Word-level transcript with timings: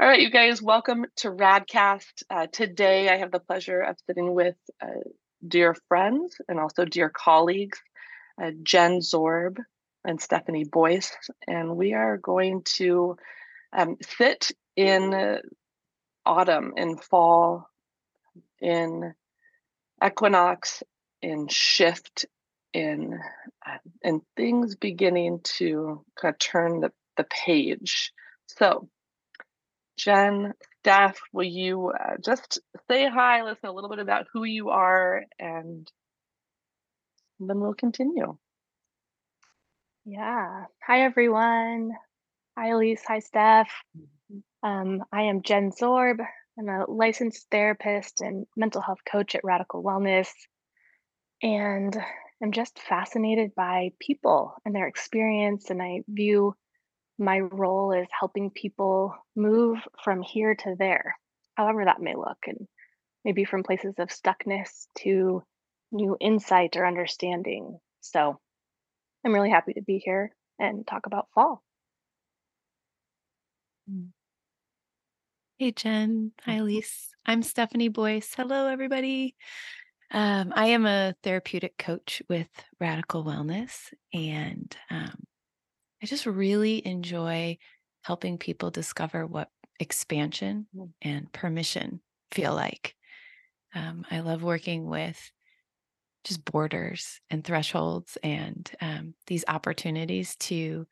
All 0.00 0.08
right, 0.08 0.22
you 0.22 0.30
guys, 0.30 0.62
welcome 0.62 1.04
to 1.16 1.30
Radcast. 1.30 2.22
Uh, 2.30 2.46
today, 2.50 3.10
I 3.10 3.18
have 3.18 3.30
the 3.30 3.38
pleasure 3.38 3.82
of 3.82 3.98
sitting 4.06 4.32
with 4.32 4.56
uh, 4.80 4.86
dear 5.46 5.76
friends 5.88 6.40
and 6.48 6.58
also 6.58 6.86
dear 6.86 7.10
colleagues, 7.10 7.78
uh, 8.42 8.52
Jen 8.62 9.00
Zorb 9.00 9.58
and 10.02 10.18
Stefanie 10.18 10.64
Boyce, 10.70 11.14
and 11.46 11.76
we 11.76 11.92
are 11.92 12.16
going 12.16 12.62
to 12.76 13.18
um, 13.74 13.98
sit 14.00 14.52
in 14.74 15.38
autumn, 16.24 16.72
in 16.78 16.96
fall, 16.96 17.68
in 18.58 19.12
equinox, 20.02 20.82
in 21.20 21.46
shift, 21.48 22.24
in 22.72 23.20
uh, 23.66 23.76
and 24.02 24.22
things 24.34 24.76
beginning 24.76 25.40
to 25.58 26.02
kind 26.18 26.34
of 26.34 26.38
turn 26.38 26.80
the, 26.80 26.90
the 27.18 27.24
page. 27.24 28.14
So, 28.46 28.88
Jen, 30.04 30.54
Steph, 30.80 31.20
will 31.32 31.44
you 31.44 31.90
uh, 31.90 32.14
just 32.24 32.58
say 32.90 33.06
hi, 33.08 33.42
listen 33.42 33.68
a 33.68 33.72
little 33.72 33.90
bit 33.90 33.98
about 33.98 34.26
who 34.32 34.44
you 34.44 34.70
are, 34.70 35.24
and 35.38 35.90
then 37.38 37.60
we'll 37.60 37.74
continue. 37.74 38.36
Yeah. 40.06 40.64
Hi, 40.86 41.02
everyone. 41.02 41.92
Hi, 42.56 42.70
Elise. 42.70 43.02
Hi, 43.06 43.18
Steph. 43.18 43.70
Um, 44.62 45.04
I 45.12 45.22
am 45.22 45.42
Jen 45.42 45.70
Zorb. 45.70 46.18
I'm 46.58 46.68
a 46.68 46.90
licensed 46.90 47.46
therapist 47.50 48.22
and 48.22 48.46
mental 48.56 48.80
health 48.80 49.00
coach 49.10 49.34
at 49.34 49.44
Radical 49.44 49.82
Wellness. 49.82 50.30
And 51.42 51.94
I'm 52.42 52.52
just 52.52 52.78
fascinated 52.78 53.54
by 53.54 53.90
people 54.00 54.54
and 54.64 54.74
their 54.74 54.88
experience. 54.88 55.68
And 55.68 55.82
I 55.82 56.04
view 56.08 56.54
my 57.20 57.38
role 57.38 57.92
is 57.92 58.08
helping 58.18 58.50
people 58.50 59.14
move 59.36 59.78
from 60.02 60.22
here 60.22 60.54
to 60.54 60.74
there, 60.78 61.16
however 61.54 61.84
that 61.84 62.00
may 62.00 62.16
look, 62.16 62.38
and 62.46 62.66
maybe 63.24 63.44
from 63.44 63.62
places 63.62 63.94
of 63.98 64.08
stuckness 64.08 64.86
to 64.98 65.42
new 65.92 66.16
insight 66.18 66.76
or 66.76 66.86
understanding. 66.86 67.78
So 68.00 68.40
I'm 69.24 69.34
really 69.34 69.50
happy 69.50 69.74
to 69.74 69.82
be 69.82 69.98
here 69.98 70.34
and 70.58 70.86
talk 70.86 71.04
about 71.04 71.28
fall. 71.34 71.62
Mm. 73.90 74.08
Hey, 75.58 75.72
Jen. 75.72 76.32
Hi, 76.46 76.52
mm-hmm. 76.52 76.62
Elise. 76.62 77.10
I'm 77.26 77.42
Stefanie 77.42 77.92
Boyce. 77.92 78.32
Hello, 78.34 78.66
everybody. 78.66 79.36
Um, 80.10 80.54
I 80.56 80.68
am 80.68 80.86
a 80.86 81.14
therapeutic 81.22 81.76
coach 81.76 82.22
with 82.30 82.48
Radical 82.80 83.24
Wellness, 83.24 83.92
and 84.14 84.74
um, 84.90 85.22
I 86.02 86.06
just 86.06 86.26
really 86.26 86.84
enjoy 86.86 87.58
helping 88.02 88.38
people 88.38 88.70
discover 88.70 89.26
what 89.26 89.50
expansion 89.78 90.66
mm. 90.74 90.90
and 91.02 91.32
permission 91.32 92.00
feel 92.30 92.54
like. 92.54 92.94
Um, 93.74 94.04
I 94.10 94.20
love 94.20 94.42
working 94.42 94.88
with 94.88 95.18
just 96.24 96.44
borders 96.44 97.20
and 97.30 97.44
thresholds 97.44 98.18
and 98.22 98.70
um, 98.80 99.14
these 99.26 99.44
opportunities 99.48 100.36
to 100.36 100.86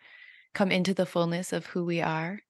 come 0.54 0.70
into 0.70 0.94
the 0.94 1.06
fullness 1.06 1.52
of 1.52 1.66
who 1.66 1.84
we 1.84 2.00
are 2.00 2.40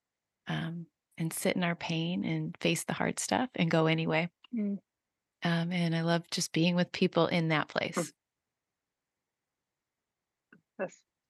um, 0.47 0.85
and 1.17 1.33
sit 1.33 1.55
in 1.55 1.63
our 1.63 1.75
pain 1.75 2.23
and 2.23 2.55
face 2.59 2.83
the 2.85 2.93
hard 2.93 3.19
stuff 3.19 3.49
and 3.55 3.69
go 3.69 3.87
anyway. 3.87 4.29
Mm. 4.55 4.77
Um, 5.43 5.71
and 5.71 5.95
I 5.95 6.01
love 6.01 6.23
just 6.31 6.51
being 6.51 6.75
with 6.75 6.91
people 6.91 7.27
in 7.27 7.49
that 7.49 7.71
hmm. 7.71 7.77
place. 7.77 8.13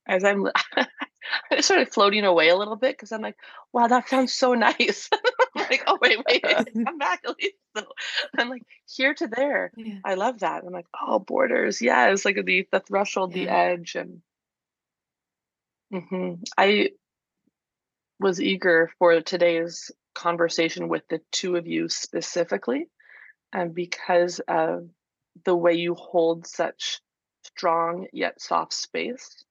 As 0.08 0.24
I'm, 0.24 0.48
I 1.52 1.62
started 1.62 1.92
floating 1.92 2.26
away 2.26 2.50
a 2.50 2.56
little 2.56 2.76
bit 2.76 2.96
because 2.96 3.12
I'm 3.12 3.22
like, 3.22 3.38
wow, 3.74 3.88
that 3.88 4.10
sounds 4.10 4.34
so 4.34 4.54
nice. 4.56 5.10
Like, 5.56 5.84
oh 5.86 6.00
wait, 6.02 6.18
wait, 6.28 6.42
come 6.86 6.98
back 6.98 7.22
at 7.26 7.36
least. 7.38 7.56
So 7.78 7.86
I'm 8.36 8.50
like 8.50 8.64
here 8.88 9.14
to 9.14 9.28
there. 9.28 9.72
Yeah. 9.76 10.00
I 10.04 10.16
love 10.16 10.40
that. 10.40 10.64
I'm 10.64 10.74
like, 10.74 10.88
oh, 11.00 11.20
borders, 11.20 11.80
yeah, 11.82 12.08
it's 12.10 12.26
like 12.26 12.44
the 12.44 12.68
the 12.72 12.80
threshold, 12.80 13.36
yeah. 13.36 13.44
the 13.44 13.52
edge, 13.52 13.96
and 13.96 14.22
mm-hmm. 15.94 16.42
I 16.58 16.92
was 18.20 18.42
eager 18.42 18.90
for 18.98 19.22
today's 19.22 19.92
conversation 20.16 20.88
with 20.88 21.08
the 21.08 21.22
two 21.32 21.56
of 21.56 21.68
you 21.68 21.88
specifically 21.88 22.88
and 23.54 23.74
because 23.74 24.40
of 24.48 24.90
the 25.46 25.56
way 25.56 25.74
you 25.74 25.96
hold 25.96 26.46
such 26.46 27.00
strong 27.44 28.08
yet 28.12 28.42
soft 28.42 28.74
space. 28.74 29.44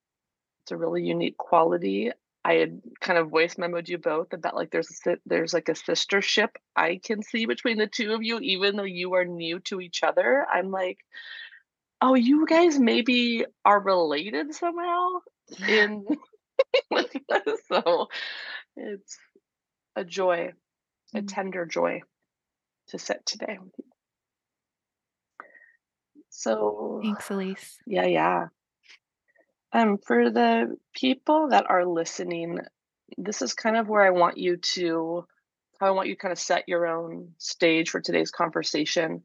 It's 0.69 0.73
a 0.73 0.77
really 0.77 1.03
unique 1.03 1.39
quality. 1.39 2.11
I 2.45 2.57
had 2.57 2.83
kind 3.01 3.19
of 3.19 3.31
voice 3.31 3.55
memoed 3.55 3.89
you 3.89 3.97
both 3.97 4.35
about 4.35 4.55
like 4.55 4.71
there's 4.71 5.01
a, 5.07 5.17
there's 5.25 5.55
like 5.55 5.71
a 5.71 5.73
sistership 5.73 6.51
I 6.77 7.01
can 7.03 7.23
see 7.23 7.47
between 7.47 7.79
the 7.79 7.87
two 7.87 8.13
of 8.13 8.23
you, 8.23 8.39
even 8.41 8.77
though 8.77 8.83
you 8.83 9.15
are 9.15 9.25
new 9.25 9.61
to 9.61 9.81
each 9.81 10.03
other. 10.03 10.47
I'm 10.53 10.71
like, 10.71 10.99
oh, 12.03 12.13
you 12.13 12.45
guys 12.47 12.79
maybe 12.79 13.47
are 13.65 13.81
related 13.81 14.53
somehow 14.53 15.21
in 15.67 16.05
so 17.69 18.09
it's 18.77 19.19
a 19.97 20.05
joy, 20.05 20.53
a 21.15 21.23
mm. 21.23 21.35
tender 21.35 21.65
joy 21.65 22.03
to 22.89 22.99
sit 22.99 23.25
today 23.25 23.57
with 23.59 23.73
you. 23.79 23.85
So 26.29 27.01
thanks, 27.03 27.31
Elise. 27.31 27.79
Yeah, 27.87 28.05
yeah. 28.05 28.49
Um, 29.73 29.99
for 29.99 30.31
the 30.31 30.77
people 30.95 31.49
that 31.51 31.67
are 31.69 31.85
listening, 31.85 32.61
this 33.17 33.43
is 33.43 33.55
kind 33.55 33.77
of 33.77 33.89
where 33.89 34.03
I 34.03 34.11
want 34.11 34.39
you 34.39 34.57
to, 34.57 35.27
I 35.81 35.91
want 35.91 36.09
you 36.09 36.15
to 36.15 36.21
kind 36.21 36.33
of 36.33 36.39
set 36.39 36.69
your 36.69 36.87
own 36.87 37.35
stage 37.39 37.91
for 37.91 38.01
today's 38.01 38.31
conversation. 38.31 39.23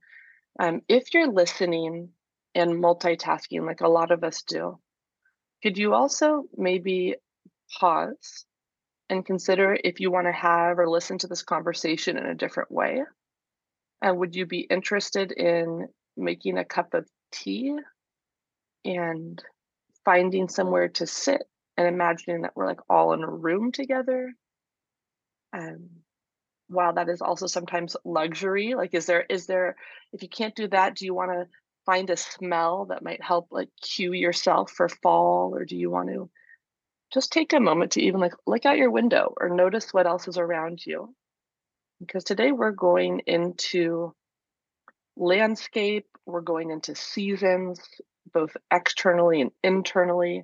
Um, 0.59 0.81
if 0.87 1.13
you're 1.13 1.31
listening 1.31 2.09
and 2.53 2.83
multitasking, 2.83 3.65
like 3.65 3.81
a 3.81 3.87
lot 3.87 4.11
of 4.11 4.23
us 4.23 4.43
do, 4.43 4.79
could 5.63 5.77
you 5.77 5.93
also 5.93 6.43
maybe 6.57 7.15
pause 7.79 8.45
and 9.09 9.25
consider 9.25 9.77
if 9.81 9.99
you 9.99 10.11
want 10.11 10.27
to 10.27 10.33
have 10.33 10.77
or 10.77 10.89
listen 10.89 11.17
to 11.19 11.27
this 11.27 11.41
conversation 11.41 12.17
in 12.17 12.25
a 12.25 12.35
different 12.35 12.71
way? 12.71 13.03
And 14.01 14.17
would 14.17 14.35
you 14.35 14.45
be 14.45 14.59
interested 14.59 15.31
in 15.31 15.87
making 16.17 16.57
a 16.57 16.65
cup 16.65 16.93
of 16.93 17.07
tea 17.31 17.77
and 18.83 19.41
finding 20.05 20.49
somewhere 20.49 20.89
to 20.89 21.07
sit 21.07 21.43
and 21.77 21.87
imagining 21.87 22.41
that 22.41 22.55
we're 22.55 22.67
like 22.67 22.81
all 22.89 23.13
in 23.13 23.23
a 23.23 23.29
room 23.29 23.71
together? 23.71 24.33
Um, 25.51 25.89
while 26.67 26.93
that 26.93 27.09
is 27.09 27.21
also 27.21 27.47
sometimes 27.47 27.95
luxury, 28.03 28.73
like 28.75 28.93
is 28.93 29.05
there 29.05 29.25
is 29.29 29.45
there 29.45 29.75
if 30.11 30.23
you 30.23 30.29
can't 30.29 30.55
do 30.55 30.67
that, 30.69 30.95
do 30.95 31.05
you 31.05 31.13
want 31.13 31.31
to 31.31 31.47
find 31.85 32.09
a 32.09 32.17
smell 32.17 32.85
that 32.85 33.03
might 33.03 33.21
help 33.21 33.47
like 33.51 33.69
cue 33.81 34.13
yourself 34.13 34.71
for 34.71 34.89
fall, 34.89 35.55
or 35.55 35.65
do 35.65 35.75
you 35.75 35.91
want 35.91 36.09
to 36.09 36.29
just 37.13 37.31
take 37.31 37.53
a 37.53 37.59
moment 37.59 37.91
to 37.91 38.01
even 38.01 38.19
like 38.19 38.33
look 38.47 38.65
out 38.65 38.77
your 38.77 38.89
window 38.89 39.33
or 39.39 39.49
notice 39.49 39.93
what 39.93 40.07
else 40.07 40.27
is 40.27 40.37
around 40.37 40.83
you. 40.85 41.13
Because 41.99 42.23
today 42.23 42.51
we're 42.51 42.71
going 42.71 43.21
into 43.27 44.15
landscape, 45.15 46.07
we're 46.25 46.41
going 46.41 46.71
into 46.71 46.95
seasons, 46.95 47.79
both 48.31 48.55
externally 48.71 49.41
and 49.41 49.51
internally. 49.63 50.43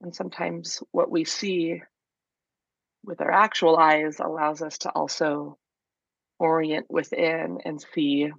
And 0.00 0.14
sometimes 0.14 0.82
what 0.92 1.10
we 1.10 1.24
see 1.24 1.82
with 3.04 3.20
our 3.20 3.30
actual 3.30 3.76
eyes 3.76 4.20
allows 4.20 4.62
us 4.62 4.78
to 4.78 4.90
also 4.90 5.58
orient 6.38 6.86
within 6.88 7.58
and 7.64 7.84
see 7.94 8.30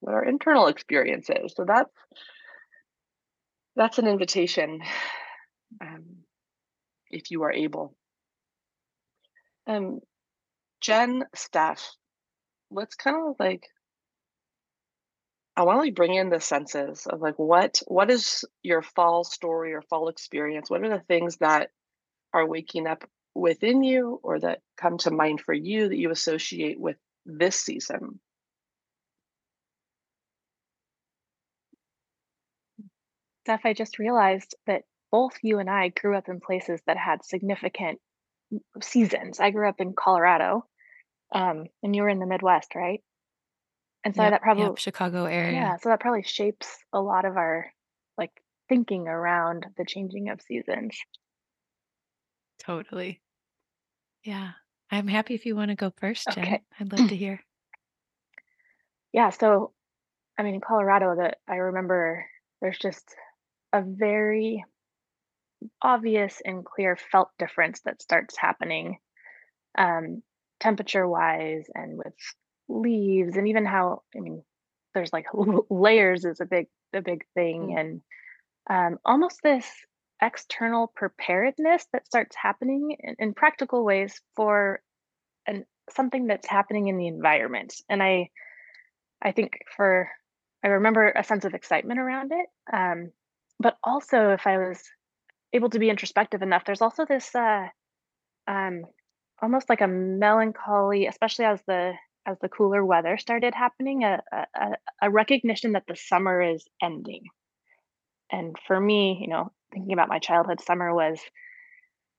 what 0.00 0.14
our 0.14 0.24
internal 0.24 0.66
experience 0.66 1.28
is. 1.30 1.54
So 1.54 1.64
that's 1.64 1.90
that's 3.76 3.98
an 3.98 4.06
invitation 4.06 4.80
um, 5.80 6.04
if 7.10 7.30
you 7.30 7.42
are 7.42 7.52
able. 7.52 7.96
Um, 9.66 10.00
Jen, 10.80 11.24
Steph, 11.34 11.90
let's 12.70 12.94
kind 12.94 13.16
of 13.28 13.36
like 13.38 13.66
I 15.56 15.62
want 15.62 15.76
to 15.76 15.82
like 15.82 15.94
bring 15.94 16.14
in 16.14 16.30
the 16.30 16.40
senses 16.40 17.06
of 17.06 17.20
like 17.20 17.38
what 17.38 17.80
what 17.86 18.10
is 18.10 18.44
your 18.62 18.82
fall 18.82 19.22
story 19.22 19.72
or 19.72 19.82
fall 19.82 20.08
experience? 20.08 20.68
What 20.68 20.82
are 20.82 20.88
the 20.88 21.04
things 21.06 21.36
that 21.36 21.70
are 22.32 22.46
waking 22.46 22.86
up 22.86 23.04
within 23.34 23.84
you 23.84 24.18
or 24.22 24.40
that 24.40 24.60
come 24.76 24.98
to 24.98 25.10
mind 25.12 25.40
for 25.40 25.54
you 25.54 25.88
that 25.88 25.96
you 25.96 26.10
associate 26.10 26.80
with 26.80 26.96
this 27.24 27.56
season? 27.56 28.20
Steph, 33.44 33.64
I 33.64 33.74
just 33.74 33.98
realized 33.98 34.56
that 34.66 34.84
both 35.12 35.36
you 35.42 35.58
and 35.58 35.70
I 35.70 35.90
grew 35.90 36.16
up 36.16 36.28
in 36.28 36.40
places 36.40 36.80
that 36.86 36.96
had 36.96 37.24
significant 37.24 38.00
seasons. 38.82 39.38
I 39.38 39.50
grew 39.50 39.68
up 39.68 39.80
in 39.80 39.92
Colorado, 39.92 40.66
um, 41.32 41.66
and 41.82 41.94
you 41.94 42.02
were 42.02 42.08
in 42.08 42.18
the 42.18 42.26
Midwest, 42.26 42.74
right? 42.74 43.02
And 44.04 44.14
so 44.14 44.22
Yep, 44.22 44.30
that 44.32 44.42
probably, 44.42 44.64
yep, 44.64 44.78
Chicago 44.78 45.24
area. 45.24 45.52
yeah, 45.52 45.76
so 45.76 45.88
that 45.88 46.00
probably 46.00 46.22
shapes 46.22 46.68
a 46.92 47.00
lot 47.00 47.24
of 47.24 47.36
our 47.36 47.72
like 48.18 48.32
thinking 48.68 49.08
around 49.08 49.66
the 49.76 49.84
changing 49.84 50.28
of 50.28 50.40
seasons. 50.42 50.96
Totally. 52.58 53.20
Yeah. 54.22 54.52
I'm 54.90 55.08
happy 55.08 55.34
if 55.34 55.46
you 55.46 55.56
want 55.56 55.70
to 55.70 55.74
go 55.74 55.92
first, 55.98 56.26
Jen. 56.32 56.44
Okay. 56.44 56.62
I'd 56.78 56.92
love 56.92 57.08
to 57.08 57.16
hear. 57.16 57.40
Yeah, 59.12 59.30
so 59.30 59.72
I 60.38 60.42
mean, 60.42 60.54
in 60.54 60.60
Colorado, 60.60 61.16
that 61.16 61.38
I 61.48 61.56
remember 61.56 62.26
there's 62.60 62.78
just 62.78 63.14
a 63.72 63.82
very 63.82 64.64
obvious 65.80 66.42
and 66.44 66.64
clear 66.64 66.96
felt 66.96 67.30
difference 67.38 67.80
that 67.84 68.02
starts 68.02 68.36
happening 68.36 68.98
um, 69.78 70.22
temperature 70.60 71.08
wise 71.08 71.64
and 71.74 71.96
with 71.96 72.12
leaves 72.68 73.36
and 73.36 73.48
even 73.48 73.64
how 73.64 74.02
I 74.16 74.20
mean 74.20 74.42
there's 74.94 75.12
like 75.12 75.26
layers 75.70 76.24
is 76.24 76.40
a 76.40 76.46
big 76.46 76.66
a 76.92 77.00
big 77.00 77.24
thing 77.34 77.74
Mm. 77.74 77.80
and 77.80 78.00
um, 78.70 78.98
almost 79.04 79.40
this 79.42 79.66
external 80.22 80.90
preparedness 80.94 81.86
that 81.92 82.06
starts 82.06 82.34
happening 82.34 82.96
in, 82.98 83.16
in 83.18 83.34
practical 83.34 83.84
ways 83.84 84.20
for 84.36 84.80
an 85.46 85.66
something 85.90 86.26
that's 86.26 86.48
happening 86.48 86.88
in 86.88 86.96
the 86.96 87.08
environment 87.08 87.74
and 87.88 88.02
I 88.02 88.30
I 89.20 89.32
think 89.32 89.58
for 89.76 90.08
I 90.64 90.68
remember 90.68 91.12
a 91.14 91.24
sense 91.24 91.44
of 91.44 91.54
excitement 91.54 92.00
around 92.00 92.32
it 92.32 92.46
um, 92.72 93.10
but 93.58 93.76
also 93.82 94.30
if 94.30 94.46
I 94.46 94.58
was 94.58 94.82
able 95.52 95.70
to 95.70 95.78
be 95.78 95.90
introspective 95.90 96.42
enough 96.42 96.64
there's 96.64 96.82
also 96.82 97.04
this 97.04 97.34
uh, 97.34 97.66
um, 98.46 98.84
almost 99.40 99.68
like 99.68 99.80
a 99.80 99.86
melancholy, 99.88 101.06
especially 101.06 101.44
as 101.44 101.60
the 101.66 101.92
as 102.26 102.38
the 102.40 102.48
cooler 102.48 102.84
weather 102.84 103.18
started 103.18 103.54
happening, 103.54 104.04
a, 104.04 104.22
a, 104.32 104.68
a 105.02 105.10
recognition 105.10 105.72
that 105.72 105.84
the 105.86 105.96
summer 105.96 106.40
is 106.40 106.64
ending. 106.82 107.24
And 108.30 108.56
for 108.66 108.78
me, 108.78 109.18
you 109.20 109.28
know, 109.28 109.52
thinking 109.72 109.92
about 109.92 110.08
my 110.08 110.18
childhood, 110.18 110.60
summer 110.60 110.94
was, 110.94 111.20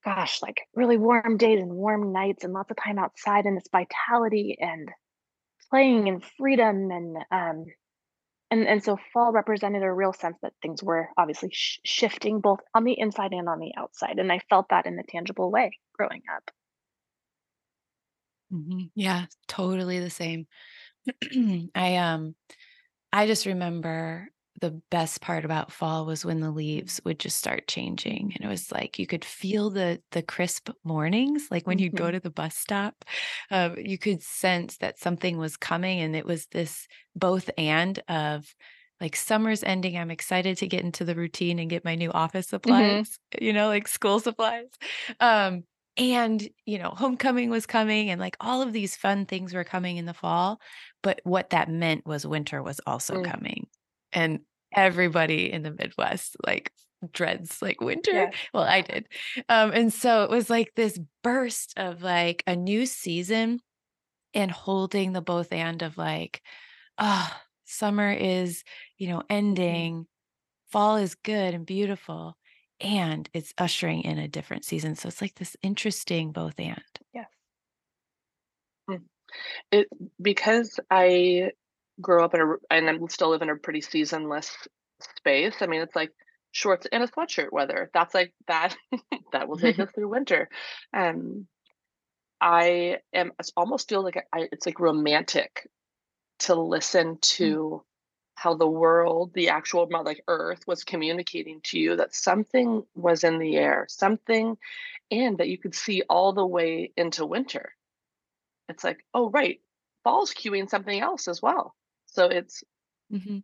gosh, 0.04 0.42
like 0.42 0.62
really 0.76 0.98
warm 0.98 1.38
days 1.38 1.60
and 1.60 1.74
warm 1.74 2.12
nights 2.14 2.44
and 2.44 2.54
lots 2.54 2.72
of 2.72 2.78
time 2.78 3.00
outside 3.00 3.46
and 3.46 3.58
this 3.58 3.70
vitality 3.72 4.58
and 4.60 4.90
playing 5.70 6.08
and 6.08 6.24
freedom 6.38 6.92
and 6.92 7.18
um 7.32 7.66
and 8.52 8.68
and 8.68 8.84
so 8.84 8.98
fall 9.14 9.32
represented 9.32 9.84
a 9.84 9.92
real 9.92 10.14
sense 10.14 10.38
that 10.42 10.54
things 10.62 10.84
were 10.84 11.10
obviously 11.18 11.50
sh- 11.52 11.80
shifting 11.84 12.40
both 12.40 12.60
on 12.74 12.84
the 12.84 12.98
inside 12.98 13.32
and 13.32 13.50
on 13.50 13.60
the 13.60 13.72
outside 13.78 14.20
and 14.20 14.32
i 14.32 14.40
felt 14.50 14.68
that 14.70 14.86
in 14.86 15.00
a 15.00 15.04
tangible 15.04 15.52
way 15.52 15.72
growing 15.98 16.22
up 16.36 16.52
Mhm. 18.52 18.92
Yeah, 18.96 19.26
totally 19.48 20.00
the 20.00 20.10
same. 20.10 20.48
I 21.76 21.98
um 21.98 22.36
I 23.14 23.28
just 23.28 23.46
remember 23.46 24.30
the 24.62 24.82
best 24.92 25.22
part 25.22 25.46
about 25.46 25.72
fall 25.72 26.06
was 26.06 26.26
when 26.26 26.42
the 26.42 26.52
leaves 26.52 27.02
would 27.06 27.20
just 27.20 27.38
start 27.38 27.68
changing 27.68 28.34
and 28.36 28.46
it 28.46 28.48
was 28.50 28.72
like 28.72 29.00
you 29.00 29.08
could 29.08 29.26
feel 29.26 29.70
the 29.72 30.02
the 30.12 30.24
crisp 30.24 30.70
mornings 30.84 31.50
like 31.52 31.68
when 31.68 31.80
you'd 31.80 31.96
go 31.96 32.10
Mhm. 32.10 32.12
to 32.12 32.20
the 32.20 32.32
bus 32.32 32.58
stop 32.58 33.06
um, 33.52 33.78
you 33.78 33.98
could 33.98 34.22
sense 34.24 34.78
that 34.80 35.00
something 35.00 35.38
was 35.38 35.58
coming 35.58 36.00
and 36.02 36.16
it 36.16 36.26
was 36.26 36.48
this 36.48 36.88
both 37.16 37.50
and 37.58 38.00
of 38.10 38.56
like 39.02 39.16
summer's 39.16 39.64
ending 39.64 39.98
i'm 39.98 40.12
excited 40.12 40.58
to 40.58 40.68
get 40.68 40.84
into 40.84 41.06
the 41.06 41.16
routine 41.16 41.60
and 41.60 41.70
get 41.70 41.86
my 41.86 41.96
new 41.96 42.12
office 42.12 42.48
Mhm. 42.66 43.06
supplies 43.08 43.20
you 43.42 43.54
know 43.54 43.68
like 43.68 43.88
school 43.88 44.20
supplies 44.20 44.70
um 45.20 45.64
and 45.98 46.50
you 46.66 46.78
know 46.78 46.90
homecoming 46.92 47.50
was 47.50 47.66
coming 47.66 48.10
and 48.10 48.20
like 48.20 48.36
all 48.40 48.62
of 48.62 48.74
these 48.74 48.96
fun 48.96 49.26
things 49.26 49.54
were 49.54 49.64
coming 49.64 49.98
in 49.98 50.06
the 50.06 50.14
fall 50.14 50.60
but 51.04 51.22
what 51.24 51.52
that 51.52 51.70
meant 51.70 52.06
was 52.06 52.26
winter 52.26 52.62
was 52.64 52.82
also 52.88 53.18
Mm. 53.18 53.22
coming. 53.22 53.68
And 54.14 54.42
everybody 54.74 55.52
in 55.52 55.64
the 55.64 55.72
Midwest 55.72 56.36
like 56.46 56.72
dreads 57.12 57.62
like 57.62 57.82
winter. 57.82 58.12
Yes. 58.14 58.34
Well, 58.54 58.64
I 58.64 58.82
did. 58.82 59.08
Um, 59.50 59.72
and 59.72 59.94
so 59.94 60.24
it 60.24 60.30
was 60.30 60.50
like 60.50 60.74
this 60.76 61.00
burst 61.24 61.74
of 61.78 62.02
like 62.02 62.44
a 62.48 62.56
new 62.56 62.86
season 62.86 63.62
and 64.34 64.52
holding 64.52 65.14
the 65.14 65.22
both 65.22 65.52
and 65.52 65.82
of 65.82 65.98
like, 65.98 66.42
ah, 67.00 67.44
summer 67.66 68.12
is, 68.12 68.64
you 68.98 69.08
know, 69.10 69.24
ending, 69.30 70.08
fall 70.72 70.98
is 70.98 71.16
good 71.16 71.54
and 71.54 71.66
beautiful, 71.66 72.38
and 72.80 73.30
it's 73.34 73.54
ushering 73.58 74.02
in 74.02 74.18
a 74.18 74.28
different 74.28 74.66
season. 74.66 74.96
So 74.96 75.08
it's 75.08 75.22
like 75.22 75.36
this 75.36 75.56
interesting 75.62 76.32
both 76.32 76.60
and. 76.60 76.82
Yes. 77.14 77.30
It 79.72 79.88
because 80.22 80.80
I 80.90 81.52
grew 82.02 82.24
up 82.24 82.34
in 82.34 82.42
a 82.42 82.46
and 82.70 82.90
I'm 82.90 83.10
still 83.10 83.30
live 83.30 83.42
in 83.42 83.50
a 83.50 83.56
pretty 83.56 83.82
seasonless 83.82 84.56
space, 85.18 85.56
I 85.62 85.68
mean, 85.68 85.82
it's 85.82 85.96
like 85.96 86.12
shorts 86.52 86.88
and 86.92 87.04
a 87.04 87.08
sweatshirt 87.08 87.52
weather. 87.52 87.90
That's 87.94 88.14
like 88.14 88.34
that 88.48 88.76
that 89.32 89.48
will 89.48 89.58
take 89.58 89.80
us 89.80 89.90
through 89.96 90.10
winter. 90.10 90.50
Um, 90.94 91.48
I 92.40 92.98
am 93.14 93.32
it's 93.40 93.52
almost 93.58 93.90
feel 93.90 94.04
like 94.04 94.26
I 94.34 94.48
it's 94.52 94.66
like 94.66 94.80
romantic 94.80 95.68
to 96.40 96.56
listen 96.56 97.18
to 97.22 97.84
how 98.36 98.54
the 98.54 98.68
world, 98.68 99.34
the 99.34 99.50
actual 99.50 99.88
like 99.90 100.24
Earth 100.28 100.68
was 100.68 100.84
communicating 100.84 101.62
to 101.62 101.80
you 101.80 101.96
that 101.96 102.14
something 102.14 102.86
was 102.94 103.24
in 103.24 103.40
the 103.40 103.56
air, 103.58 103.86
something 103.90 104.58
and 105.12 105.38
that 105.38 105.50
you 105.50 105.58
could 105.58 105.76
see 105.76 106.04
all 106.10 106.34
the 106.34 106.46
way 106.46 106.92
into 106.98 107.26
winter. 107.26 107.74
It's 108.70 108.84
like, 108.84 109.06
"Oh, 109.14 109.30
right, 109.30 109.62
fall's 110.04 110.34
cueing 110.34 110.70
something 110.70 111.00
else 111.00 111.28
as 111.28 111.42
well." 111.42 111.76
So 112.08 112.26
it's 112.28 112.64
mm-hmm. 113.12 113.40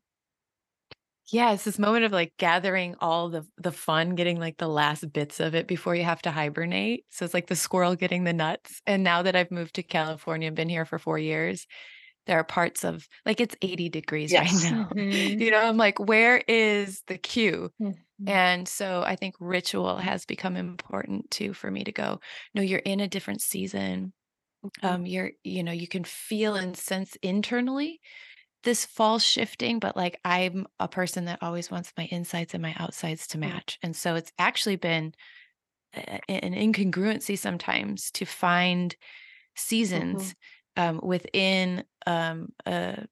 Yeah, 1.31 1.53
it's 1.53 1.63
this 1.63 1.79
moment 1.79 2.03
of 2.03 2.11
like 2.11 2.33
gathering 2.37 2.95
all 2.99 3.29
the 3.29 3.47
the 3.57 3.71
fun, 3.71 4.15
getting 4.15 4.39
like 4.39 4.57
the 4.57 4.67
last 4.67 5.11
bits 5.13 5.39
of 5.39 5.55
it 5.55 5.65
before 5.67 5.95
you 5.95 6.03
have 6.03 6.21
to 6.23 6.31
hibernate. 6.31 7.05
So 7.09 7.23
it's 7.23 7.33
like 7.33 7.47
the 7.47 7.55
squirrel 7.55 7.95
getting 7.95 8.25
the 8.25 8.33
nuts. 8.33 8.81
And 8.85 9.03
now 9.03 9.21
that 9.21 9.35
I've 9.35 9.51
moved 9.51 9.75
to 9.75 9.83
California 9.83 10.47
and 10.47 10.55
been 10.55 10.67
here 10.69 10.85
for 10.85 10.99
four 10.99 11.17
years, 11.17 11.67
there 12.27 12.39
are 12.39 12.43
parts 12.43 12.83
of 12.83 13.07
like 13.25 13.39
it's 13.41 13.55
80 13.61 13.89
degrees 13.89 14.37
right 14.37 14.53
Yes. 14.53 14.61
now. 14.61 14.93
Mhm. 14.99 15.39
You 15.39 15.51
know, 15.51 15.59
I'm 15.59 15.77
like, 15.77 15.99
where 15.99 16.43
is 16.47 17.03
the 17.07 17.17
cue? 17.17 17.71
Mhm. 17.79 18.01
And 18.27 18.67
so 18.67 19.03
I 19.03 19.15
think 19.15 19.35
ritual 19.39 19.97
has 19.97 20.25
become 20.25 20.55
important 20.57 21.31
too 21.31 21.53
for 21.53 21.71
me 21.71 21.83
to 21.83 21.91
go, 21.91 22.19
no, 22.53 22.61
you're 22.61 22.79
in 22.79 22.99
a 23.01 23.07
different 23.07 23.41
season. 23.41 24.13
Um, 24.83 25.05
you're, 25.05 25.31
you 25.43 25.63
know, 25.63 25.71
you 25.73 25.87
can 25.87 26.03
feel 26.03 26.55
and 26.55 26.77
sense 26.77 27.17
internally 27.23 28.01
this 28.63 28.85
fall 28.85 29.19
shifting, 29.19 29.79
but 29.79 29.97
like 29.97 30.19
I'm 30.25 30.67
a 30.79 30.87
person 30.87 31.25
that 31.25 31.43
always 31.43 31.71
wants 31.71 31.93
my 31.97 32.07
insides 32.11 32.53
and 32.53 32.61
my 32.63 32.75
outsides 32.77 33.27
to 33.29 33.39
Mm. 33.43 33.61
match. 33.61 33.79
And 33.83 33.95
so 33.95 34.15
it's 34.15 34.33
actually 34.39 34.77
been 34.77 35.13
an 35.93 36.53
incongruency 36.53 37.37
sometimes 37.37 38.11
to 38.11 38.25
find 38.25 38.95
seasons 39.55 40.35
um, 40.77 40.99
within 41.03 41.85
um, 42.05 42.49
a 42.65 43.05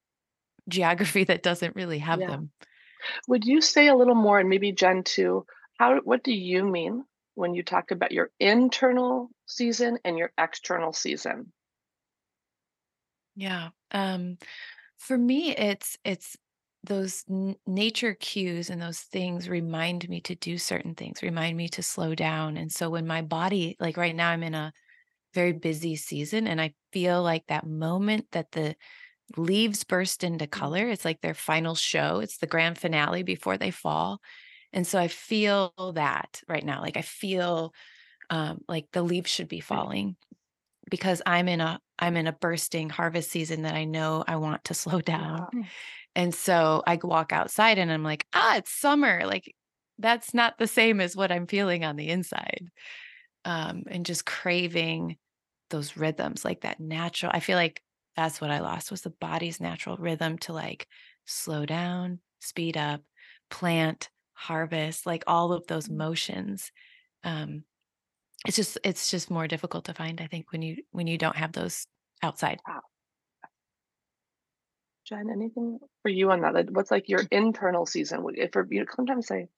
geography 0.68 1.24
that 1.24 1.42
doesn't 1.42 1.76
really 1.76 1.98
have 2.00 2.20
Yeah. 2.20 2.26
them. 2.26 2.52
Would 3.28 3.44
you 3.46 3.60
say 3.62 3.88
a 3.88 3.94
little 3.96 4.14
more, 4.14 4.38
and 4.40 4.48
maybe 4.48 4.72
Jen 4.72 5.04
too, 5.04 5.46
how 5.78 6.00
what 6.02 6.22
do 6.24 6.32
you 6.32 6.64
mean 6.64 7.06
when 7.34 7.54
you 7.54 7.62
talk 7.62 7.90
about 7.90 8.12
your 8.12 8.30
internal 8.38 9.30
season 9.46 9.98
and 10.04 10.18
your 10.18 10.32
external 10.38 10.92
season? 10.92 11.52
Yeah. 13.34 13.70
Um, 13.92 14.38
for 14.98 15.16
me, 15.18 15.56
it's 15.56 15.98
it's 16.04 16.36
those 16.84 17.24
n- 17.30 17.56
nature 17.66 18.14
cues 18.14 18.70
and 18.70 18.80
those 18.82 19.00
things 19.00 19.48
remind 19.48 20.08
me 20.08 20.20
to 20.22 20.34
do 20.34 20.58
certain 20.58 20.94
things, 20.94 21.22
remind 21.22 21.56
me 21.56 21.68
to 21.70 21.82
slow 21.82 22.14
down. 22.14 22.56
And 22.56 22.72
so 22.72 22.90
when 22.90 23.06
my 23.06 23.22
body, 23.22 23.76
like 23.80 23.96
right 23.96 24.14
now, 24.16 24.30
I'm 24.30 24.42
in 24.42 24.54
a 24.54 24.72
very 25.34 25.52
busy 25.52 25.96
season, 25.96 26.46
and 26.46 26.60
I 26.60 26.74
feel 26.92 27.22
like 27.22 27.46
that 27.46 27.66
moment 27.66 28.26
that 28.32 28.52
the 28.52 28.76
leaves 29.36 29.84
burst 29.84 30.24
into 30.24 30.46
color, 30.46 30.88
it's 30.88 31.04
like 31.04 31.20
their 31.20 31.34
final 31.34 31.74
show. 31.74 32.20
It's 32.20 32.38
the 32.38 32.46
grand 32.46 32.78
finale 32.78 33.22
before 33.22 33.56
they 33.56 33.70
fall. 33.70 34.20
And 34.72 34.86
so 34.86 34.98
I 34.98 35.08
feel 35.08 35.72
that 35.94 36.42
right 36.48 36.64
now. 36.64 36.80
Like 36.80 36.96
I 36.96 37.02
feel 37.02 37.72
um, 38.28 38.60
like 38.68 38.86
the 38.92 39.02
leaves 39.02 39.30
should 39.30 39.48
be 39.48 39.60
falling 39.60 40.16
because 40.90 41.22
I'm 41.26 41.48
in 41.48 41.60
a 41.60 41.80
I'm 41.98 42.16
in 42.16 42.26
a 42.26 42.32
bursting 42.32 42.88
harvest 42.88 43.30
season 43.30 43.62
that 43.62 43.74
I 43.74 43.84
know 43.84 44.24
I 44.26 44.36
want 44.36 44.64
to 44.64 44.74
slow 44.74 45.00
down. 45.00 45.46
Yeah. 45.52 45.62
And 46.16 46.34
so 46.34 46.82
I 46.86 46.98
walk 47.02 47.32
outside 47.32 47.78
and 47.78 47.92
I'm 47.92 48.02
like, 48.02 48.26
ah, 48.32 48.56
it's 48.56 48.72
summer. 48.72 49.22
Like 49.24 49.54
that's 49.98 50.34
not 50.34 50.58
the 50.58 50.66
same 50.66 51.00
as 51.00 51.14
what 51.14 51.30
I'm 51.30 51.46
feeling 51.46 51.84
on 51.84 51.96
the 51.96 52.08
inside. 52.08 52.68
Um, 53.44 53.84
and 53.86 54.04
just 54.04 54.26
craving 54.26 55.16
those 55.70 55.96
rhythms, 55.96 56.44
like 56.44 56.62
that 56.62 56.80
natural. 56.80 57.32
I 57.34 57.40
feel 57.40 57.56
like 57.56 57.82
that's 58.16 58.40
what 58.40 58.50
I 58.50 58.60
lost 58.60 58.90
was 58.90 59.00
the 59.00 59.10
body's 59.10 59.60
natural 59.60 59.96
rhythm 59.96 60.36
to 60.38 60.52
like 60.52 60.86
slow 61.24 61.64
down, 61.64 62.20
speed 62.40 62.76
up, 62.76 63.00
plant, 63.50 64.10
harvest, 64.34 65.06
like 65.06 65.24
all 65.26 65.52
of 65.52 65.66
those 65.66 65.88
motions. 65.88 66.70
Um, 67.24 67.64
it's 68.46 68.56
just 68.56 68.78
it's 68.84 69.10
just 69.10 69.30
more 69.30 69.46
difficult 69.46 69.84
to 69.86 69.94
find, 69.94 70.20
I 70.20 70.26
think, 70.26 70.52
when 70.52 70.62
you 70.62 70.76
when 70.90 71.06
you 71.06 71.18
don't 71.18 71.36
have 71.36 71.52
those 71.52 71.86
outside. 72.22 72.60
Jen, 75.04 75.28
anything 75.30 75.78
for 76.02 76.08
you 76.08 76.30
on 76.30 76.40
that? 76.42 76.70
What's 76.70 76.90
like 76.90 77.08
your 77.08 77.22
internal 77.30 77.86
season? 77.86 78.24
If 78.34 78.52
for 78.52 78.66
you 78.70 78.86
sometimes 78.94 79.26
say 79.26 79.48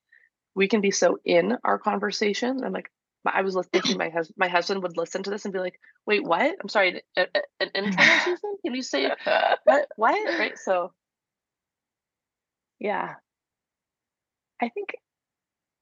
we 0.55 0.67
can 0.67 0.81
be 0.81 0.91
so 0.91 1.17
in 1.23 1.57
our 1.63 1.79
conversation. 1.79 2.63
I'm 2.63 2.73
like, 2.73 2.91
I 3.25 3.41
was 3.41 3.55
lis- 3.55 3.67
thinking 3.71 3.97
my 3.97 4.09
husband 4.09 4.35
my 4.37 4.47
husband 4.49 4.83
would 4.83 4.97
listen 4.97 5.23
to 5.23 5.29
this 5.29 5.45
and 5.45 5.53
be 5.53 5.59
like, 5.59 5.79
"Wait, 6.05 6.23
what? 6.23 6.55
I'm 6.61 6.69
sorry, 6.69 7.01
an, 7.15 7.27
an 7.59 7.69
internal 7.75 8.19
season? 8.25 8.57
Can 8.65 8.75
you 8.75 8.81
say 8.81 9.09
what? 9.63 9.87
What? 9.95 10.39
Right? 10.39 10.57
So 10.57 10.91
Yeah. 12.79 13.15
I 14.61 14.69
think 14.69 14.89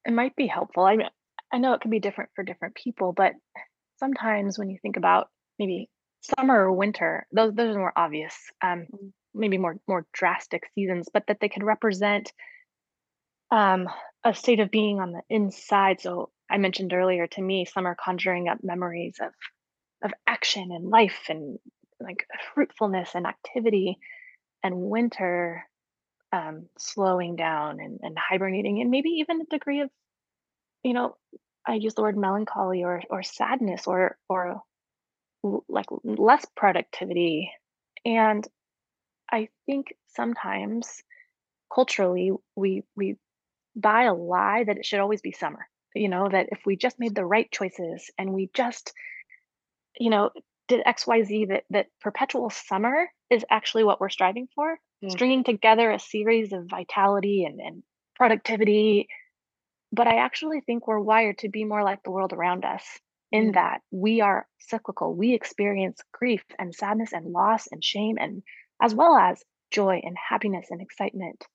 it 0.05 0.13
might 0.13 0.35
be 0.35 0.47
helpful. 0.47 0.83
I 0.85 0.95
mean, 0.95 1.07
I 1.53 1.57
know 1.57 1.73
it 1.73 1.81
can 1.81 1.91
be 1.91 1.99
different 1.99 2.31
for 2.35 2.43
different 2.43 2.75
people, 2.75 3.13
but 3.13 3.33
sometimes 3.97 4.57
when 4.57 4.69
you 4.69 4.77
think 4.81 4.97
about 4.97 5.29
maybe 5.59 5.89
summer 6.21 6.65
or 6.65 6.71
winter, 6.73 7.27
those 7.31 7.53
those 7.53 7.75
are 7.75 7.79
more 7.79 7.93
obvious, 7.95 8.35
um, 8.61 8.87
Mm. 8.91 9.11
maybe 9.33 9.57
more 9.57 9.77
more 9.87 10.05
drastic 10.13 10.63
seasons, 10.75 11.09
but 11.13 11.27
that 11.27 11.39
they 11.39 11.49
could 11.49 11.63
represent 11.63 12.31
um, 13.51 13.87
a 14.23 14.33
state 14.33 14.59
of 14.59 14.71
being 14.71 14.99
on 14.99 15.11
the 15.11 15.21
inside. 15.29 16.01
So 16.01 16.29
I 16.49 16.57
mentioned 16.57 16.93
earlier, 16.93 17.27
to 17.27 17.41
me, 17.41 17.65
summer 17.65 17.95
conjuring 18.03 18.47
up 18.49 18.59
memories 18.63 19.17
of 19.21 19.31
of 20.03 20.11
action 20.25 20.71
and 20.71 20.89
life 20.89 21.19
and 21.29 21.59
like 21.99 22.25
fruitfulness 22.53 23.11
and 23.13 23.27
activity, 23.27 23.99
and 24.63 24.75
winter 24.75 25.63
um, 26.33 26.67
slowing 26.77 27.35
down 27.35 27.79
and, 27.79 27.99
and 28.01 28.17
hibernating, 28.17 28.81
and 28.81 28.89
maybe 28.89 29.09
even 29.09 29.41
a 29.41 29.45
degree 29.45 29.81
of 29.81 29.89
you 30.83 30.93
know, 30.93 31.15
I 31.67 31.75
use 31.75 31.93
the 31.93 32.01
word 32.01 32.17
melancholy 32.17 32.83
or 32.83 33.01
or 33.09 33.23
sadness 33.23 33.87
or 33.87 34.17
or 34.29 34.61
like 35.69 35.87
less 36.03 36.45
productivity. 36.55 37.51
And 38.05 38.47
I 39.31 39.49
think 39.65 39.93
sometimes 40.15 41.03
culturally 41.73 42.31
we 42.55 42.83
we 42.95 43.15
buy 43.75 44.03
a 44.03 44.13
lie 44.13 44.63
that 44.63 44.77
it 44.77 44.85
should 44.85 44.99
always 44.99 45.21
be 45.21 45.31
summer. 45.31 45.67
You 45.93 46.09
know, 46.09 46.29
that 46.29 46.47
if 46.51 46.59
we 46.65 46.77
just 46.77 46.99
made 46.99 47.15
the 47.15 47.25
right 47.25 47.51
choices 47.51 48.09
and 48.17 48.33
we 48.33 48.49
just, 48.53 48.93
you 49.99 50.09
know, 50.09 50.29
did 50.67 50.85
XYZ 50.85 51.49
that 51.49 51.63
that 51.69 51.87
perpetual 51.99 52.49
summer 52.49 53.09
is 53.29 53.45
actually 53.49 53.83
what 53.83 53.99
we're 53.99 54.09
striving 54.09 54.47
for. 54.55 54.79
Mm. 55.03 55.11
Stringing 55.11 55.43
together 55.43 55.91
a 55.91 55.99
series 55.99 56.53
of 56.53 56.69
vitality 56.69 57.43
and, 57.43 57.59
and 57.59 57.83
productivity 58.15 59.09
but 59.91 60.07
I 60.07 60.17
actually 60.17 60.61
think 60.61 60.87
we're 60.87 60.99
wired 60.99 61.39
to 61.39 61.49
be 61.49 61.65
more 61.65 61.83
like 61.83 62.03
the 62.03 62.11
world 62.11 62.33
around 62.33 62.65
us 62.65 62.99
in 63.31 63.49
Mm. 63.49 63.53
that 63.55 63.81
we 63.91 64.21
are 64.21 64.47
cyclical. 64.59 65.13
We 65.13 65.33
experience 65.33 66.01
grief 66.11 66.43
and 66.57 66.73
sadness 66.73 67.13
and 67.13 67.25
loss 67.31 67.67
and 67.67 67.83
shame 67.83 68.17
and 68.19 68.43
as 68.81 68.95
well 68.95 69.15
as 69.15 69.43
joy 69.69 70.01
and 70.03 70.17
happiness 70.17 70.67
and 70.71 70.81
excitement. 70.81 71.45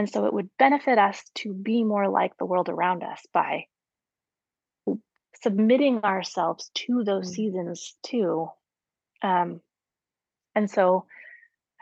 And 0.00 0.08
so 0.08 0.24
it 0.24 0.32
would 0.32 0.48
benefit 0.58 0.96
us 0.96 1.22
to 1.34 1.52
be 1.52 1.84
more 1.84 2.08
like 2.08 2.34
the 2.38 2.46
world 2.46 2.70
around 2.70 3.02
us 3.02 3.20
by 3.34 3.66
submitting 5.42 6.04
ourselves 6.04 6.70
to 6.72 7.04
those 7.04 7.30
Mm. 7.30 7.34
seasons 7.34 7.98
too. 8.02 8.50
Um, 9.20 9.60
and 10.54 10.70
so 10.70 11.06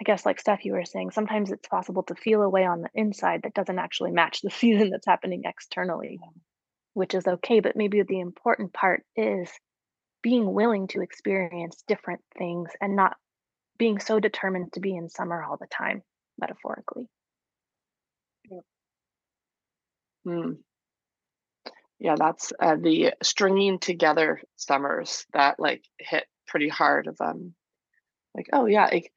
I 0.00 0.02
guess 0.02 0.26
like 0.26 0.40
Steph, 0.40 0.64
you 0.64 0.72
were 0.72 0.84
saying, 0.84 1.12
sometimes 1.12 1.52
it's 1.52 1.68
possible 1.68 2.02
to 2.08 2.16
feel 2.16 2.42
a 2.42 2.48
way 2.48 2.64
on 2.64 2.80
the 2.82 2.90
inside 2.92 3.42
that 3.42 3.54
doesn't 3.54 3.78
actually 3.78 4.10
match 4.10 4.40
the 4.40 4.50
season 4.62 4.90
that's 4.90 5.06
happening 5.06 5.42
externally. 5.44 6.18
which 6.94 7.14
is 7.14 7.24
okay. 7.24 7.60
But 7.60 7.76
maybe 7.76 8.02
the 8.02 8.18
important 8.18 8.72
part 8.72 9.06
is 9.14 9.48
being 10.22 10.52
willing 10.52 10.88
to 10.88 11.02
experience 11.02 11.84
different 11.86 12.22
things 12.36 12.72
and 12.80 12.96
not 12.96 13.16
being 13.78 14.00
so 14.00 14.18
determined 14.18 14.72
to 14.72 14.80
be 14.80 14.96
in 14.96 15.08
summer 15.08 15.40
all 15.40 15.56
the 15.56 15.68
time, 15.68 16.02
metaphorically. 16.36 17.08
Mm. 20.26 20.58
Yeah, 21.98 22.14
that's 22.16 22.52
uh, 22.60 22.76
the 22.76 23.14
stringing 23.22 23.78
together 23.78 24.40
summers 24.56 25.26
that 25.32 25.58
like 25.58 25.84
hit 25.98 26.26
pretty 26.46 26.68
hard 26.68 27.08
of 27.08 27.16
um 27.20 27.54
like 28.34 28.48
oh 28.52 28.66
yeah 28.66 28.86
like 28.86 29.12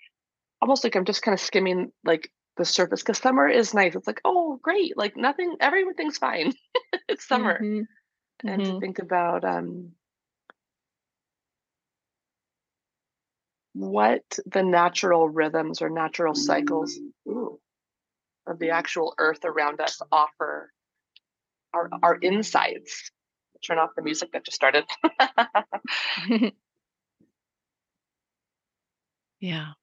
almost 0.61 0.83
like 0.83 0.95
I'm 0.95 1.05
just 1.05 1.21
kind 1.21 1.33
of 1.33 1.39
skimming 1.39 1.91
like 2.03 2.31
the 2.57 2.65
surface 2.65 3.01
because 3.01 3.19
summer 3.19 3.47
is 3.47 3.73
nice. 3.73 3.95
It's 3.95 4.07
like 4.07 4.21
oh 4.25 4.59
great 4.61 4.97
like 4.97 5.15
nothing 5.17 5.57
everything's 5.59 6.17
fine. 6.17 6.53
it's 7.09 7.27
summer 7.27 7.57
hmm 7.59 7.81
and 8.45 8.63
to 8.65 8.73
hmm 8.73 8.79
think 8.79 8.99
about 8.99 9.45
um 9.45 9.91
what 13.73 14.39
the 14.45 14.63
natural 14.63 15.29
rhythms 15.29 15.81
or 15.81 15.89
natural 15.89 16.33
cycles 16.35 16.97
ooh, 17.27 17.59
of 18.47 18.59
the 18.59 18.71
actual 18.71 19.13
earth 19.17 19.45
around 19.45 19.79
us 19.81 20.01
offer 20.11 20.71
our 21.73 21.89
our 22.03 22.15
insides. 22.15 23.11
Turn 23.65 23.77
off 23.79 23.91
the 23.95 24.01
music 24.01 24.31
that 24.33 24.45
just 24.45 24.55
started. 24.55 24.85
Yeah. 29.41 29.73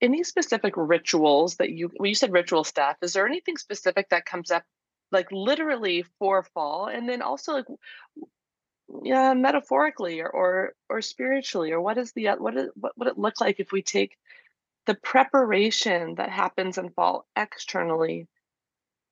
Any 0.00 0.24
specific 0.24 0.74
rituals 0.76 1.56
that 1.56 1.70
you 1.70 1.90
when 1.96 2.08
you 2.08 2.14
said 2.14 2.32
ritual 2.32 2.64
Steph, 2.64 2.96
is 3.02 3.12
there 3.12 3.26
anything 3.26 3.56
specific 3.58 4.08
that 4.10 4.24
comes 4.26 4.50
up 4.50 4.64
like 5.12 5.30
literally 5.32 6.04
for 6.18 6.42
fall 6.42 6.86
and 6.88 7.08
then 7.08 7.22
also 7.22 7.54
like 7.54 7.66
yeah 9.04 9.34
metaphorically 9.34 10.20
or 10.20 10.28
or, 10.30 10.72
or 10.88 11.02
spiritually 11.02 11.72
or 11.72 11.80
what 11.80 11.98
is 11.98 12.12
the 12.12 12.28
uh, 12.28 12.36
what 12.36 12.56
is 12.56 12.70
what 12.74 12.96
would 12.98 13.08
it 13.08 13.18
look 13.18 13.40
like 13.40 13.60
if 13.60 13.72
we 13.72 13.82
take 13.82 14.16
the 14.86 14.94
preparation 14.94 16.14
that 16.16 16.30
happens 16.30 16.78
in 16.78 16.90
fall 16.90 17.26
externally 17.36 18.28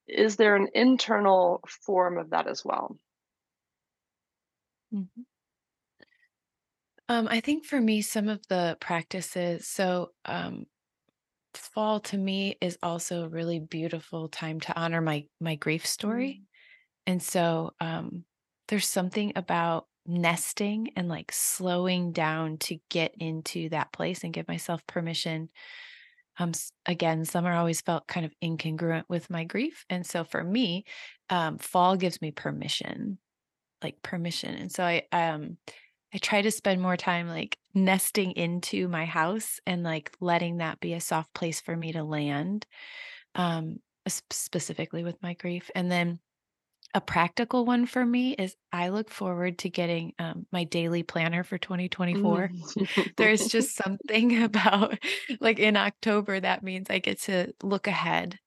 is 0.08 0.36
there 0.36 0.56
an 0.56 0.68
internal 0.74 1.60
form 1.68 2.18
of 2.18 2.30
that 2.30 2.48
as 2.48 2.64
well 2.64 2.98
Mhm. 4.90 5.24
Um, 7.08 7.28
I 7.28 7.40
think 7.40 7.66
for 7.66 7.80
me, 7.80 8.00
some 8.02 8.28
of 8.28 8.46
the 8.48 8.78
practices, 8.80 9.68
so 9.68 10.12
um, 10.24 10.66
fall 11.54 12.00
to 12.00 12.18
me 12.18 12.56
is 12.60 12.78
also 12.82 13.24
a 13.24 13.28
really 13.28 13.60
beautiful 13.60 14.28
time 14.28 14.60
to 14.60 14.78
honor 14.78 15.00
my 15.00 15.26
my 15.40 15.56
grief 15.56 15.86
story. 15.86 16.42
And 17.06 17.22
so 17.22 17.74
um, 17.80 18.24
there's 18.68 18.88
something 18.88 19.32
about 19.36 19.88
nesting 20.06 20.90
and 20.96 21.08
like 21.08 21.32
slowing 21.32 22.12
down 22.12 22.58
to 22.58 22.78
get 22.90 23.14
into 23.18 23.68
that 23.70 23.92
place 23.92 24.24
and 24.24 24.32
give 24.32 24.48
myself 24.48 24.86
permission. 24.86 25.50
Um, 26.38 26.52
again, 26.86 27.24
summer 27.24 27.52
always 27.52 27.80
felt 27.80 28.08
kind 28.08 28.26
of 28.26 28.34
incongruent 28.42 29.04
with 29.08 29.30
my 29.30 29.44
grief. 29.44 29.84
And 29.88 30.04
so 30.04 30.24
for 30.24 30.42
me, 30.42 30.84
um, 31.30 31.58
fall 31.58 31.96
gives 31.96 32.20
me 32.20 32.32
permission, 32.32 33.18
like 33.82 34.02
permission. 34.02 34.54
And 34.54 34.72
so 34.72 34.84
I 34.84 35.02
um 35.12 35.58
I 36.14 36.18
try 36.18 36.42
to 36.42 36.50
spend 36.50 36.80
more 36.80 36.96
time 36.96 37.28
like 37.28 37.58
nesting 37.74 38.32
into 38.32 38.88
my 38.88 39.04
house 39.04 39.60
and 39.66 39.82
like 39.82 40.12
letting 40.20 40.58
that 40.58 40.80
be 40.80 40.94
a 40.94 41.00
soft 41.00 41.34
place 41.34 41.60
for 41.60 41.76
me 41.76 41.92
to 41.92 42.04
land, 42.04 42.66
um, 43.34 43.78
specifically 44.08 45.04
with 45.04 45.22
my 45.22 45.34
grief. 45.34 45.70
And 45.74 45.90
then 45.90 46.20
a 46.94 47.00
practical 47.00 47.64
one 47.64 47.86
for 47.86 48.04
me 48.06 48.34
is 48.34 48.56
I 48.72 48.88
look 48.90 49.10
forward 49.10 49.58
to 49.60 49.70
getting 49.70 50.14
um, 50.18 50.46
my 50.52 50.64
daily 50.64 51.02
planner 51.02 51.42
for 51.44 51.58
2024. 51.58 52.54
There's 53.16 53.46
Mm. 53.46 53.50
just 53.50 53.76
something 53.76 54.42
about 54.44 54.98
like 55.40 55.58
in 55.58 55.76
October, 55.76 56.38
that 56.40 56.62
means 56.62 56.90
I 56.90 56.98
get 57.00 57.20
to 57.22 57.52
look 57.62 57.86
ahead 57.86 58.38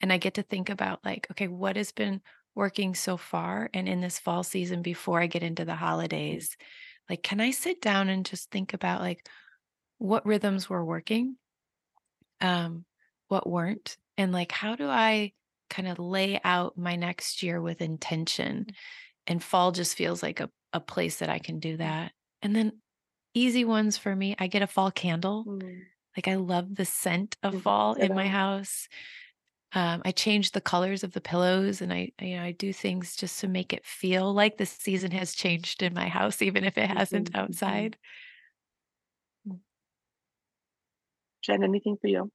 and 0.00 0.12
I 0.12 0.18
get 0.18 0.34
to 0.34 0.42
think 0.42 0.70
about 0.70 1.04
like, 1.04 1.28
okay, 1.32 1.48
what 1.48 1.76
has 1.76 1.92
been 1.92 2.22
working 2.54 2.94
so 2.94 3.16
far? 3.16 3.70
And 3.74 3.88
in 3.88 4.00
this 4.00 4.18
fall 4.18 4.44
season 4.44 4.82
before 4.82 5.20
I 5.20 5.26
get 5.28 5.42
into 5.42 5.64
the 5.64 5.76
holidays, 5.76 6.56
like, 7.10 7.22
can 7.22 7.40
I 7.40 7.50
sit 7.52 7.80
down 7.80 8.08
and 8.10 8.26
just 8.26 8.50
think 8.50 8.74
about 8.74 9.00
like 9.00 9.28
what 9.98 10.26
rhythms 10.26 10.68
were 10.70 10.84
working, 10.84 11.38
um, 12.40 12.84
what 13.28 13.48
weren't, 13.48 13.96
and 14.16 14.32
like 14.32 14.52
how 14.52 14.76
do 14.76 14.86
I 14.88 15.32
kind 15.70 15.88
of 15.88 15.98
lay 15.98 16.40
out 16.44 16.76
my 16.78 16.96
next 16.96 17.42
year 17.42 17.60
with 17.60 17.80
intention? 17.80 18.66
And 19.26 19.42
fall 19.42 19.72
just 19.72 19.96
feels 19.96 20.22
like 20.22 20.40
a, 20.40 20.50
a 20.72 20.80
place 20.80 21.18
that 21.18 21.30
I 21.30 21.38
can 21.38 21.60
do 21.60 21.76
that. 21.78 22.12
And 22.42 22.56
then 22.56 22.80
easy 23.34 23.64
ones 23.64 23.98
for 23.98 24.14
me, 24.16 24.36
I 24.38 24.46
get 24.48 24.62
a 24.62 24.66
fall 24.66 24.90
candle. 24.90 25.44
Mm. 25.46 25.86
Like 26.16 26.28
I 26.28 26.36
love 26.36 26.74
the 26.76 26.84
scent 26.84 27.36
of 27.42 27.56
fall 27.56 27.94
in 27.94 28.14
my 28.14 28.28
house. 28.28 28.88
Um, 29.72 30.02
I 30.04 30.12
change 30.12 30.52
the 30.52 30.62
colors 30.62 31.04
of 31.04 31.12
the 31.12 31.20
pillows 31.20 31.82
and 31.82 31.92
I, 31.92 32.12
I, 32.18 32.24
you 32.24 32.36
know, 32.36 32.42
I 32.42 32.52
do 32.52 32.72
things 32.72 33.16
just 33.16 33.40
to 33.40 33.48
make 33.48 33.72
it 33.74 33.84
feel 33.86 34.32
like 34.32 34.56
the 34.56 34.66
season 34.66 35.10
has 35.12 35.34
changed 35.34 35.82
in 35.82 35.92
my 35.94 36.08
house, 36.08 36.40
even 36.42 36.64
if 36.64 36.78
it 36.78 36.88
hasn't 36.90 37.30
Mhm, 37.30 37.34
mhm. 37.34 37.38
outside. 37.38 37.98
Jen, 41.42 41.64
anything 41.64 41.96
for 42.00 42.06
you? 42.06 42.30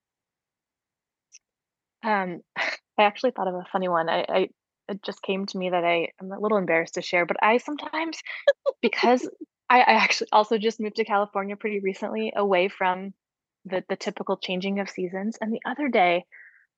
Um, 2.03 2.41
I 2.97 3.03
actually 3.03 3.31
thought 3.31 3.47
of 3.47 3.55
a 3.55 3.65
funny 3.71 3.87
one. 3.89 4.09
I, 4.09 4.25
I 4.27 4.49
it 4.89 5.01
just 5.01 5.21
came 5.21 5.45
to 5.45 5.57
me 5.57 5.69
that 5.69 5.83
I 5.85 6.09
am 6.21 6.31
a 6.31 6.39
little 6.39 6.57
embarrassed 6.57 6.95
to 6.95 7.01
share, 7.01 7.25
but 7.25 7.37
I 7.41 7.57
sometimes 7.57 8.21
because 8.81 9.27
I, 9.69 9.79
I 9.79 9.93
actually 9.93 10.27
also 10.31 10.57
just 10.57 10.79
moved 10.79 10.97
to 10.97 11.05
California 11.05 11.55
pretty 11.55 11.79
recently, 11.79 12.33
away 12.35 12.67
from 12.67 13.13
the 13.65 13.83
the 13.89 13.95
typical 13.95 14.37
changing 14.37 14.79
of 14.79 14.89
seasons. 14.89 15.37
And 15.39 15.53
the 15.53 15.61
other 15.65 15.87
day, 15.87 16.25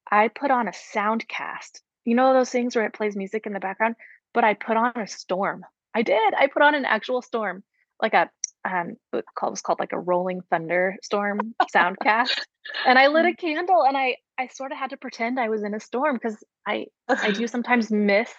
I 0.10 0.28
put 0.30 0.52
on 0.52 0.68
a 0.68 0.72
soundcast. 0.72 1.82
you 2.06 2.16
know 2.16 2.34
those 2.34 2.52
things 2.52 2.76
where 2.76 2.86
it 2.86 2.94
plays 2.94 3.16
music 3.16 3.46
in 3.46 3.54
the 3.54 3.60
background, 3.60 3.96
but 4.34 4.44
I 4.44 4.54
put 4.54 4.78
on 4.78 4.94
a 4.96 5.08
storm. 5.08 5.66
I 5.96 6.04
did. 6.04 6.34
I 6.38 6.48
put 6.48 6.62
on 6.62 6.76
an 6.76 6.86
actual 6.86 7.22
storm, 7.22 7.64
like 8.02 8.14
a 8.14 8.30
um, 8.66 8.96
it 9.14 9.24
was 9.42 9.62
called 9.62 9.80
like 9.80 9.94
a 9.94 10.00
rolling 10.00 10.42
thunder 10.50 10.96
storm 11.04 11.54
soundcast, 11.76 12.40
and 12.86 12.98
I 12.98 13.08
lit 13.08 13.26
a 13.26 13.34
candle, 13.34 13.84
and 13.84 13.98
I 13.98 14.18
I 14.38 14.48
sort 14.48 14.72
of 14.72 14.78
had 14.78 14.90
to 14.92 14.98
pretend 14.98 15.40
I 15.40 15.50
was 15.50 15.64
in 15.64 15.74
a 15.74 15.80
storm 15.80 16.16
because 16.16 16.44
I 16.68 16.88
I 17.24 17.32
do 17.32 17.48
sometimes 17.48 17.92
miss 17.92 18.34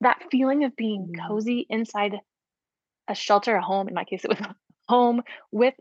that 0.00 0.22
feeling 0.30 0.64
of 0.64 0.76
being 0.76 1.08
Mm. 1.08 1.18
cozy 1.28 1.66
inside 1.68 2.14
a 3.08 3.14
shelter, 3.14 3.56
a 3.56 3.62
home. 3.62 3.88
In 3.88 3.94
my 3.94 4.04
case, 4.04 4.24
it 4.24 4.30
was 4.30 4.40
a 4.40 4.54
home 4.88 5.22
with 5.52 5.74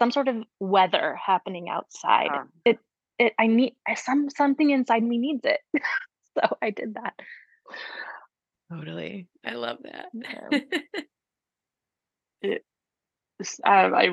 some 0.00 0.10
sort 0.10 0.28
of 0.28 0.44
weather 0.60 1.16
happening 1.24 1.68
outside. 1.68 2.30
Um, 2.32 2.52
It 2.64 2.78
it 3.18 3.34
I 3.38 3.46
need 3.46 3.76
I, 3.88 3.94
some 3.94 4.28
something 4.30 4.70
inside 4.70 5.02
me 5.02 5.18
needs 5.18 5.44
it, 5.44 5.60
so 6.38 6.56
I 6.62 6.70
did 6.70 6.94
that. 6.94 7.14
Totally. 8.70 9.28
I 9.44 9.52
love 9.54 9.78
Yeah. 10.12 10.50
that. 10.52 10.64
um, 13.64 13.94
I 13.94 14.10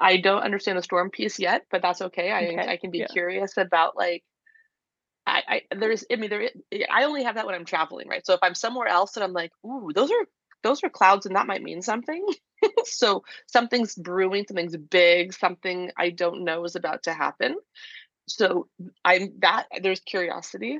I 0.00 0.16
don't 0.18 0.42
understand 0.42 0.78
the 0.78 0.82
storm 0.82 1.10
piece 1.10 1.38
yet, 1.38 1.66
but 1.70 1.82
that's 1.82 2.02
okay. 2.02 2.30
I 2.30 2.44
Okay. 2.46 2.68
I 2.72 2.76
can 2.76 2.90
be 2.90 3.00
Yeah. 3.00 3.06
curious 3.06 3.56
about 3.56 3.96
like 3.96 4.24
I, 5.26 5.62
I 5.70 5.74
there's 5.76 6.04
I 6.10 6.16
mean 6.16 6.30
there 6.30 6.50
i- 6.72 6.86
I 6.90 7.04
only 7.04 7.22
have 7.24 7.34
that 7.36 7.46
when 7.46 7.54
I'm 7.54 7.64
traveling, 7.64 8.08
right? 8.08 8.24
So 8.26 8.34
if 8.34 8.40
I'm 8.42 8.54
somewhere 8.54 8.88
else 8.88 9.16
and 9.16 9.24
I'm 9.24 9.32
like, 9.32 9.52
ooh, 9.64 9.90
those 9.94 10.10
are 10.10 10.24
those 10.62 10.82
are 10.84 10.90
clouds 10.90 11.26
and 11.26 11.36
that 11.36 11.46
might 11.46 11.62
mean 11.62 11.82
something. 11.82 12.24
so 12.84 13.24
something's 13.46 13.94
brewing, 13.94 14.44
something's 14.46 14.76
big, 14.76 15.32
something 15.32 15.90
I 15.96 16.10
don't 16.10 16.44
know 16.44 16.64
is 16.64 16.76
about 16.76 17.04
to 17.04 17.12
happen. 17.14 17.56
So 18.28 18.68
I'm 19.04 19.34
that 19.40 19.66
there's 19.82 20.00
curiosity. 20.00 20.78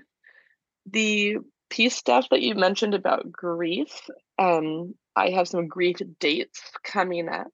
The 0.87 1.39
piece 1.71 1.97
stuff 1.97 2.29
that 2.31 2.43
you 2.43 2.55
mentioned 2.55 2.95
about 2.95 3.31
grief, 3.31 4.09
um, 4.39 4.95
I 5.17 5.31
have 5.31 5.49
some 5.49 5.69
grief 5.69 5.99
dates 6.19 6.61
coming 6.85 7.29
up, 7.29 7.49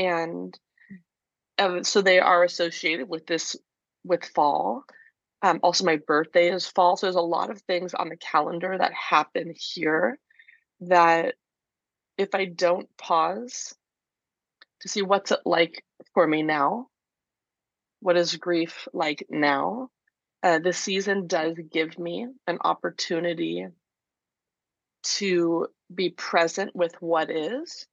and 0.00 0.58
um, 1.58 1.84
so 1.84 2.00
they 2.00 2.18
are 2.18 2.42
associated 2.42 3.08
with 3.08 3.26
this 3.26 3.54
with 4.02 4.24
fall. 4.24 4.84
Um, 5.42 5.60
also, 5.62 5.84
my 5.84 5.96
birthday 5.96 6.50
is 6.50 6.66
fall, 6.66 6.96
so 6.96 7.06
there's 7.06 7.16
a 7.16 7.20
lot 7.20 7.50
of 7.50 7.60
things 7.62 7.92
on 7.94 8.08
the 8.08 8.16
calendar 8.16 8.76
that 8.76 8.92
happen 8.94 9.54
here 9.56 10.18
that 10.80 11.34
if 12.16 12.34
I 12.34 12.46
don't 12.46 12.88
pause 12.96 13.74
to 14.80 14.88
see 14.88 15.02
what's 15.02 15.32
it 15.32 15.40
like 15.44 15.84
for 16.14 16.26
me 16.26 16.42
now, 16.42 16.88
what 18.00 18.16
is 18.16 18.36
grief 18.36 18.88
like 18.94 19.26
now, 19.28 19.90
uh, 20.42 20.58
the 20.58 20.72
season 20.72 21.26
does 21.26 21.58
give 21.70 21.98
me 21.98 22.26
an 22.46 22.58
opportunity 22.64 23.66
to 25.02 25.66
be 25.94 26.10
present 26.10 26.74
with 26.74 26.94
what 27.00 27.30
is 27.30 27.86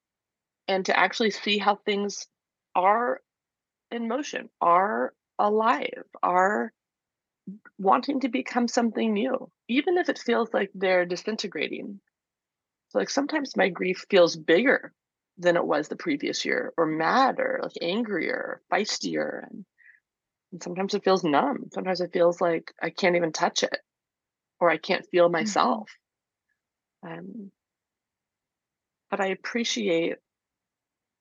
and 0.68 0.86
to 0.86 0.98
actually 0.98 1.32
see 1.32 1.58
how 1.58 1.76
things 1.76 2.28
are 2.76 3.22
in 3.92 4.08
motion, 4.08 4.50
are 4.62 5.14
alive, 5.40 6.04
are 6.22 6.74
wanting 7.78 8.22
to 8.22 8.30
become 8.30 8.68
something 8.68 9.14
new, 9.14 9.50
even 9.68 9.98
if 9.98 10.10
it 10.10 10.20
feels 10.20 10.54
like 10.54 10.70
they're 10.74 11.06
disintegrating. 11.06 12.00
So, 12.90 13.00
like 13.00 13.10
sometimes 13.10 13.56
my 13.56 13.70
grief 13.70 14.06
feels 14.10 14.36
bigger 14.36 14.94
than 15.38 15.56
it 15.56 15.66
was 15.66 15.88
the 15.88 15.96
previous 15.96 16.46
year, 16.46 16.74
or 16.78 16.86
madder, 16.86 17.60
like 17.62 17.74
angrier, 17.82 18.62
feistier, 18.72 19.48
and, 19.50 19.66
and 20.52 20.64
sometimes 20.64 20.94
it 20.94 21.04
feels 21.04 21.24
numb. 21.24 21.70
Sometimes 21.74 22.02
it 22.02 22.14
feels 22.14 22.42
like 22.42 22.74
I 22.82 22.90
can't 22.90 23.16
even 23.16 23.32
touch 23.32 23.64
it, 23.64 23.78
or 24.60 24.70
I 24.70 24.78
can't 24.78 25.08
feel 25.12 25.30
myself. 25.30 25.90
Um, 27.06 27.52
but 29.10 29.22
I 29.22 29.28
appreciate 29.28 30.18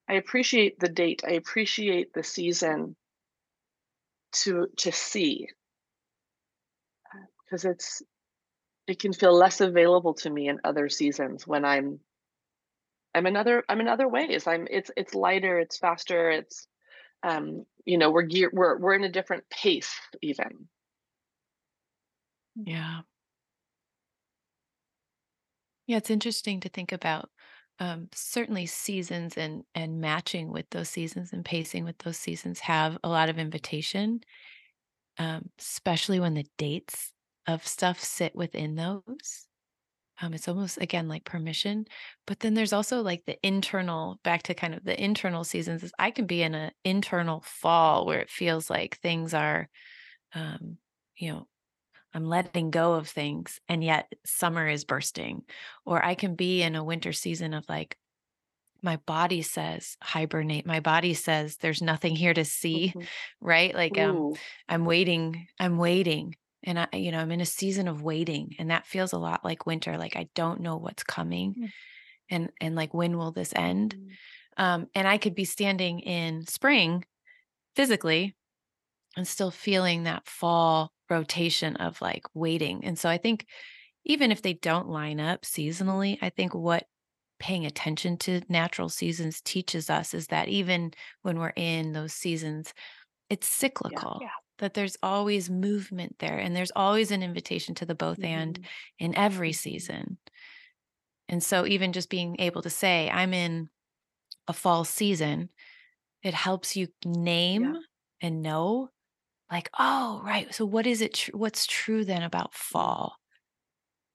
I 0.09 0.13
appreciate 0.13 0.79
the 0.79 0.89
date. 0.89 1.23
I 1.27 1.31
appreciate 1.33 2.13
the 2.13 2.23
season 2.23 2.95
to 4.33 4.67
to 4.77 4.91
see 4.91 5.47
because 7.43 7.65
it's 7.65 8.01
it 8.87 8.99
can 8.99 9.13
feel 9.13 9.33
less 9.33 9.61
available 9.61 10.13
to 10.13 10.29
me 10.29 10.47
in 10.47 10.59
other 10.63 10.89
seasons 10.89 11.45
when 11.45 11.65
I'm 11.65 11.99
I'm 13.13 13.25
another 13.25 13.63
I'm 13.67 13.81
in 13.81 13.87
other 13.87 14.07
ways. 14.07 14.47
I'm 14.47 14.67
it's 14.69 14.91
it's 14.95 15.13
lighter, 15.15 15.59
it's 15.59 15.77
faster, 15.77 16.29
it's 16.29 16.67
um 17.23 17.65
you 17.85 17.97
know 17.97 18.11
we're 18.11 18.23
gear 18.23 18.49
we're 18.53 18.77
we're 18.77 18.93
in 18.95 19.03
a 19.03 19.11
different 19.11 19.43
pace 19.49 19.93
even. 20.21 20.67
Yeah. 22.55 23.01
Yeah, 25.87 25.97
it's 25.97 26.09
interesting 26.09 26.59
to 26.61 26.69
think 26.69 26.91
about 26.91 27.29
um, 27.79 28.09
certainly 28.13 28.65
seasons 28.65 29.37
and 29.37 29.63
and 29.75 30.01
matching 30.01 30.51
with 30.51 30.69
those 30.71 30.89
seasons 30.89 31.33
and 31.33 31.45
pacing 31.45 31.85
with 31.85 31.97
those 31.99 32.17
seasons 32.17 32.59
have 32.61 32.97
a 33.03 33.09
lot 33.09 33.29
of 33.29 33.37
invitation, 33.39 34.21
um, 35.17 35.49
especially 35.59 36.19
when 36.19 36.33
the 36.35 36.45
dates 36.57 37.13
of 37.47 37.65
stuff 37.67 37.99
sit 37.99 38.35
within 38.35 38.75
those. 38.75 39.47
Um, 40.21 40.33
it's 40.33 40.47
almost 40.47 40.79
again 40.81 41.07
like 41.07 41.25
permission, 41.25 41.85
but 42.27 42.39
then 42.41 42.55
there's 42.55 42.73
also 42.73 43.01
like 43.01 43.25
the 43.25 43.37
internal 43.45 44.19
back 44.23 44.43
to 44.43 44.55
kind 44.55 44.73
of 44.75 44.83
the 44.83 45.01
internal 45.01 45.43
seasons. 45.43 45.83
Is 45.83 45.93
I 45.99 46.11
can 46.11 46.25
be 46.27 46.41
in 46.43 46.55
an 46.55 46.71
internal 46.83 47.41
fall 47.41 48.05
where 48.05 48.19
it 48.19 48.29
feels 48.31 48.69
like 48.69 48.97
things 48.99 49.33
are, 49.35 49.69
um, 50.33 50.77
you 51.17 51.31
know, 51.33 51.47
I'm 52.13 52.25
letting 52.25 52.71
go 52.71 52.93
of 52.95 53.07
things 53.09 53.59
and 53.67 53.83
yet 53.83 54.11
summer 54.25 54.67
is 54.67 54.85
bursting. 54.85 55.43
Or 55.85 56.03
I 56.03 56.15
can 56.15 56.35
be 56.35 56.61
in 56.63 56.75
a 56.75 56.83
winter 56.83 57.13
season 57.13 57.53
of 57.53 57.67
like, 57.69 57.97
my 58.81 58.97
body 58.97 59.41
says 59.41 59.97
hibernate. 60.03 60.65
My 60.65 60.79
body 60.79 61.13
says 61.13 61.57
there's 61.57 61.81
nothing 61.81 62.15
here 62.15 62.33
to 62.33 62.45
see, 62.45 62.95
Mhm. 62.95 63.07
right? 63.41 63.73
Like 63.73 63.97
um 63.97 64.27
I'm 64.69 64.85
waiting, 64.85 65.47
I'm 65.59 65.77
waiting. 65.77 66.35
And 66.63 66.79
I, 66.79 66.87
you 66.93 67.11
know, 67.11 67.19
I'm 67.19 67.31
in 67.31 67.41
a 67.41 67.45
season 67.45 67.87
of 67.87 68.01
waiting. 68.03 68.55
And 68.59 68.69
that 68.71 68.85
feels 68.85 69.13
a 69.13 69.17
lot 69.19 69.43
like 69.45 69.65
winter. 69.65 69.97
Like 69.97 70.15
I 70.15 70.29
don't 70.35 70.61
know 70.61 70.77
what's 70.77 71.03
coming. 71.03 71.57
Mm. 71.57 71.73
And 72.29 72.51
and 72.61 72.75
like 72.75 72.93
when 72.93 73.17
will 73.17 73.31
this 73.31 73.53
end? 73.55 73.95
mm, 73.95 74.17
Um, 74.57 74.89
and 74.95 75.07
I 75.07 75.17
could 75.17 75.35
be 75.35 75.45
standing 75.45 75.99
in 76.01 76.45
spring 76.47 77.05
physically 77.75 78.35
and 79.15 79.27
still 79.27 79.51
feeling 79.51 80.03
that 80.03 80.27
fall 80.27 80.91
rotation 81.09 81.75
of 81.77 82.01
like 82.01 82.23
waiting. 82.33 82.83
And 82.85 82.97
so 82.97 83.09
I 83.09 83.17
think 83.17 83.45
even 84.05 84.31
if 84.31 84.41
they 84.41 84.53
don't 84.53 84.89
line 84.89 85.19
up 85.19 85.43
seasonally, 85.43 86.17
I 86.21 86.29
think 86.29 86.53
what 86.55 86.87
paying 87.39 87.65
attention 87.65 88.17
to 88.17 88.41
natural 88.49 88.89
seasons 88.89 89.41
teaches 89.41 89.89
us 89.89 90.13
is 90.13 90.27
that 90.27 90.49
even 90.49 90.93
when 91.23 91.39
we're 91.39 91.53
in 91.55 91.93
those 91.93 92.13
seasons, 92.13 92.73
it's 93.29 93.47
cyclical. 93.47 94.23
yeah. 94.23 94.31
That 94.59 94.73
there's 94.75 94.97
always 95.03 95.49
movement 95.49 96.17
there 96.19 96.39
and 96.39 96.55
there's 96.55 96.71
always 96.75 97.11
an 97.11 97.23
invitation 97.23 97.75
to 97.75 97.85
the 97.85 97.95
both 97.95 98.23
and 98.23 98.57
mhm, 98.57 98.67
in 98.99 99.15
every 99.15 99.51
Mhm. 99.51 99.53
season. 99.53 100.19
And 101.27 101.43
so 101.43 101.65
even 101.65 101.93
just 101.93 102.09
being 102.09 102.39
able 102.39 102.61
to 102.61 102.69
say, 102.69 103.09
I'm 103.09 103.33
in 103.33 103.69
a 104.47 104.53
fall 104.53 104.85
season, 104.85 105.49
it 106.23 106.33
helps 106.35 106.75
you 106.77 106.89
name 107.05 107.77
and 108.21 108.41
know 108.43 108.91
like, 109.51 109.69
oh, 109.77 110.21
right. 110.25 110.53
So 110.53 110.65
what 110.65 110.85
is 110.85 111.01
it? 111.01 111.13
Tr- 111.13 111.31
what's 111.35 111.65
true 111.65 112.03
then 112.03 112.23
about 112.23 112.53
fall? 112.53 113.15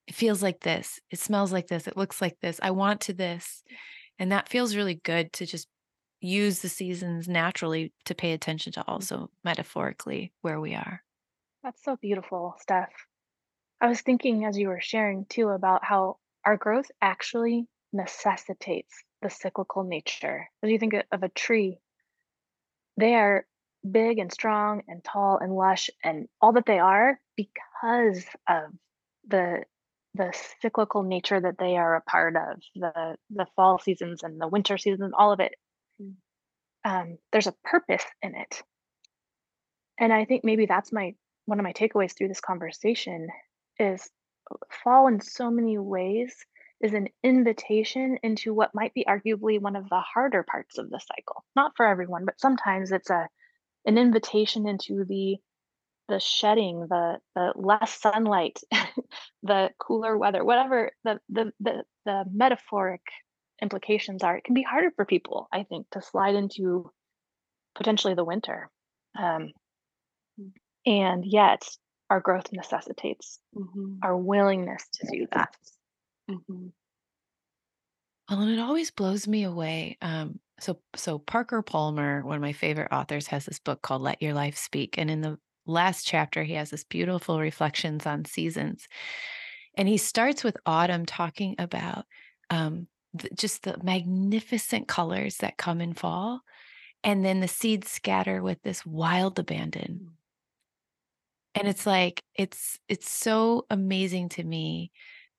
It 0.07 0.15
feels 0.15 0.43
like 0.43 0.61
this. 0.61 1.01
It 1.11 1.19
smells 1.19 1.53
like 1.53 1.69
this. 1.69 1.87
It 1.87 1.97
looks 1.97 2.21
like 2.21 2.37
this. 2.41 2.61
I 2.63 2.73
want 2.73 3.03
to 3.03 3.13
this. 3.13 3.63
And 4.19 4.33
that 4.33 4.49
feels 4.49 4.77
really 4.77 4.97
good 4.97 5.33
to 5.35 5.47
just 5.47 5.69
use 6.21 6.61
the 6.61 6.69
seasons 6.69 7.29
naturally 7.29 7.93
to 8.05 8.15
pay 8.15 8.33
attention 8.33 8.73
to 8.73 8.81
mm. 8.81 8.85
also 8.87 9.31
metaphorically 9.45 10.33
where 10.43 10.61
we 10.61 10.75
are. 10.75 11.03
That's 11.63 11.83
so 11.85 11.97
beautiful, 11.97 12.55
Steph. 12.61 12.93
I 13.81 13.89
was 13.89 14.01
thinking 14.01 14.45
as 14.45 14.57
you 14.59 14.69
were 14.69 14.81
sharing 14.81 15.27
too 15.29 15.49
about 15.49 15.85
how 15.85 16.19
our 16.45 16.57
growth 16.57 16.91
actually 17.01 17.67
necessitates 17.93 18.95
the 19.23 19.31
cyclical 19.31 19.85
nature. 19.85 20.49
As 20.63 20.71
you 20.71 20.79
think 20.79 20.95
of 21.11 21.23
a 21.23 21.29
tree, 21.29 21.79
they 22.97 23.15
are 23.15 23.47
big 23.89 24.19
and 24.19 24.33
strong 24.33 24.83
and 24.89 25.03
tall 25.03 25.39
and 25.39 25.53
lush 25.53 25.91
and 26.05 26.29
all 26.41 26.53
that 26.53 26.67
they 26.67 26.79
are 26.79 27.19
because 27.37 28.25
of 28.49 28.65
the 29.27 29.63
the 30.15 30.33
cyclical 30.61 31.03
nature 31.03 31.41
that 31.41 31.57
they 31.59 31.77
are 31.77 31.95
a 31.95 32.03
part 32.03 32.37
of 32.37 32.61
the 32.75 33.17
the 33.31 33.47
fall 33.57 33.79
seasons 33.79 34.23
and 34.23 34.41
the 34.41 34.49
winter 34.49 34.79
seasons 34.79 35.13
all 35.17 35.33
of 35.33 35.41
it. 35.41 35.55
Mm. 36.01 36.15
um, 36.85 37.19
there's 37.33 37.47
a 37.47 37.55
purpose 37.65 38.05
in 38.23 38.35
it. 38.35 38.63
And 39.99 40.13
i 40.13 40.25
think 40.25 40.45
maybe 40.45 40.67
that's 40.67 40.93
my 40.93 41.15
one 41.47 41.59
of 41.59 41.65
my 41.65 41.73
takeaways 41.73 42.17
through 42.17 42.29
this 42.29 42.41
conversation 42.41 43.29
is 43.79 44.09
uh, 44.51 44.57
fall 44.85 45.09
in 45.09 45.21
so 45.21 45.51
many 45.51 45.79
ways 45.79 46.35
is 46.81 46.95
an 46.95 47.09
invitation 47.23 48.19
into 48.23 48.53
what 48.53 48.75
might 48.75 48.93
be 48.93 49.05
arguably 49.09 49.61
one 49.61 49.77
of 49.77 49.89
the 49.89 50.01
harder 50.01 50.43
parts 50.43 50.79
of 50.79 50.91
the 50.91 50.99
cycle. 50.99 51.45
Not 51.57 51.73
for 51.77 51.87
everyone 51.87 52.25
but 52.25 52.41
sometimes 52.41 52.93
it's 52.93 53.11
a 53.11 53.29
an 53.87 53.99
invitation 53.99 54.67
into 54.69 55.05
the 55.05 55.37
the 56.09 56.21
shedding, 56.21 56.87
the 56.89 57.19
the 57.35 57.53
less 57.57 58.01
sunlight, 58.01 58.61
the 59.43 59.71
cooler 59.79 60.17
weather, 60.19 60.45
whatever 60.45 60.93
the 61.05 61.21
the 61.29 61.53
the 61.61 61.85
the 62.05 62.25
metaphoric 62.33 63.03
implications 63.63 64.23
are, 64.23 64.37
it 64.37 64.45
can 64.45 64.55
be 64.55 64.63
harder 64.63 64.91
for 64.97 65.05
people, 65.05 65.49
I 65.53 65.63
think, 65.65 65.89
to 65.93 66.03
slide 66.03 66.35
into 66.35 66.91
potentially 67.75 68.15
the 68.15 68.25
winter. 68.25 68.71
Um, 69.19 69.51
and 70.87 71.25
yet, 71.25 71.63
our 72.11 72.21
growth 72.21 72.53
necessitates 72.53 73.39
Mhm. 73.55 73.99
our 74.03 74.17
willingness 74.17 74.89
to 74.95 75.07
do 75.07 75.27
that. 75.33 75.55
Mhm. 76.29 76.73
Well, 78.33 78.41
and 78.41 78.51
it 78.51 78.61
always 78.61 78.91
blows 78.91 79.29
me 79.29 79.43
away. 79.43 79.99
Um, 80.01 80.41
so 80.59 80.81
so 80.97 81.19
Parker 81.19 81.61
Palmer, 81.61 82.25
one 82.25 82.37
of 82.37 82.41
my 82.41 82.55
favorite 82.55 82.91
authors, 82.91 83.27
has 83.27 83.45
this 83.45 83.59
book 83.59 83.83
called 83.83 84.01
Let 84.01 84.23
Your 84.23 84.33
Life 84.33 84.57
Speak. 84.57 84.97
And 84.97 85.11
in 85.11 85.21
the 85.21 85.39
last 85.67 86.07
chapter, 86.07 86.43
he 86.43 86.55
has 86.55 86.71
this 86.71 86.83
beautiful 86.83 87.39
reflections 87.39 88.07
on 88.07 88.25
seasons. 88.25 88.89
And 89.77 89.87
he 89.87 89.99
starts 89.99 90.43
with 90.43 90.57
autumn 90.65 91.05
talking 91.05 91.57
about 91.59 92.07
um, 92.49 92.87
th- 93.19 93.35
just 93.37 93.65
the 93.65 93.77
magnificent 93.83 94.89
colors 94.89 95.37
that 95.39 95.59
come 95.59 95.83
in 95.83 95.93
fall. 95.93 96.41
And 97.05 97.23
then 97.23 97.41
the 97.41 97.49
seeds 97.49 97.91
scatter 97.91 98.43
with 98.43 98.63
this 98.63 98.87
wild 98.87 99.39
abandon. 99.39 100.09
And 101.55 101.69
it's 101.69 101.85
like, 101.85 102.23
it's 102.35 102.79
it's 102.89 103.11
so 103.11 103.67
amazing 103.69 104.31
to 104.31 104.43
me 104.43 104.91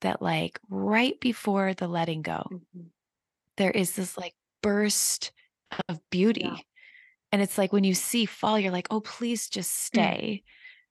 that 0.04 0.22
like 0.22 0.60
right 0.70 1.20
before 1.22 1.74
the 1.76 1.89
letting 1.89 2.24
go, 2.24 2.44
Mhm. 2.50 2.92
there 3.58 3.72
is 3.72 3.94
this 3.96 4.18
like 4.18 4.36
burst 4.62 5.32
of 5.89 6.00
beauty. 6.10 6.66
And 7.32 7.42
it's 7.42 7.58
like 7.58 7.74
when 7.74 7.84
you 7.84 7.96
see 7.96 8.26
fall, 8.26 8.60
you're 8.60 8.72
like, 8.72 8.88
oh, 8.92 9.02
please 9.02 9.50
just 9.50 9.74
stay. 9.74 10.44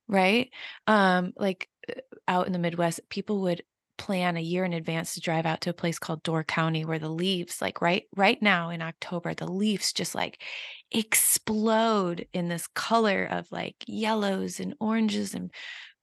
Right. 0.07 0.51
Um, 0.87 1.33
like 1.37 1.69
uh, 1.89 1.93
out 2.27 2.47
in 2.47 2.53
the 2.53 2.59
Midwest, 2.59 3.01
people 3.09 3.41
would 3.43 3.63
plan 3.97 4.37
a 4.37 4.41
year 4.41 4.65
in 4.65 4.73
advance 4.73 5.13
to 5.15 5.21
drive 5.21 5.45
out 5.45 5.61
to 5.61 5.69
a 5.71 5.73
place 5.73 5.99
called 5.99 6.23
Door 6.23 6.45
County 6.45 6.85
where 6.85 6.99
the 6.99 7.09
leaves, 7.09 7.61
like 7.61 7.81
right 7.81 8.05
right 8.15 8.41
now 8.41 8.69
in 8.69 8.81
October, 8.81 9.33
the 9.33 9.51
leaves 9.51 9.93
just 9.93 10.15
like 10.15 10.43
explode 10.91 12.27
in 12.33 12.49
this 12.49 12.67
color 12.67 13.25
of 13.25 13.51
like 13.51 13.75
yellows 13.87 14.59
and 14.59 14.75
oranges 14.79 15.33
and 15.35 15.51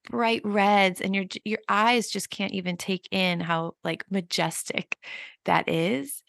bright 0.08 0.42
reds 0.44 1.00
and 1.00 1.14
your 1.14 1.24
your 1.44 1.58
eyes 1.68 2.08
just 2.08 2.30
can't 2.30 2.52
even 2.52 2.76
take 2.76 3.08
in 3.10 3.40
how 3.40 3.74
like 3.84 4.04
majestic 4.10 4.96
that 5.44 5.68
is 5.68 6.22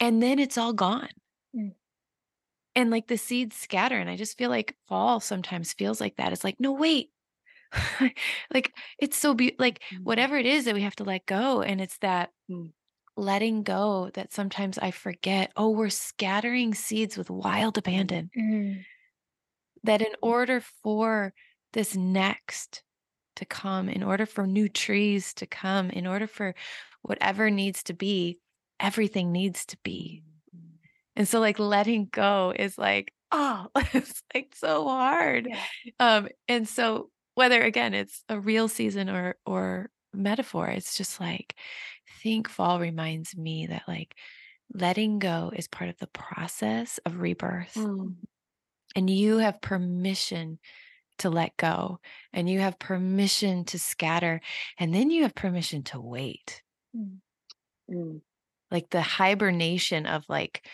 and 0.00 0.22
then 0.22 0.38
it's 0.38 0.58
all 0.58 0.72
gone 0.72 1.08
Mm. 1.56 1.72
and 2.74 2.90
like 2.90 3.06
the 3.06 3.16
seeds 3.18 3.56
scatter 3.56 3.96
and 3.98 4.10
i 4.10 4.16
just 4.16 4.36
feel 4.38 4.50
like 4.50 4.76
fall 4.88 5.20
sometimes 5.20 5.72
feels 5.72 6.00
like 6.00 6.16
that 6.16 6.32
it's 6.32 6.44
like 6.44 6.56
no 6.58 6.72
wait 6.72 7.10
like 8.54 8.72
it's 8.98 9.16
so 9.16 9.34
be 9.34 9.54
like 9.58 9.82
Mm. 9.92 10.02
whatever 10.04 10.36
it 10.36 10.46
is 10.46 10.64
that 10.64 10.74
we 10.74 10.82
have 10.82 10.96
to 10.96 11.04
let 11.04 11.26
go 11.26 11.62
and 11.62 11.80
it's 11.80 11.98
that 11.98 12.30
Mm. 12.50 12.72
letting 13.16 13.62
go 13.62 14.10
that 14.14 14.32
sometimes 14.32 14.78
i 14.78 14.90
forget 14.90 15.52
oh 15.56 15.70
we're 15.70 15.88
scattering 15.90 16.74
seeds 16.74 17.16
with 17.16 17.30
wild 17.30 17.78
abandon 17.78 18.30
Mm. 18.36 18.84
that 19.84 20.02
in 20.02 20.12
order 20.22 20.60
for 20.82 21.32
this 21.74 21.94
next 21.94 22.82
to 23.36 23.44
come, 23.44 23.88
in 23.90 24.02
order 24.02 24.24
for 24.26 24.46
new 24.46 24.68
trees 24.68 25.34
to 25.34 25.46
come, 25.46 25.90
in 25.90 26.06
order 26.06 26.26
for 26.26 26.54
whatever 27.02 27.50
needs 27.50 27.82
to 27.84 27.92
be, 27.92 28.38
everything 28.80 29.30
needs 29.32 29.66
to 29.66 29.76
be. 29.84 30.22
And 31.16 31.28
so 31.28 31.40
like 31.40 31.58
letting 31.58 32.08
go 32.10 32.52
is 32.56 32.78
like, 32.78 33.12
oh, 33.30 33.66
it's 33.92 34.22
like 34.34 34.54
so 34.56 34.84
hard. 34.88 35.48
Yeah. 35.50 35.60
Um, 36.00 36.28
and 36.48 36.66
so 36.68 37.10
whether 37.34 37.60
again 37.62 37.94
it's 37.94 38.22
a 38.28 38.40
real 38.40 38.68
season 38.68 39.10
or 39.10 39.36
or 39.44 39.90
metaphor, 40.14 40.68
it's 40.68 40.96
just 40.96 41.20
like 41.20 41.54
think 42.22 42.48
fall 42.48 42.80
reminds 42.80 43.36
me 43.36 43.66
that 43.66 43.82
like 43.86 44.14
letting 44.72 45.18
go 45.18 45.52
is 45.54 45.68
part 45.68 45.90
of 45.90 45.98
the 45.98 46.06
process 46.08 46.98
of 47.04 47.20
rebirth 47.20 47.74
Mm. 47.76 48.14
and 48.96 49.10
you 49.10 49.38
have 49.38 49.60
permission 49.60 50.58
to 51.18 51.30
let 51.30 51.56
go 51.56 52.00
and 52.32 52.48
you 52.48 52.60
have 52.60 52.78
permission 52.78 53.64
to 53.66 53.78
scatter 53.78 54.40
and 54.78 54.94
then 54.94 55.10
you 55.10 55.22
have 55.22 55.34
permission 55.34 55.82
to 55.84 56.00
wait 56.00 56.62
Mm. 56.96 57.18
Mm. 57.90 58.20
like 58.70 58.88
the 58.90 59.02
hibernation 59.02 60.06
of 60.06 60.24
like 60.28 60.64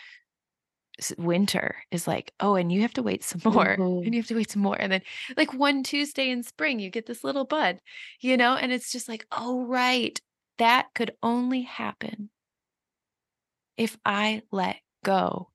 winter 1.17 1.77
is 1.89 2.07
like 2.07 2.31
oh 2.39 2.53
and 2.55 2.71
you 2.71 2.81
have 2.81 2.93
to 2.93 3.01
wait 3.01 3.23
some 3.23 3.41
more 3.53 3.75
Mhm. 3.77 4.05
and 4.05 4.13
you 4.13 4.21
have 4.21 4.27
to 4.27 4.35
wait 4.35 4.51
some 4.51 4.61
more 4.61 4.79
and 4.79 4.91
then 4.91 5.01
like 5.35 5.53
one 5.53 5.81
tuesday 5.83 6.29
in 6.29 6.43
spring 6.43 6.79
you 6.79 6.89
get 6.91 7.07
this 7.07 7.23
little 7.23 7.45
bud 7.45 7.79
you 8.19 8.37
know 8.37 8.55
and 8.55 8.71
it's 8.71 8.91
just 8.91 9.07
like 9.09 9.25
oh 9.31 9.65
right 9.65 10.19
that 10.57 10.89
could 10.93 11.11
only 11.23 11.63
happen 11.63 12.29
if 13.77 13.97
i 14.05 14.43
let 14.51 14.77
go 15.03 15.49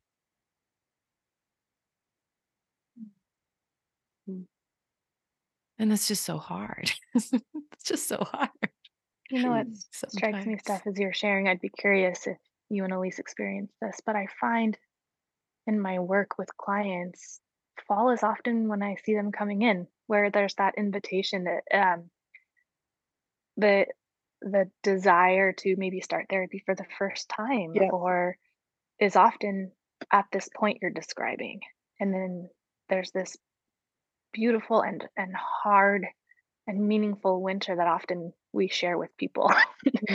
Mm. 4.28 4.46
And 5.78 5.92
it's 5.92 6.08
just 6.08 6.24
so 6.24 6.38
hard 6.38 6.90
it's 7.14 7.32
just 7.84 8.08
so 8.08 8.18
hard 8.18 8.50
You 9.30 9.42
know 9.42 9.50
what 9.50 9.66
strikes 10.08 10.46
me. 10.46 10.56
Steph, 10.58 10.86
as 10.86 10.98
you're 10.98 11.12
sharing, 11.12 11.48
I'd 11.48 11.60
be 11.60 11.68
curious 11.68 12.26
if 12.26 12.36
you 12.70 12.84
and 12.84 12.92
Elise 12.92 13.18
experienced 13.18 13.74
this, 13.82 14.00
but 14.06 14.14
I 14.16 14.26
find 14.40 14.78
in 15.66 15.80
my 15.80 15.98
work 15.98 16.38
with 16.38 16.56
clients, 16.56 17.40
fall 17.88 18.10
is 18.10 18.22
often 18.22 18.68
when 18.68 18.82
I 18.84 18.96
see 19.04 19.14
them 19.14 19.32
coming 19.32 19.62
in, 19.62 19.88
where 20.06 20.30
there's 20.30 20.54
that 20.54 20.74
invitation 20.78 21.44
that 21.44 21.76
um, 21.76 22.10
the 23.56 23.86
the 24.42 24.70
desire 24.82 25.52
to 25.54 25.74
maybe 25.76 26.00
start 26.00 26.26
therapy 26.30 26.62
for 26.64 26.74
the 26.76 26.86
first 26.98 27.28
time 27.28 27.72
Yeah. 27.74 27.88
or 27.90 28.36
is 29.00 29.16
often 29.16 29.72
at 30.12 30.26
this 30.30 30.48
point 30.54 30.78
you're 30.82 30.90
describing. 30.92 31.60
And 31.98 32.12
then 32.14 32.48
there's 32.88 33.10
this 33.10 33.36
beautiful 34.32 34.82
and 34.82 35.06
and 35.16 35.34
hard 35.34 36.06
and 36.66 36.88
meaningful 36.88 37.42
winter 37.42 37.76
that 37.76 37.86
often 37.86 38.32
we 38.52 38.68
share 38.68 38.98
with 38.98 39.16
people 39.16 39.50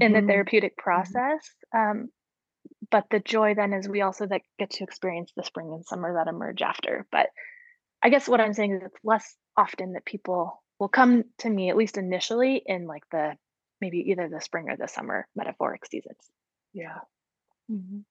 in 0.00 0.12
the 0.12 0.20
Mhm. 0.20 0.26
therapeutic 0.28 0.76
process. 0.76 1.48
Um, 1.74 2.10
but 2.90 3.06
the 3.10 3.20
joy 3.20 3.54
then 3.54 3.72
is 3.72 3.88
we 3.88 4.02
also 4.02 4.26
that 4.26 4.42
get 4.58 4.70
to 4.70 4.84
experience 4.84 5.32
the 5.36 5.44
spring 5.44 5.72
and 5.72 5.84
summer 5.86 6.14
that 6.14 6.28
emerge 6.28 6.62
after. 6.62 7.06
But 7.10 7.30
I 8.02 8.10
guess 8.10 8.28
what 8.28 8.40
I'm 8.40 8.54
saying 8.54 8.74
is 8.74 8.82
it's 8.84 9.04
less 9.04 9.36
often 9.56 9.94
that 9.94 10.04
people 10.04 10.62
will 10.78 10.88
come 10.88 11.24
to 11.38 11.50
me, 11.50 11.70
at 11.70 11.76
least 11.76 11.98
initially, 11.98 12.62
in 12.64 12.86
like 12.86 13.04
the 13.10 13.36
maybe 13.80 13.98
either 14.10 14.28
the 14.28 14.40
spring 14.40 14.70
or 14.70 14.76
the 14.76 14.88
summer 14.88 15.26
metaphoric 15.36 15.86
seasons. 15.86 16.18
Yeah. 16.72 17.00
Mhm. 17.70 18.04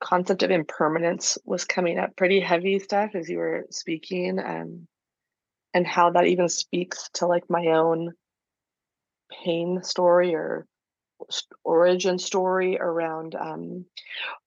Concept 0.00 0.42
of 0.42 0.50
impermanence 0.50 1.38
was 1.44 1.64
coming 1.64 1.98
up 1.98 2.16
pretty 2.16 2.40
heavy 2.40 2.78
stuff 2.78 3.14
as 3.14 3.28
you 3.28 3.38
were 3.38 3.66
speaking, 3.70 4.38
um, 4.38 4.86
and 5.72 5.86
how 5.86 6.10
that 6.10 6.26
even 6.26 6.48
speaks 6.48 7.08
to 7.14 7.26
like 7.26 7.48
my 7.48 7.68
own 7.68 8.12
pain 9.30 9.82
story 9.82 10.34
or 10.34 10.66
origin 11.64 12.18
story 12.18 12.76
around 12.78 13.34
um, 13.34 13.86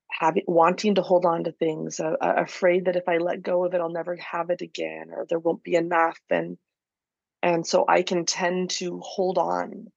having 0.09 0.43
wanting 0.47 0.95
to 0.95 1.01
hold 1.01 1.25
on 1.25 1.43
to 1.43 1.51
things, 1.51 1.99
uh, 1.99 2.15
afraid 2.21 2.85
that 2.85 2.95
if 2.95 3.07
I 3.07 3.17
let 3.17 3.41
go 3.41 3.65
of 3.65 3.73
it, 3.73 3.81
I'll 3.81 3.89
never 3.89 4.15
have 4.15 4.49
it 4.49 4.61
again, 4.61 5.11
or 5.11 5.25
there 5.27 5.39
won't 5.39 5.63
be 5.63 5.75
enough, 5.75 6.19
and 6.29 6.57
and 7.43 7.65
so 7.65 7.85
I 7.87 8.01
can 8.01 8.25
tend 8.25 8.71
to 8.71 8.99
hold 8.99 9.37
on. 9.37 9.87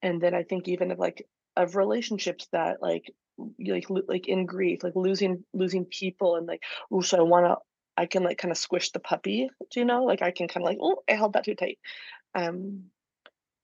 And 0.00 0.20
then 0.20 0.34
I 0.34 0.42
think 0.42 0.68
even 0.68 0.90
of 0.90 0.98
like 0.98 1.26
of 1.56 1.76
relationships 1.76 2.48
that 2.52 2.80
like 2.82 3.12
like 3.58 3.86
like 4.08 4.28
in 4.28 4.46
grief, 4.46 4.82
like 4.82 4.96
losing 4.96 5.44
losing 5.52 5.84
people 5.84 6.36
and 6.36 6.46
like 6.46 6.62
oh, 6.90 7.00
so 7.00 7.18
I 7.18 7.22
want 7.22 7.46
to 7.46 7.56
I 7.96 8.06
can 8.06 8.22
like 8.24 8.38
kind 8.38 8.52
of 8.52 8.58
squish 8.58 8.90
the 8.90 9.00
puppy, 9.00 9.50
do 9.70 9.80
you 9.80 9.86
know? 9.86 10.04
Like 10.04 10.22
I 10.22 10.30
can 10.30 10.48
kind 10.48 10.64
of 10.64 10.68
like 10.68 10.78
oh, 10.80 11.02
I 11.08 11.14
held 11.14 11.34
that 11.34 11.44
too 11.44 11.54
tight. 11.54 11.78
Um, 12.34 12.84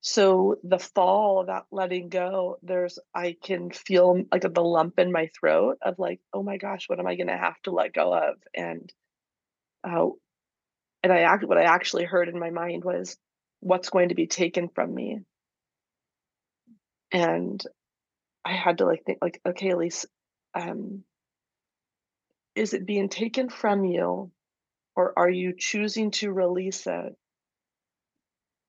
so 0.01 0.57
the 0.63 0.79
fall, 0.79 1.47
that 1.47 1.65
letting 1.71 2.09
go, 2.09 2.59
there's 2.63 2.99
I 3.15 3.37
can 3.43 3.71
feel 3.71 4.23
like 4.33 4.43
the 4.43 4.63
lump 4.63 4.99
in 4.99 5.13
my 5.13 5.31
throat 5.39 5.79
of 5.83 5.99
like 5.99 6.21
oh 6.33 6.43
my 6.43 6.57
gosh, 6.57 6.89
what 6.89 6.99
am 7.01 7.07
I 7.07 7.17
gonna 7.17 7.37
have 7.37 7.61
to 7.65 7.71
let 7.71 7.95
go 7.95 8.15
of? 8.15 8.37
And 8.55 8.93
uh, 9.85 10.09
and 11.03 11.13
I 11.13 11.21
act 11.21 11.45
what 11.45 11.59
I 11.59 11.65
actually 11.65 12.05
heard 12.05 12.29
in 12.29 12.39
my 12.39 12.51
mind 12.51 12.85
was 12.85 13.17
what's 13.61 13.91
going 13.91 14.11
to 14.11 14.15
be 14.15 14.27
taken 14.27 14.69
from 14.69 14.95
me 14.95 15.21
and 17.11 17.63
I 18.45 18.55
had 18.55 18.79
to 18.79 18.87
like 18.87 19.05
think 19.05 19.19
like, 19.23 19.41
okay, 19.47 19.71
Elise, 19.71 20.07
um, 20.55 21.05
is 22.55 22.75
it 22.75 22.87
being 22.87 23.09
taken 23.09 23.49
from 23.51 23.85
you 23.85 24.31
or 24.97 25.19
are 25.19 25.31
you 25.31 25.55
choosing 25.57 26.11
to 26.13 26.33
release 26.33 26.87
it? 26.87 27.17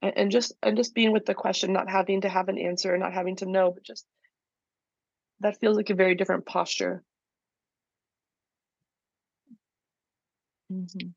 And, 0.02 0.12
and 0.16 0.30
just 0.30 0.52
and 0.62 0.76
just 0.76 0.94
being 0.94 1.12
with 1.12 1.26
the 1.26 1.34
question, 1.34 1.72
not 1.72 1.90
having 1.90 2.22
to 2.22 2.28
have 2.28 2.48
an 2.48 2.58
answer, 2.58 2.96
not 2.96 3.12
having 3.12 3.36
to 3.36 3.46
know, 3.46 3.70
but 3.72 3.82
just 3.82 4.06
that 5.40 5.58
feels 5.60 5.76
like 5.76 5.90
a 5.90 5.94
very 5.94 6.14
different 6.14 6.46
posture. 6.46 7.02
Mhm. 10.70 11.14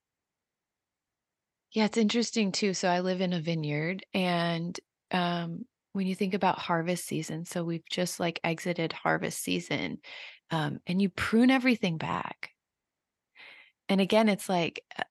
Yeah, 1.73 1.85
it's 1.85 1.97
interesting 1.97 2.51
too. 2.51 2.73
So 2.73 2.87
I 2.87 2.99
live 3.01 3.21
in 3.21 3.33
a 3.33 3.41
vineyard 3.41 4.05
and 4.13 4.79
um 5.11 5.65
when 5.93 6.07
you 6.07 6.15
think 6.15 6.33
about 6.33 6.59
harvest 6.59 7.05
season, 7.05 7.45
so 7.45 7.63
we've 7.63 7.87
just 7.89 8.19
like 8.19 8.39
exited 8.43 8.93
harvest 8.93 9.39
season 9.41 9.99
um 10.51 10.79
and 10.87 11.01
you 11.01 11.09
prune 11.09 11.51
everything 11.51 11.97
back. 11.97 12.51
And 13.89 14.01
again, 14.01 14.29
it's 14.29 14.49
like 14.49 14.83
uh, 14.97 15.03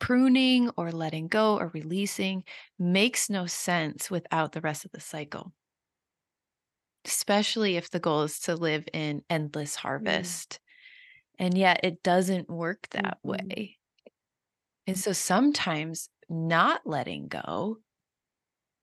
pruning 0.00 0.70
or 0.76 0.92
letting 0.92 1.28
go 1.28 1.58
or 1.58 1.68
releasing 1.68 2.44
makes 2.78 3.30
no 3.30 3.46
sense 3.46 4.10
without 4.10 4.52
the 4.52 4.62
rest 4.62 4.84
of 4.84 4.92
the 4.92 5.00
cycle. 5.00 5.54
Especially 7.06 7.76
if 7.76 7.88
the 7.90 8.00
goal 8.00 8.22
is 8.24 8.38
to 8.40 8.54
live 8.54 8.86
in 8.92 9.24
endless 9.30 9.76
Mm. 10.00 10.40
harvest. 10.56 10.60
And 11.38 11.56
yet 11.58 11.80
it 11.84 12.02
doesn't 12.02 12.50
work 12.50 12.88
that 12.90 13.18
Mhm. 13.24 13.24
way. 13.24 13.78
And 14.86 14.98
so 14.98 15.12
sometimes 15.12 16.08
not 16.28 16.86
letting 16.86 17.28
go 17.28 17.78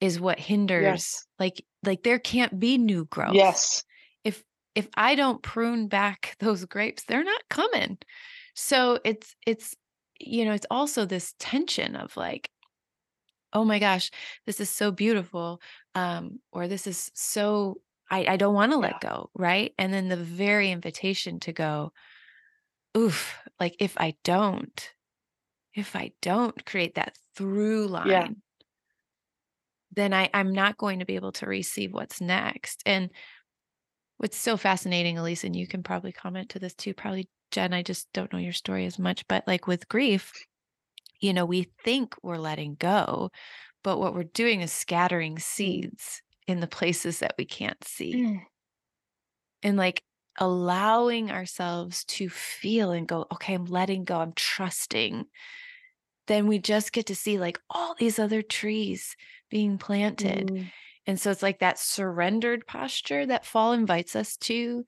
is 0.04 0.22
what 0.22 0.40
hinders 0.40 1.04
Yes. 1.04 1.26
like 1.40 1.66
like 1.84 2.04
there 2.04 2.20
can't 2.20 2.60
be 2.60 2.78
new 2.78 3.06
growth. 3.08 3.40
Yes. 3.40 3.84
If 4.26 4.44
if 4.76 4.90
I 4.96 5.16
don't 5.16 5.44
prune 5.44 5.88
back 5.90 6.36
those 6.42 6.66
grapes, 6.66 7.06
they're 7.06 7.26
not 7.26 7.50
coming. 7.50 8.00
So 8.56 9.00
it's 9.06 9.36
it's 9.48 9.76
you 10.20 10.46
know, 10.46 10.54
it's 10.54 10.68
also 10.72 11.06
this 11.06 11.36
tension 11.40 11.96
of 11.98 12.18
like, 12.18 12.50
oh 13.54 13.64
my 13.66 13.80
gosh, 13.80 14.10
this 14.46 14.60
is 14.60 14.70
so 14.70 14.92
beautiful. 14.92 15.62
Um, 15.96 16.40
or 16.52 16.68
this 16.68 16.88
is 16.88 17.12
so 17.14 17.82
I, 18.10 18.26
I 18.34 18.38
don't 18.38 18.54
want 18.54 18.72
to 18.72 18.78
Yeah. 18.80 18.88
let 18.88 19.00
go, 19.00 19.30
right? 19.36 19.74
And 19.78 19.94
then 19.94 20.10
the 20.10 20.18
very 20.18 20.72
invitation 20.72 21.40
to 21.42 21.54
go, 21.54 21.94
oof, 22.98 23.38
like 23.60 23.76
if 23.80 23.98
I 23.98 24.16
don't, 24.24 24.94
if 25.76 25.96
I 25.96 26.14
don't 26.22 26.66
create 26.66 26.96
that 26.96 27.18
through 27.36 27.88
Yeah. 28.04 28.28
Then 29.96 30.14
I, 30.14 30.30
I'm 30.34 30.52
not 30.52 30.78
going 30.78 31.00
to 31.00 31.06
be 31.06 31.16
able 31.16 31.32
to 31.34 31.46
receive 31.46 31.94
what's 31.94 32.22
next. 32.22 32.82
And 32.86 33.10
what's 34.18 34.38
so 34.38 34.58
fascinating, 34.58 35.18
Elise, 35.18 35.44
and 35.44 35.56
you 35.56 35.68
can 35.68 35.84
probably 35.84 36.12
comment 36.12 36.50
to 36.50 36.60
this 36.60 36.74
too, 36.74 36.94
probably 36.94 37.30
Jen, 37.52 37.74
I 37.74 37.84
just 37.84 38.08
don't 38.14 38.32
know 38.34 38.40
your 38.40 38.54
story 38.54 38.86
as 38.86 38.98
much, 38.98 39.28
but 39.28 39.44
like 39.48 39.68
with 39.68 39.88
grief, 39.88 40.32
you 41.20 41.34
know, 41.34 41.46
we 41.46 41.70
think 41.84 42.16
we're 42.24 42.38
letting 42.38 42.76
go, 42.76 43.30
but 43.84 44.00
what 44.00 44.14
we're 44.14 44.24
doing 44.24 44.62
is 44.62 44.72
scattering 44.72 45.40
seeds 45.40 46.22
in 46.48 46.60
the 46.60 46.68
places 46.68 47.20
that 47.20 47.36
we 47.38 47.46
can't 47.46 47.84
see 47.84 48.14
Mm. 48.14 48.42
and 49.62 49.78
like 49.78 50.04
allowing 50.40 51.32
ourselves 51.32 52.04
to 52.06 52.28
feel 52.28 52.92
and 52.92 53.08
go, 53.08 53.26
okay, 53.32 53.54
I'm 53.54 53.66
letting 53.66 54.04
go, 54.04 54.20
I'm 54.20 54.34
trusting. 54.36 55.26
Then 56.28 56.48
we 56.48 56.60
just 56.60 56.94
get 56.94 57.08
to 57.08 57.16
see 57.16 57.38
like 57.38 57.60
all 57.70 57.96
these 57.98 58.20
other 58.20 58.42
trees 58.42 59.16
being 59.50 59.78
planted. 59.78 60.48
Mm. 60.48 60.72
And 61.06 61.20
so 61.20 61.32
it's 61.32 61.44
like 61.44 61.60
that 61.60 61.80
surrendered 61.80 62.66
posture 62.66 63.26
that 63.26 63.46
fall 63.46 63.74
invites 63.74 64.16
us 64.16 64.38
to. 64.38 64.86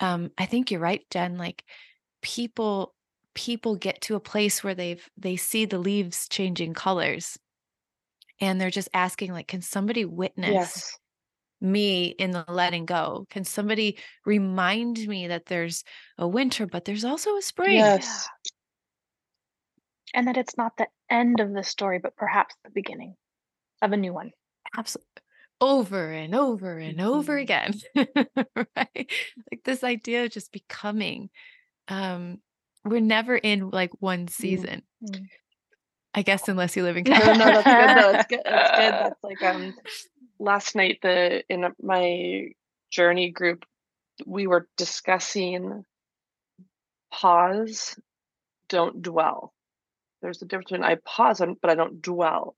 Um, 0.00 0.30
I 0.36 0.46
think 0.46 0.70
you're 0.70 0.80
right, 0.80 1.02
Jen. 1.10 1.38
Like 1.38 1.64
people 2.22 2.94
people 3.34 3.76
get 3.76 4.00
to 4.02 4.14
a 4.14 4.20
place 4.20 4.62
where 4.62 4.74
they've 4.74 5.08
they 5.16 5.36
see 5.36 5.64
the 5.64 5.78
leaves 5.78 6.28
changing 6.28 6.72
colors 6.72 7.36
and 8.40 8.60
they're 8.60 8.70
just 8.70 8.88
asking 8.94 9.32
like 9.32 9.48
can 9.48 9.60
somebody 9.60 10.04
witness 10.04 10.52
Yes. 10.54 10.98
me 11.60 12.06
in 12.06 12.30
the 12.30 12.44
letting 12.48 12.86
go 12.86 13.26
can 13.30 13.44
somebody 13.44 13.98
remind 14.24 14.98
me 15.08 15.28
that 15.28 15.46
there's 15.46 15.82
a 16.16 16.28
winter 16.28 16.66
but 16.66 16.84
there's 16.84 17.04
also 17.04 17.36
a 17.36 17.42
spring 17.42 17.74
Yes. 17.74 18.28
And 20.14 20.28
that 20.28 20.36
it's 20.36 20.56
not 20.56 20.76
the 20.76 20.86
end 21.10 21.40
of 21.40 21.52
the 21.52 21.64
story, 21.64 21.98
but 21.98 22.16
perhaps 22.16 22.54
the 22.64 22.70
beginning 22.70 23.16
of 23.82 23.92
a 23.92 23.96
new 23.96 24.12
one. 24.14 24.30
absolutely 24.76 25.08
over 25.60 26.10
and 26.10 26.34
over 26.34 26.78
and 26.78 27.00
over 27.00 27.36
Mhm. 27.36 27.42
again 27.42 27.74
right 28.76 29.10
like 29.50 29.62
this 29.64 29.84
idea 29.84 30.24
of 30.24 30.30
just 30.30 30.50
becoming 30.52 31.30
um 31.88 32.38
we're 32.84 33.00
never 33.00 33.36
in 33.36 33.70
like 33.70 33.90
one 34.00 34.26
season 34.26 34.82
Mm. 35.02 35.28
i 36.12 36.22
guess 36.22 36.48
unless 36.48 36.76
you 36.76 36.82
live 36.82 36.96
in 36.96 37.04
No, 37.08 37.18
no, 37.32 37.44
that's 37.44 37.64
good. 37.64 37.96
No, 37.96 38.12
that's 38.12 38.26
good. 38.26 38.40
That's 38.44 38.70
good. 38.80 38.92
That's 38.92 39.22
like 39.22 39.42
um 39.44 39.74
last 40.40 40.74
night 40.74 40.98
the 41.02 41.44
in 41.48 41.72
my 41.80 42.48
journey 42.90 43.30
group 43.30 43.64
we 44.26 44.46
were 44.48 44.68
discussing 44.76 45.84
pause, 47.12 47.96
don't 48.68 49.02
dwell. 49.02 49.53
There's 50.24 50.40
a 50.40 50.46
difference 50.46 50.70
between 50.70 50.84
I 50.84 50.96
pause 51.04 51.42
but 51.60 51.70
I 51.70 51.74
don't 51.74 52.00
dwell. 52.00 52.56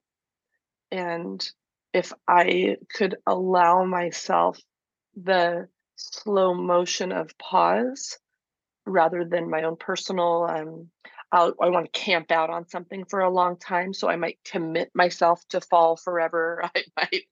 And 0.92 1.44
if 1.92 2.12
I 2.28 2.76
could 2.94 3.16
allow 3.26 3.84
myself 3.84 4.60
the 5.16 5.68
slow 5.96 6.54
motion 6.54 7.10
of 7.10 7.36
pause 7.38 8.18
rather 8.86 9.24
than 9.24 9.50
my 9.50 9.64
own 9.64 9.76
personal 9.76 10.46
um 10.48 10.90
I'll, 11.32 11.54
I 11.60 11.70
want 11.70 11.92
to 11.92 12.00
camp 12.00 12.30
out 12.30 12.50
on 12.50 12.68
something 12.68 13.04
for 13.04 13.18
a 13.18 13.30
long 13.30 13.58
time, 13.58 13.92
so 13.92 14.08
I 14.08 14.14
might 14.14 14.38
commit 14.44 14.92
myself 14.94 15.42
to 15.48 15.60
fall 15.60 15.96
forever. 15.96 16.62
I 16.76 16.84
might 16.96 17.24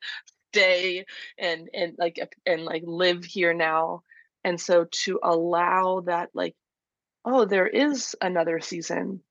stay 0.52 1.04
and 1.38 1.68
and 1.72 1.94
like 1.96 2.18
and 2.44 2.64
like 2.64 2.82
live 2.84 3.24
here 3.24 3.54
now. 3.54 4.02
And 4.42 4.60
so 4.60 4.86
to 5.04 5.20
allow 5.22 6.00
that, 6.06 6.30
like, 6.34 6.56
oh, 7.24 7.44
there 7.44 7.68
is 7.68 8.16
another 8.20 8.58
season, 8.58 9.22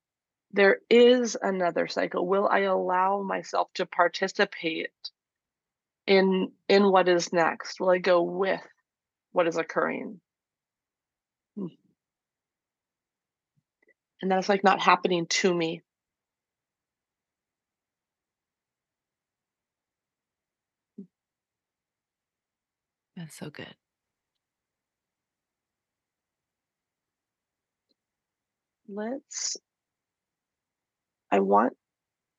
there 0.53 0.77
is 0.89 1.35
another 1.41 1.87
cycle. 1.87 2.27
Will 2.27 2.47
I 2.47 2.61
allow 2.61 3.21
myself 3.23 3.69
to 3.75 3.85
participate 3.87 4.91
in 6.07 6.51
in 6.69 6.91
what 6.91 7.09
is 7.09 7.33
next? 7.33 7.79
Will 7.79 7.89
I 7.89 7.97
go 7.97 8.21
with 8.21 8.61
what 9.31 9.47
is 9.47 9.57
occurring? 9.57 10.21
Hmm. 11.57 11.67
And 14.21 14.31
that's 14.31 14.49
like 14.49 14.63
not 14.63 14.81
happening 14.81 15.25
to 15.27 15.53
me. 15.53 15.81
that's 23.15 23.37
so 23.37 23.49
good 23.49 23.75
Let's 28.87 29.57
I 31.33 31.39
want 31.39 31.73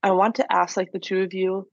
I 0.05 0.13
want 0.13 0.37
to 0.37 0.53
ask 0.53 0.77
like 0.77 0.93
the 0.93 1.01
two 1.01 1.23
of 1.23 1.35
you. 1.35 1.69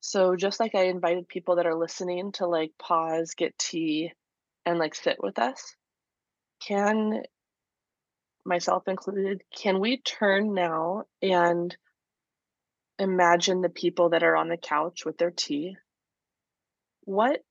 So 0.00 0.36
just 0.36 0.58
like 0.58 0.74
I 0.74 0.84
invited 0.84 1.28
people 1.28 1.56
that 1.56 1.66
are 1.66 1.76
listening 1.76 2.32
to 2.32 2.46
like 2.46 2.70
pause, 2.78 3.34
get 3.36 3.58
tea, 3.58 4.10
and 4.64 4.78
like 4.78 4.94
sit 4.94 5.18
with 5.22 5.38
us, 5.38 5.76
can 6.66 7.24
myself 8.46 8.88
included, 8.88 9.42
can 9.54 9.80
we 9.80 9.98
turn 9.98 10.54
now 10.54 11.04
and 11.20 11.76
imagine 12.98 13.60
the 13.60 13.68
people 13.68 14.10
that 14.10 14.22
are 14.22 14.34
on 14.34 14.48
the 14.48 14.56
couch 14.56 15.04
with 15.04 15.18
their 15.18 15.30
tea? 15.30 15.76
What 17.04 17.42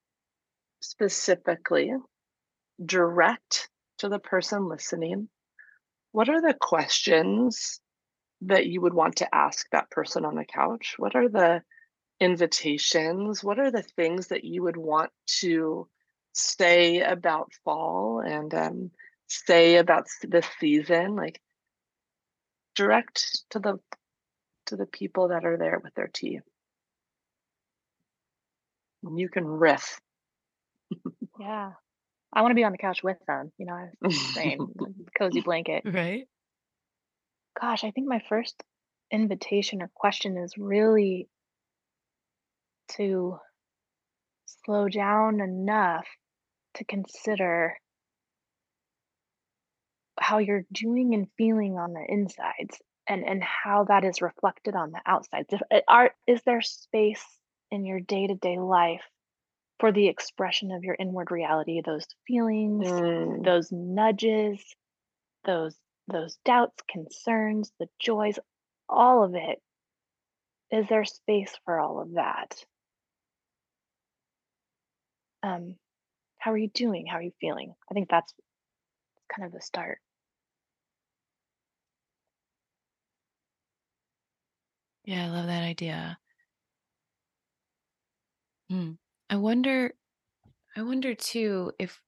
specifically 0.82 1.91
direct 2.84 3.69
to 4.00 4.10
the 4.10 4.19
person 4.19 4.67
listening? 4.67 5.30
What 6.12 6.30
are 6.30 6.41
the 6.41 6.54
questions 6.54 7.80
that 8.41 8.65
you 8.65 8.82
would 8.82 8.93
want 8.93 9.17
to 9.17 9.36
ask 9.36 9.67
that 9.71 9.89
person 9.89 10.26
on 10.26 10.36
the 10.36 10.45
couch? 10.45 10.95
What 10.97 11.15
are 11.15 11.30
the 11.30 11.62
invitations? 12.19 13.43
What 13.43 13.60
are 13.60 13.71
the 13.71 13.84
things 13.84 14.28
that 14.28 14.43
you 14.43 14.63
would 14.63 14.78
want 14.78 15.12
to 15.39 15.88
say 16.34 17.02
about 17.02 17.52
fall 17.63 18.21
and 18.26 18.54
um, 18.54 18.91
say 19.28 19.78
about 19.78 20.08
this 20.24 20.45
season? 20.60 21.15
Like 21.15 21.39
direct 22.76 23.43
to 23.52 23.60
the 23.60 23.80
to 24.67 24.76
the 24.76 24.86
people 24.86 25.30
that 25.30 25.45
are 25.45 25.58
there 25.58 25.80
with 25.84 25.93
their 25.95 26.10
tea. 26.12 26.39
And 29.04 29.19
you 29.19 29.30
can 29.30 29.45
riff. 29.45 30.00
Yeah. 31.39 31.71
I 32.34 32.41
want 32.41 32.52
to 32.52 32.56
be 32.56 32.63
on 32.63 32.72
the 32.72 32.78
couch 32.78 33.04
with 33.04 33.17
them. 33.28 33.52
You 33.58 33.65
know, 33.67 34.10
saying, 34.10 34.60
cozy 35.17 35.41
blanket. 35.41 35.84
right 35.86 36.26
Gosh, 37.60 37.84
I 37.84 37.91
think 37.91 38.08
my 38.08 38.22
first 38.30 38.56
invitation 39.12 39.82
or 39.82 39.89
question 39.94 40.38
is 40.38 40.54
really 40.58 41.28
to 42.96 43.38
slow 44.63 44.88
down 44.88 45.41
enough 45.41 46.06
to 46.76 46.86
consider 46.86 47.78
how 50.20 50.38
you're 50.38 50.65
doing 50.72 51.13
and 51.13 51.28
feeling 51.38 51.78
on 51.78 51.94
the 51.94 52.06
insides 52.08 52.80
and 53.08 53.26
and 53.28 53.44
how 53.44 53.86
that 53.86 54.06
is 54.06 54.22
reflected 54.22 54.76
on 54.76 54.91
the 54.91 55.02
outsides. 55.06 55.48
If, 55.52 55.62
uh, 55.72 55.82
are 55.88 56.12
is 56.28 56.41
there 56.46 56.62
space 56.62 57.26
in 57.70 57.86
your 57.86 58.00
day-to-day 58.00 58.60
life 58.60 59.04
for 59.82 59.91
the 59.91 60.08
expression 60.08 60.72
of 60.72 60.84
your 60.84 60.96
inward 60.98 61.32
reality, 61.32 61.82
those 61.84 62.06
feelings, 62.28 62.88
Mm, 62.88 63.44
those 63.44 63.70
nudges, 63.72 64.63
those 65.44 65.76
those 66.08 66.38
doubts, 66.46 66.82
concerns, 66.88 67.72
the 67.80 67.88
joys, 68.00 68.38
all 68.88 69.24
of 69.24 69.34
it, 69.36 69.60
is 70.72 70.88
there 70.88 71.06
space 71.06 71.52
for 71.65 71.80
all 71.80 72.00
of 72.02 72.13
that? 72.13 72.63
Um, 75.44 75.76
how 76.38 76.52
are 76.52 76.58
you 76.58 76.70
doing? 76.70 77.08
How 77.08 77.17
are 77.17 77.24
you 77.24 77.34
feeling? 77.41 77.74
I 77.89 77.94
think 77.96 78.10
that's 78.10 78.34
kind 79.36 79.48
of 79.48 79.54
the 79.54 79.62
start. 79.62 80.00
Yeah, 85.06 85.26
I 85.26 85.30
love 85.30 85.48
that 85.48 85.63
idea. 85.63 86.20
Hmm. 88.70 88.91
I 89.32 89.38
wonder 89.38 89.94
I 90.76 90.82
wonder 90.84 91.15
too 91.15 91.72
if 91.80 92.02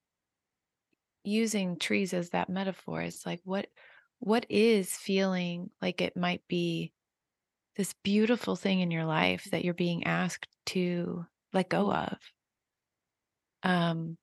using 1.24 1.78
trees 1.80 2.14
as 2.14 2.32
that 2.32 2.50
metaphor 2.50 3.02
is 3.02 3.26
like 3.26 3.40
what 3.46 3.68
what 4.20 4.46
is 4.50 4.92
feeling 4.92 5.70
like 5.82 6.02
it 6.02 6.18
might 6.18 6.42
be 6.50 6.92
this 7.78 7.94
beautiful 8.04 8.58
thing 8.58 8.82
in 8.82 8.92
your 8.92 9.06
life 9.06 9.46
that 9.52 9.64
you're 9.64 9.74
being 9.74 10.04
asked 10.04 10.50
to 10.68 11.26
let 11.54 11.70
go 11.70 11.86
Mm, 11.86 12.12
of. 12.12 12.18
Um, 13.64 14.18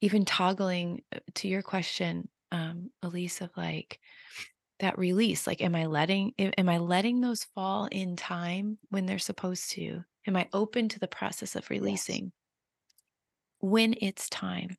even 0.00 0.24
toggling 0.24 1.02
uh, 1.14 1.18
to 1.34 1.48
your 1.48 1.62
question, 1.62 2.28
um, 2.50 2.90
Elise, 3.02 3.40
of 3.42 3.50
like 3.56 4.00
that 4.80 4.98
release. 4.98 5.46
Like, 5.46 5.60
am 5.60 5.74
I 5.74 5.86
letting 5.86 6.34
am 6.38 6.68
I 6.68 6.78
letting 6.78 7.20
those 7.20 7.44
fall 7.44 7.86
in 7.86 8.16
time 8.16 8.78
when 8.90 9.06
they're 9.06 9.18
supposed 9.18 9.70
to? 9.72 10.04
Am 10.26 10.36
I 10.36 10.48
open 10.52 10.88
to 10.90 10.98
the 10.98 11.08
process 11.08 11.56
of 11.56 11.70
Yes. 11.80 12.02
releasing 12.02 12.32
when 13.60 13.94
it's 14.00 14.28
time? 14.28 14.76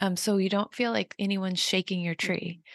Um, 0.00 0.16
so 0.16 0.36
you 0.36 0.48
don't 0.48 0.74
feel 0.74 0.90
like 0.92 1.14
anyone's 1.18 1.60
shaking 1.60 2.00
your 2.00 2.14
tree. 2.14 2.58
Mhm, 2.58 2.72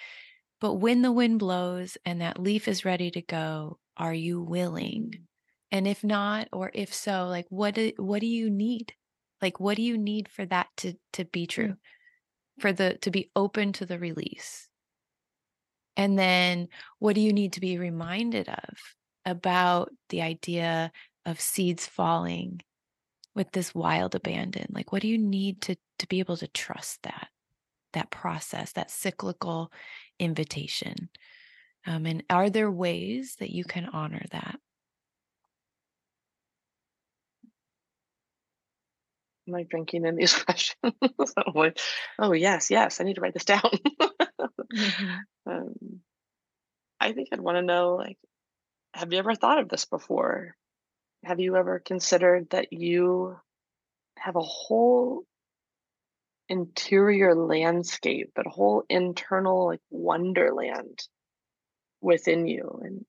But 0.62 0.76
when 0.76 1.02
the 1.04 1.12
wind 1.12 1.40
blows 1.40 1.98
and 2.06 2.22
that 2.22 2.40
leaf 2.42 2.68
is 2.68 2.86
ready 2.86 3.12
to 3.12 3.22
go, 3.22 3.80
are 3.98 4.14
you 4.14 4.42
willing? 4.42 5.14
mhm, 5.14 5.28
And 5.72 5.88
if 5.88 6.04
not, 6.04 6.50
or 6.54 6.72
if 6.74 6.94
so, 6.94 7.28
like 7.28 7.48
what 7.50 7.76
do, 7.76 7.94
what 7.98 8.22
do 8.22 8.28
you 8.28 8.50
need? 8.50 8.96
Like 9.42 9.60
what 9.60 9.78
do 9.78 9.84
you 9.84 9.98
need 9.98 10.30
for 10.30 10.46
that 10.48 10.70
to 10.80 10.96
to 11.14 11.26
be 11.26 11.48
true? 11.48 11.76
Mm, 12.60 12.62
For 12.62 12.74
the 12.74 12.98
to 13.00 13.12
be 13.12 13.32
open 13.36 13.74
to 13.74 13.86
the 13.86 14.00
release? 14.00 14.67
And 15.98 16.18
then 16.18 16.70
what 17.00 17.16
do 17.16 17.22
you 17.22 17.34
need 17.34 17.54
to 17.54 17.60
be 17.60 17.78
reminded 17.78 18.48
of 18.48 18.78
about 19.26 19.92
the 20.10 20.22
idea 20.22 20.92
of 21.26 21.42
seeds 21.42 21.86
falling 21.86 22.62
with 23.36 23.52
this 23.52 23.76
wild 23.76 24.16
abandon? 24.16 24.68
Like 24.70 24.92
what 24.92 25.02
do 25.02 25.10
you 25.10 25.18
need 25.18 25.62
to 25.64 25.76
to 26.00 26.08
be 26.08 26.20
able 26.20 26.38
to 26.38 26.48
trust 26.48 27.04
that 27.04 27.30
that 27.94 28.12
process, 28.12 28.74
that 28.74 28.92
cyclical 28.92 29.72
invitation? 30.20 31.10
Um, 31.86 32.06
and 32.06 32.24
are 32.30 32.50
there 32.50 32.72
ways 32.72 33.36
that 33.40 33.50
you 33.50 33.64
can 33.64 33.86
honor 33.86 34.24
that? 34.32 34.60
I'm 39.48 39.54
like 39.54 39.70
drinking 39.70 40.06
in 40.06 40.16
these 40.16 40.34
questions. 40.44 40.94
Like, 41.56 41.80
oh 42.20 42.34
yes, 42.34 42.70
yes, 42.70 43.00
I 43.00 43.04
need 43.04 43.16
to 43.16 43.22
write 43.22 43.34
this 43.34 43.46
down. 43.46 43.62
mhm. 44.74 45.20
um, 45.46 46.02
I 47.00 47.14
think 47.14 47.30
I'd 47.32 47.40
want 47.40 47.58
to 47.58 47.62
know, 47.62 47.96
like, 47.96 48.18
have 48.94 49.14
you 49.14 49.20
ever 49.20 49.36
thought 49.36 49.60
of 49.60 49.70
this 49.70 49.86
before? 49.86 50.56
Have 51.24 51.40
you 51.40 51.56
ever 51.56 51.80
considered 51.80 52.50
that 52.52 52.74
you 52.74 53.38
have 54.18 54.36
a 54.36 54.42
whole 54.42 55.24
interior 56.50 57.36
landscape, 57.36 58.32
but 58.36 58.48
a 58.48 58.50
whole 58.52 58.84
internal 58.90 59.68
like 59.68 59.82
wonderland 59.90 61.00
within 62.02 62.48
you? 62.48 62.82
And 62.84 63.06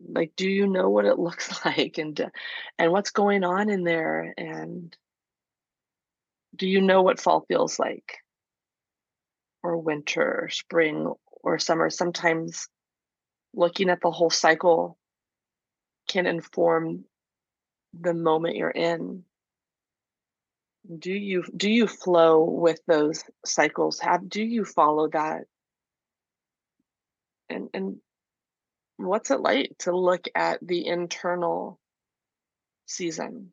like, 0.00 0.32
do 0.36 0.48
you 0.48 0.66
know 0.66 0.90
what 0.90 1.04
it 1.04 1.18
looks 1.18 1.64
like 1.64 1.98
and 1.98 2.20
uh, 2.20 2.28
and 2.78 2.92
what's 2.92 3.10
going 3.10 3.44
on 3.44 3.70
in 3.70 3.84
there? 3.84 4.34
And 4.36 4.96
do 6.54 6.66
you 6.66 6.80
know 6.80 7.02
what 7.02 7.20
fall 7.20 7.44
feels 7.48 7.78
like, 7.78 8.18
or 9.62 9.76
winter, 9.78 10.42
or 10.44 10.48
spring, 10.48 11.12
or 11.42 11.58
summer? 11.58 11.90
Sometimes 11.90 12.68
looking 13.54 13.90
at 13.90 14.00
the 14.00 14.10
whole 14.10 14.30
cycle 14.30 14.98
can 16.08 16.26
inform 16.26 17.04
the 17.98 18.14
moment 18.14 18.56
you're 18.56 18.70
in. 18.70 19.24
Do 20.98 21.12
you 21.12 21.42
do 21.56 21.68
you 21.68 21.88
flow 21.88 22.44
with 22.44 22.80
those 22.86 23.24
cycles? 23.44 23.98
Have 24.00 24.28
do 24.28 24.42
you 24.42 24.64
follow 24.64 25.08
that? 25.08 25.44
And 27.48 27.68
and 27.74 27.96
what's 28.96 29.30
it 29.30 29.40
like 29.40 29.72
to 29.80 29.96
look 29.96 30.26
at 30.34 30.58
the 30.66 30.86
internal 30.86 31.78
season? 32.86 33.52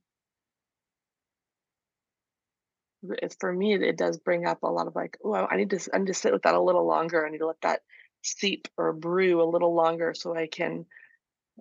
For 3.40 3.52
me, 3.52 3.74
it 3.74 3.98
does 3.98 4.18
bring 4.18 4.46
up 4.46 4.64
a 4.64 4.72
lot 4.72 4.88
of 4.88 4.96
like, 4.96 5.18
oh, 5.24 5.34
I 5.34 5.58
need 5.58 5.72
to 5.72 5.90
I 5.94 5.98
need 5.98 6.08
to 6.08 6.14
sit 6.14 6.32
with 6.32 6.44
that 6.44 6.56
a 6.56 6.62
little 6.62 6.88
longer. 6.88 7.26
I 7.26 7.30
need 7.30 7.40
to 7.40 7.48
let 7.48 7.62
that 7.62 7.82
seep 8.22 8.70
or 8.78 8.94
brew 8.94 9.42
a 9.42 9.50
little 9.50 9.76
longer 9.76 10.14
so 10.14 10.34
I 10.34 10.48
can 10.48 10.86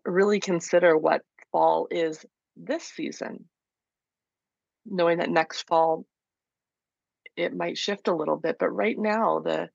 really 0.05 0.39
consider 0.39 0.97
what 0.97 1.23
fall 1.51 1.89
is 1.91 2.25
this 2.57 2.85
season, 2.85 3.49
knowing 4.87 5.19
that 5.19 5.31
next 5.31 5.67
fall 5.67 6.07
it 7.37 7.55
might 7.55 7.79
shift 7.79 8.09
a 8.09 8.15
little 8.15 8.37
bit. 8.37 8.57
But 8.61 8.71
right 8.71 8.99
now, 8.99 9.41
the 9.41 9.69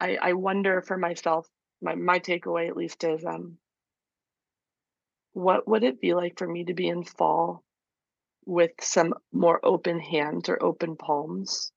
I, 0.00 0.16
I 0.20 0.32
wonder 0.32 0.82
for 0.82 0.96
myself, 0.96 1.46
my 1.84 1.94
my 1.94 2.18
takeaway 2.18 2.68
at 2.68 2.76
least 2.76 3.04
is 3.04 3.24
um 3.24 3.58
what 5.34 5.68
would 5.68 5.84
it 5.84 6.00
be 6.00 6.14
like 6.14 6.38
for 6.38 6.48
me 6.48 6.64
to 6.64 6.74
be 6.74 6.88
in 6.88 7.04
fall 7.04 7.62
with 8.46 8.72
some 8.80 9.14
more 9.32 9.60
open 9.64 9.98
hands 10.00 10.48
or 10.48 10.62
open 10.62 10.96
palms, 10.96 11.72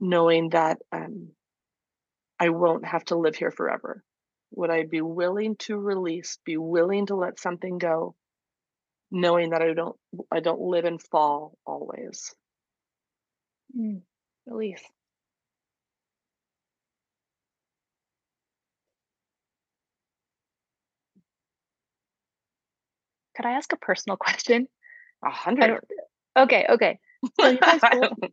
knowing 0.00 0.50
that 0.50 0.78
um 0.92 1.30
I 2.38 2.50
won't 2.50 2.84
have 2.84 3.04
to 3.06 3.16
live 3.16 3.36
here 3.36 3.50
forever? 3.50 4.02
Would 4.52 4.70
I 4.70 4.84
be 4.84 5.00
willing 5.00 5.56
to 5.60 5.76
release, 5.78 6.38
be 6.44 6.56
willing 6.56 7.06
to 7.06 7.16
let 7.16 7.38
something 7.38 7.78
go, 7.78 8.14
knowing 9.10 9.50
that 9.50 9.62
I 9.62 9.72
don't 9.74 9.96
I 10.30 10.40
don't 10.40 10.60
live 10.60 10.84
in 10.84 10.98
fall 10.98 11.56
always? 11.66 12.34
Mm. 13.78 14.02
Release. 14.46 14.82
Could 23.36 23.46
I 23.46 23.52
ask 23.52 23.72
a 23.72 23.76
personal 23.76 24.16
question? 24.20 24.68
A 25.24 25.30
hundred. 25.30 25.80
Okay, 26.36 26.66
okay. 26.68 26.98
So 27.40 27.48
you 27.48 27.58
guys 27.58 27.80
both 27.92 28.30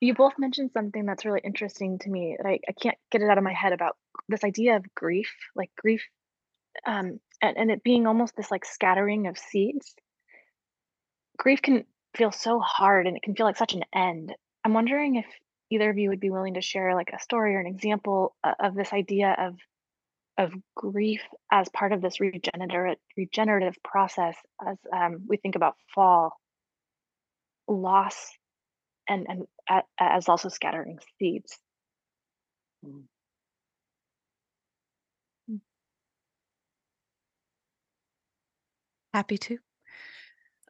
you 0.00 0.14
both 0.14 0.34
mentioned 0.38 0.70
something 0.72 1.06
that's 1.06 1.24
really 1.24 1.40
interesting 1.42 1.98
to 2.00 2.10
me 2.10 2.36
that 2.36 2.46
I, 2.46 2.60
I 2.68 2.72
can't 2.72 2.98
get 3.10 3.22
it 3.22 3.30
out 3.30 3.38
of 3.38 3.44
my 3.44 3.52
head 3.52 3.72
about 3.72 3.96
this 4.28 4.44
idea 4.44 4.76
of 4.76 4.94
grief, 4.94 5.32
like 5.54 5.70
grief, 5.76 6.02
um, 6.86 7.20
and, 7.40 7.56
and 7.56 7.70
it 7.70 7.82
being 7.82 8.06
almost 8.06 8.36
this 8.36 8.50
like 8.50 8.64
scattering 8.64 9.26
of 9.26 9.38
seeds. 9.38 9.94
Grief 11.38 11.62
can 11.62 11.84
feel 12.16 12.32
so 12.32 12.60
hard 12.60 13.06
and 13.06 13.16
it 13.16 13.22
can 13.22 13.34
feel 13.34 13.46
like 13.46 13.56
such 13.56 13.74
an 13.74 13.84
end. 13.94 14.32
I'm 14.64 14.74
wondering 14.74 15.16
if 15.16 15.26
either 15.70 15.90
of 15.90 15.98
you 15.98 16.10
would 16.10 16.20
be 16.20 16.30
willing 16.30 16.54
to 16.54 16.60
share 16.60 16.94
like 16.94 17.10
a 17.12 17.20
story 17.20 17.54
or 17.54 17.60
an 17.60 17.66
example 17.66 18.36
uh, 18.44 18.54
of 18.60 18.74
this 18.74 18.92
idea 18.92 19.34
of 19.38 19.56
of 20.38 20.52
grief 20.74 21.20
as 21.50 21.68
part 21.68 21.92
of 21.92 22.00
this 22.02 22.20
regenerative 22.20 22.98
regenerative 23.16 23.76
process 23.84 24.36
as 24.66 24.76
um, 24.92 25.24
we 25.28 25.36
think 25.36 25.54
about 25.56 25.76
fall, 25.94 26.32
loss, 27.68 28.30
and 29.08 29.26
and 29.28 29.46
a- 29.70 29.82
as 29.98 30.28
also 30.28 30.48
scattering 30.48 30.98
seeds. 31.18 31.58
Mm, 32.84 33.04
Happy 39.14 39.38
to. 39.38 39.58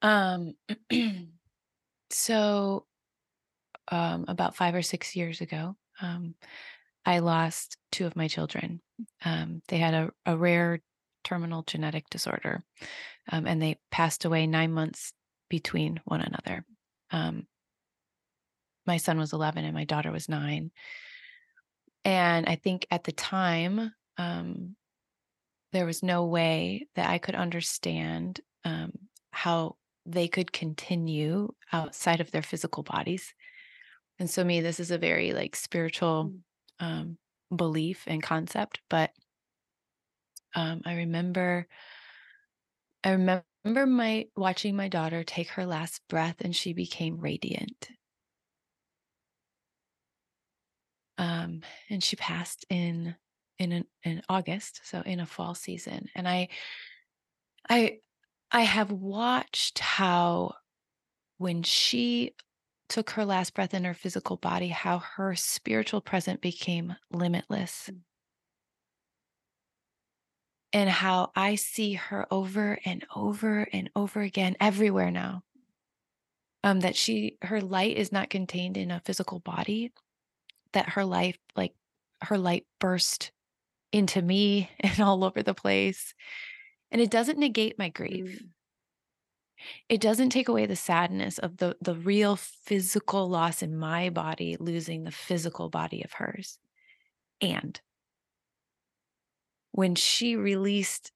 Um, 0.02 0.54
so 2.10 2.84
um, 3.88 4.26
about 4.28 4.54
five 4.54 4.74
or 4.74 4.82
six 4.82 5.16
years 5.16 5.40
ago, 5.40 5.76
um, 6.02 6.34
I 7.06 7.20
lost 7.20 7.78
two 7.90 8.04
of 8.06 8.16
my 8.16 8.28
children. 8.28 8.82
Um, 9.24 9.62
they 9.68 9.78
had 9.78 9.94
a, 9.94 10.10
a 10.26 10.36
rare 10.36 10.80
terminal 11.24 11.62
genetic 11.62 12.08
disorder, 12.10 12.62
um, 13.30 13.46
and 13.46 13.60
they 13.60 13.78
passed 13.90 14.24
away 14.24 14.46
nine 14.46 14.72
months 14.72 15.12
between 15.48 16.00
one 16.04 16.20
another. 16.20 16.64
Um, 17.10 17.46
my 18.86 18.96
son 18.98 19.18
was 19.18 19.32
11 19.32 19.64
and 19.64 19.74
my 19.74 19.84
daughter 19.84 20.10
was 20.10 20.28
nine. 20.28 20.70
And 22.04 22.46
I 22.46 22.56
think 22.56 22.86
at 22.90 23.04
the 23.04 23.12
time, 23.12 23.92
um, 24.18 24.76
there 25.72 25.86
was 25.86 26.02
no 26.02 26.26
way 26.26 26.86
that 26.94 27.08
I 27.08 27.18
could 27.18 27.34
understand 27.34 28.40
um, 28.64 28.92
how 29.30 29.76
they 30.06 30.28
could 30.28 30.52
continue 30.52 31.52
outside 31.72 32.20
of 32.20 32.30
their 32.30 32.42
physical 32.42 32.82
bodies. 32.82 33.34
And 34.18 34.28
so, 34.30 34.44
me, 34.44 34.60
this 34.60 34.78
is 34.78 34.90
a 34.90 34.98
very 34.98 35.32
like 35.32 35.56
spiritual 35.56 36.32
mm, 36.80 36.84
um, 36.84 37.18
belief 37.56 38.04
and 38.06 38.22
concept, 38.22 38.80
but 38.88 39.12
um, 40.54 40.82
I 40.84 40.94
remember 40.94 41.66
I 43.02 43.10
remember 43.12 43.86
my 43.86 44.28
watching 44.36 44.76
my 44.76 44.88
daughter 44.88 45.24
take 45.24 45.48
her 45.50 45.64
last 45.64 46.02
breath 46.08 46.40
and 46.40 46.54
she 46.54 46.72
became 46.74 47.18
radiant. 47.18 47.88
Um, 51.18 51.62
and 51.90 52.02
she 52.02 52.16
passed 52.16 52.64
in 52.70 53.14
in 53.58 53.70
an, 53.70 53.84
in 54.02 54.20
August, 54.28 54.80
so 54.84 55.00
in 55.02 55.20
a 55.20 55.26
fall 55.26 55.54
season. 55.54 56.08
And 56.16 56.26
I 56.26 56.48
I 57.68 57.98
I 58.50 58.62
have 58.62 58.90
watched 58.92 59.78
how 59.78 60.54
when 61.38 61.62
she 61.64 62.34
took 62.88 63.10
her 63.10 63.24
last 63.24 63.54
breath 63.54 63.74
in 63.74 63.84
her 63.84 63.94
physical 63.94 64.36
body, 64.36 64.68
how 64.68 64.98
her 64.98 65.34
spiritual 65.34 66.00
present 66.00 66.40
became 66.40 66.96
limitless. 67.10 67.90
And 70.72 70.90
how 70.90 71.30
I 71.36 71.54
see 71.54 71.94
her 71.94 72.26
over 72.30 72.78
and 72.84 73.04
over 73.14 73.66
and 73.72 73.90
over 73.94 74.20
again 74.20 74.56
everywhere 74.60 75.10
now. 75.10 75.42
Um, 76.62 76.80
that 76.80 76.96
she 76.96 77.36
her 77.42 77.60
light 77.60 77.96
is 77.96 78.10
not 78.10 78.30
contained 78.30 78.76
in 78.78 78.90
a 78.90 79.02
physical 79.04 79.38
body, 79.38 79.92
that 80.72 80.90
her 80.90 81.04
life, 81.04 81.36
like 81.54 81.74
her 82.22 82.38
light 82.38 82.64
burst 82.80 83.32
into 83.92 84.22
me 84.22 84.70
and 84.80 85.00
all 85.00 85.24
over 85.24 85.42
the 85.42 85.54
place. 85.54 86.14
And 86.90 87.00
it 87.00 87.10
doesn't 87.10 87.38
negate 87.38 87.78
my 87.78 87.88
grief. 87.88 88.40
Mm. 88.42 88.48
It 89.88 90.00
doesn't 90.00 90.30
take 90.30 90.48
away 90.48 90.66
the 90.66 90.76
sadness 90.76 91.38
of 91.38 91.58
the 91.58 91.76
the 91.80 91.94
real 91.94 92.36
physical 92.36 93.28
loss 93.28 93.62
in 93.62 93.76
my 93.76 94.10
body 94.10 94.56
losing 94.58 95.04
the 95.04 95.10
physical 95.10 95.68
body 95.68 96.02
of 96.02 96.12
hers. 96.12 96.58
And 97.40 97.80
when 99.72 99.94
she 99.94 100.36
released 100.36 101.12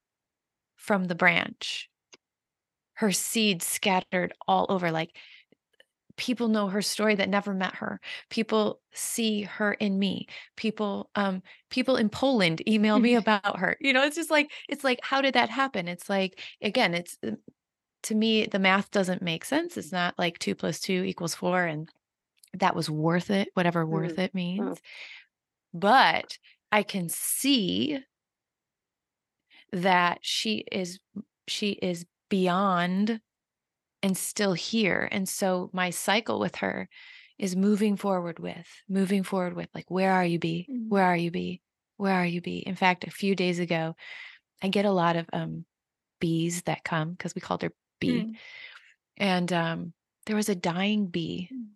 from 0.77 1.05
the 1.05 1.15
branch, 1.15 1.89
her 2.95 3.13
seeds 3.13 3.67
scattered 3.67 4.33
all 4.49 4.67
over 4.69 4.91
like 4.91 5.11
people 6.17 6.49
know 6.49 6.67
her 6.67 6.83
story 6.83 7.15
that 7.15 7.29
never 7.29 7.55
met 7.55 7.77
her. 7.77 8.01
People 8.29 8.81
see 8.93 9.43
her 9.43 9.73
in 9.75 9.99
me. 9.99 10.27
People 10.57 11.09
um 11.15 11.43
people 11.71 11.97
in 11.97 12.09
poland 12.11 12.61
email 12.69 12.99
me 12.99 13.15
about 13.23 13.59
her. 13.61 13.77
You 13.81 13.93
know 13.93 14.03
it's 14.05 14.17
just 14.17 14.31
like 14.31 14.51
it's 14.69 14.85
like 14.85 14.99
how 15.03 15.23
did 15.23 15.35
that 15.35 15.49
happen? 15.49 15.89
It's 15.89 16.11
like 16.11 16.43
again 16.61 16.93
it's 16.95 17.17
uh, 17.27 17.33
to 18.09 18.15
me 18.15 18.47
the 18.47 18.59
math 18.59 18.91
doesn't 18.91 19.23
make 19.23 19.45
sense 19.45 19.77
it's 19.77 19.93
not 19.93 20.19
like 20.19 20.39
two 20.39 20.55
plus 20.55 20.81
two 20.81 21.05
equals 21.05 21.35
four 21.35 21.65
and 21.65 21.89
that 22.55 22.75
was 22.75 22.91
worth 22.91 23.31
it 23.31 23.49
whatever 23.55 23.87
worth 23.87 24.17
Mm, 24.17 24.25
it 24.25 24.35
means 24.35 24.81
but 25.73 26.39
i 26.73 26.83
can 26.83 27.09
see 27.09 27.99
that 29.73 30.19
she 30.23 30.65
is 30.73 30.99
she 31.47 31.73
is 31.73 32.07
beyond 32.29 33.21
and 34.03 34.17
still 34.17 34.53
here. 34.53 35.09
And 35.11 35.29
so 35.29 35.71
my 35.73 35.91
cycle 35.91 36.39
with 36.39 36.57
her 36.57 36.89
is 37.39 37.57
moving 37.57 37.97
forward 37.97 38.39
with, 38.39 38.67
moving 38.89 39.23
forward 39.23 39.55
with 39.55 39.69
like, 39.75 39.91
where 39.91 40.13
are 40.13 40.25
you, 40.25 40.39
B? 40.39 40.67
Mm. 40.71 40.89
Where 40.89 41.05
are 41.05 41.17
you, 41.17 41.31
B? 41.31 41.61
Where 41.97 42.15
are 42.15 42.27
you, 42.27 42.41
B? 42.41 42.59
In 42.59 42.77
fact, 42.77 43.05
a 43.07 43.11
few 43.11 43.35
days 43.35 43.59
ago, 43.59 43.95
I 44.63 44.69
get 44.69 44.85
a 44.85 44.91
lot 44.91 45.17
of 45.17 45.27
um 45.33 45.65
bees 46.21 46.63
that 46.63 46.85
come 46.85 47.13
because 47.13 47.35
we 47.35 47.41
called 47.41 47.63
her 47.63 47.73
B. 48.01 48.11
Mm. 48.11 48.35
And 49.17 49.53
um 49.53 49.93
there 50.27 50.37
was 50.37 50.49
a 50.49 50.55
dying 50.55 51.07
bee. 51.07 51.49
Mm. 51.53 51.67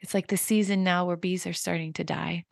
It's 0.00 0.14
like 0.14 0.28
the 0.28 0.36
season 0.36 0.84
now 0.84 1.06
where 1.06 1.16
bees 1.16 1.46
are 1.46 1.52
starting 1.52 1.92
to 1.94 2.04
die. 2.04 2.44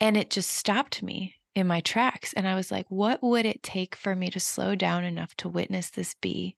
And 0.00 0.16
it 0.16 0.30
just 0.30 0.50
stopped 0.50 1.02
me 1.02 1.34
in 1.54 1.66
my 1.66 1.80
tracks. 1.80 2.32
And 2.32 2.46
I 2.46 2.54
was 2.54 2.70
like, 2.70 2.86
what 2.88 3.20
would 3.22 3.44
it 3.44 3.62
take 3.62 3.96
for 3.96 4.14
me 4.14 4.30
to 4.30 4.38
slow 4.38 4.76
down 4.76 5.04
enough 5.04 5.34
to 5.38 5.48
witness 5.48 5.90
this 5.90 6.14
bee 6.20 6.56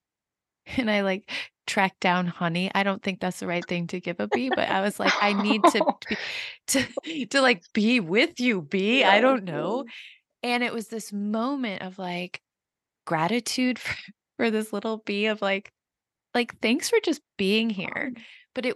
and 0.77 0.89
I 0.89 1.01
like 1.01 1.29
tracked 1.67 1.99
down 1.99 2.27
honey. 2.27 2.71
I 2.73 2.83
don't 2.83 3.01
think 3.01 3.19
that's 3.19 3.39
the 3.39 3.47
right 3.47 3.65
thing 3.65 3.87
to 3.87 3.99
give 3.99 4.19
a 4.19 4.27
bee, 4.27 4.49
but 4.49 4.69
I 4.69 4.81
was 4.81 4.99
like, 4.99 5.13
I 5.21 5.33
need 5.33 5.63
to 5.63 5.95
be, 6.09 6.17
to 6.67 7.25
to 7.27 7.41
like 7.41 7.63
be 7.73 7.99
with 7.99 8.39
you, 8.39 8.61
bee. 8.61 9.03
I 9.03 9.21
don't 9.21 9.43
know. 9.43 9.85
And 10.43 10.63
it 10.63 10.73
was 10.73 10.87
this 10.87 11.13
moment 11.13 11.81
of 11.81 11.99
like 11.99 12.41
gratitude 13.05 13.79
for, 13.79 13.95
for 14.41 14.49
this 14.49 14.73
little 14.73 14.97
bee 14.97 15.27
of 15.27 15.39
like, 15.39 15.71
like 16.33 16.59
thanks 16.61 16.89
for 16.89 16.97
just 16.99 17.21
being 17.37 17.69
here. 17.69 18.11
But 18.55 18.65
it 18.65 18.75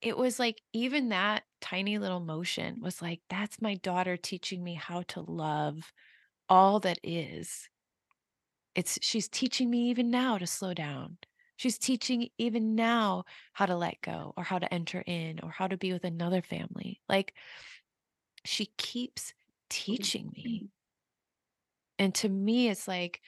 it 0.00 0.16
was 0.16 0.38
like 0.38 0.62
even 0.72 1.10
that 1.10 1.42
tiny 1.60 1.98
little 1.98 2.20
motion 2.20 2.80
was 2.80 3.02
like, 3.02 3.20
that's 3.28 3.60
my 3.60 3.74
daughter 3.74 4.16
teaching 4.16 4.64
me 4.64 4.72
how 4.72 5.02
to 5.08 5.20
love 5.20 5.92
all 6.48 6.80
that 6.80 6.98
is 7.02 7.68
it's 8.74 8.98
she's 9.02 9.28
teaching 9.28 9.68
me 9.68 9.90
even 9.90 10.10
now 10.10 10.38
to 10.38 10.46
slow 10.46 10.72
down. 10.72 11.18
She's 11.56 11.76
teaching 11.76 12.30
even 12.38 12.74
now 12.74 13.24
how 13.52 13.66
to 13.66 13.76
let 13.76 14.00
go 14.00 14.32
or 14.34 14.44
how 14.44 14.58
to 14.58 14.72
enter 14.72 15.02
in 15.06 15.40
or 15.42 15.50
how 15.50 15.66
to 15.66 15.76
be 15.76 15.92
with 15.92 16.04
another 16.04 16.40
family. 16.40 17.02
Like 17.06 17.34
she 18.46 18.70
keeps 18.78 19.34
teaching 19.68 20.32
me. 20.34 20.70
And 21.98 22.14
to 22.14 22.30
me 22.30 22.70
it's 22.70 22.88
like 22.88 23.20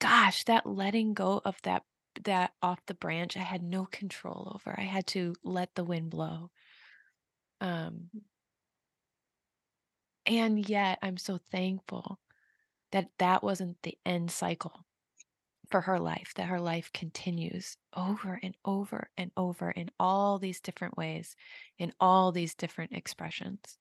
gosh, 0.00 0.44
that 0.44 0.66
letting 0.66 1.14
go 1.14 1.40
of 1.44 1.60
that 1.62 1.84
that 2.22 2.54
off 2.62 2.84
the 2.86 2.94
branch 2.94 3.36
I 3.36 3.40
had 3.40 3.62
no 3.62 3.86
control 3.86 4.52
over. 4.54 4.74
I 4.78 4.84
had 4.84 5.06
to 5.08 5.34
let 5.42 5.74
the 5.74 5.84
wind 5.84 6.10
blow. 6.10 6.50
Um 7.60 8.10
and 10.26 10.68
yet 10.68 10.98
I'm 11.02 11.16
so 11.16 11.38
thankful 11.38 12.18
that 12.92 13.10
that 13.18 13.42
wasn't 13.44 13.82
the 13.82 13.98
end 14.06 14.30
cycle 14.30 14.86
for 15.70 15.82
her 15.82 16.00
life, 16.00 16.32
that 16.36 16.48
her 16.48 16.60
life 16.60 16.92
continues 16.94 17.76
over 17.94 18.40
and 18.42 18.56
over 18.64 19.10
and 19.18 19.32
over 19.36 19.70
in 19.72 19.90
all 20.00 20.38
these 20.38 20.60
different 20.60 20.96
ways, 20.96 21.36
in 21.78 21.92
all 22.00 22.32
these 22.32 22.54
different 22.54 22.92
expressions. 22.92 23.78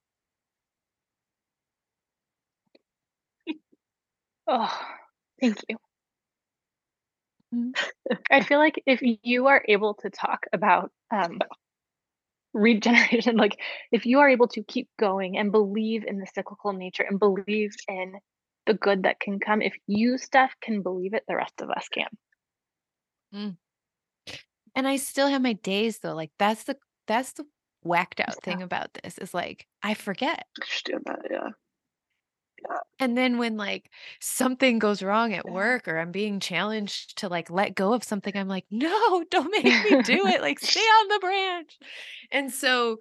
Oh, 4.48 4.82
thank 5.42 5.60
you. 5.70 5.78
Mm. 7.54 7.74
I 8.32 8.42
feel 8.44 8.60
like 8.60 8.82
if 8.86 9.02
you 9.24 9.48
are 9.48 9.64
able 9.68 9.96
to 9.96 10.10
talk 10.10 10.46
about 10.54 10.92
um, 11.12 11.40
regeneration, 12.54 13.38
like 13.38 13.60
if 13.92 14.06
you 14.06 14.20
are 14.20 14.30
able 14.30 14.48
to 14.50 14.64
keep 14.64 14.90
going 15.00 15.38
and 15.38 15.52
believe 15.52 16.04
in 16.06 16.20
the 16.20 16.28
cyclical 16.34 16.74
nature 16.74 17.04
and 17.04 17.20
believe 17.20 17.72
in 17.88 18.14
the 18.66 18.74
good 18.74 19.04
that 19.04 19.20
can 19.20 19.40
come, 19.40 19.62
if 19.62 19.74
you, 19.88 20.18
Steph, 20.18 20.54
can 20.62 20.82
believe 20.82 21.14
it, 21.14 21.24
the 21.28 21.36
rest 21.36 21.62
of 21.62 21.70
us 21.70 21.88
can. 21.90 22.08
And 24.76 24.88
I 24.88 24.96
still 24.98 25.28
have 25.28 25.42
my 25.42 25.54
days 25.54 26.00
though. 26.00 26.16
Like 26.16 26.32
that's 26.40 26.64
the 26.64 26.78
that's 27.08 27.34
the 27.34 27.46
whacked 27.84 28.20
out 28.20 28.42
Yeah. 28.48 28.56
thing 28.56 28.62
about 28.62 28.94
this 29.04 29.18
is 29.18 29.34
like 29.34 29.68
I 29.82 29.94
forget. 29.94 30.46
understand 30.60 31.04
that. 31.06 31.20
Yeah. 31.30 31.50
And 33.00 33.18
then 33.18 33.38
when 33.38 33.58
like 33.58 33.90
something 34.20 34.80
goes 34.80 35.04
wrong 35.04 35.34
at 35.34 35.48
work 35.50 35.88
or 35.88 35.98
I'm 36.00 36.12
being 36.12 36.40
challenged 36.40 37.18
to 37.20 37.28
like 37.28 37.50
let 37.50 37.76
go 37.76 37.94
of 37.94 38.04
something, 38.04 38.36
I'm 38.36 38.48
like, 38.48 38.66
no, 38.72 39.24
don't 39.32 39.52
make 39.52 39.84
me 39.84 39.96
do 40.04 40.28
it. 40.28 40.42
Like 40.42 40.60
stay 40.60 40.80
on 40.80 41.08
the 41.10 41.20
branch. 41.20 41.78
And 42.32 42.52
so 42.52 43.00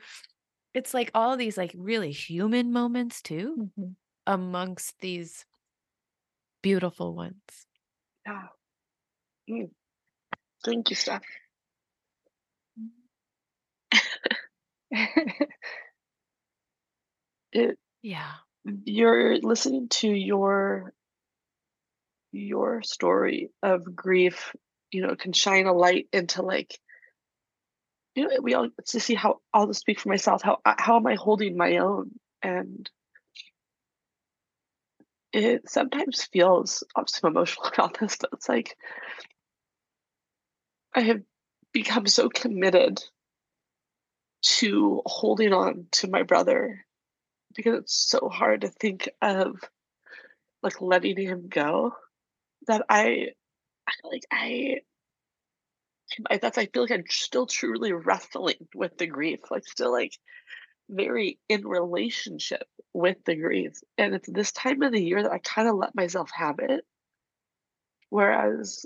it's 0.75 0.95
like 0.95 1.11
all 1.15 1.37
these 1.37 1.57
like 1.59 1.75
really 1.77 2.13
human 2.13 2.73
moments 2.73 3.23
too 3.23 3.71
Mhm. 3.79 3.95
amongst 4.27 4.99
these 5.01 5.47
beautiful 6.63 7.15
ones. 7.15 7.67
Yeah. 8.27 8.49
Mm. 9.51 9.71
Thank 10.65 10.91
you, 10.91 10.97
Steph. 10.97 11.23
It 17.53 17.79
Yeah. 18.03 18.33
You're 18.65 19.39
listening 19.39 19.89
to 19.89 20.09
your 20.09 20.93
your 22.33 22.83
story 22.83 23.51
of 23.63 23.95
grief, 23.95 24.55
you 24.91 25.07
know, 25.07 25.15
can 25.17 25.33
shine 25.33 25.67
a 25.67 25.73
light 25.73 26.09
into 26.13 26.43
like 26.43 26.79
you 28.15 28.29
know, 28.29 28.37
we 28.43 28.55
all 28.55 28.69
to 28.87 29.01
see 29.01 29.15
how 29.15 29.41
I'll 29.55 29.67
just 29.67 29.81
speak 29.81 30.01
for 30.01 30.09
myself, 30.09 30.43
how 30.43 30.59
uh, 30.65 30.75
how 30.79 30.97
am 30.97 31.07
I 31.07 31.15
holding 31.15 31.57
my 31.57 31.79
own? 31.79 32.11
And 32.43 32.89
it 35.33 35.69
sometimes 35.69 36.25
feels 36.25 36.85
I'm 36.95 37.07
emotional 37.25 37.67
about 37.75 37.99
this, 37.99 38.17
but 38.21 38.31
it's 38.35 38.49
like 38.49 38.77
I 40.95 41.01
have 41.01 41.23
become 41.73 42.07
so 42.07 42.29
committed 42.29 43.03
to 44.43 45.01
holding 45.07 45.53
on 45.53 45.87
to 45.93 46.11
my 46.11 46.23
brother 46.23 46.85
because 47.55 47.81
it's 47.81 47.95
so 47.95 48.29
hard 48.29 48.63
to 48.63 48.69
think 48.69 49.09
of 49.21 49.57
like 50.63 50.81
letting 50.81 51.19
him 51.19 51.49
go 51.49 51.93
that 52.67 52.85
I, 52.89 53.29
I 53.87 53.93
like 54.05 54.25
I, 54.31 54.81
I 56.31 56.37
that's 56.39 56.59
I 56.59 56.67
feel 56.67 56.83
like 56.83 56.93
I'm 56.93 57.05
still 57.09 57.47
truly 57.47 57.93
wrestling 57.93 58.69
with 58.75 58.97
the 58.99 59.07
grief, 59.07 59.41
like 59.51 59.67
still 59.67 59.93
like 59.93 60.17
very 60.89 61.39
in 61.49 61.67
relationship 61.67 62.65
with 62.93 63.17
the 63.25 63.35
grief. 63.35 63.73
And 63.99 64.15
it's 64.15 64.29
this 64.31 64.53
time 64.53 64.83
of 64.83 64.93
the 64.93 65.03
year 65.03 65.23
that 65.23 65.33
I 65.33 65.39
kind 65.39 65.69
of 65.69 65.77
let 65.77 65.95
myself 65.95 66.31
have 66.35 66.59
it. 66.59 66.85
Whereas 68.11 68.85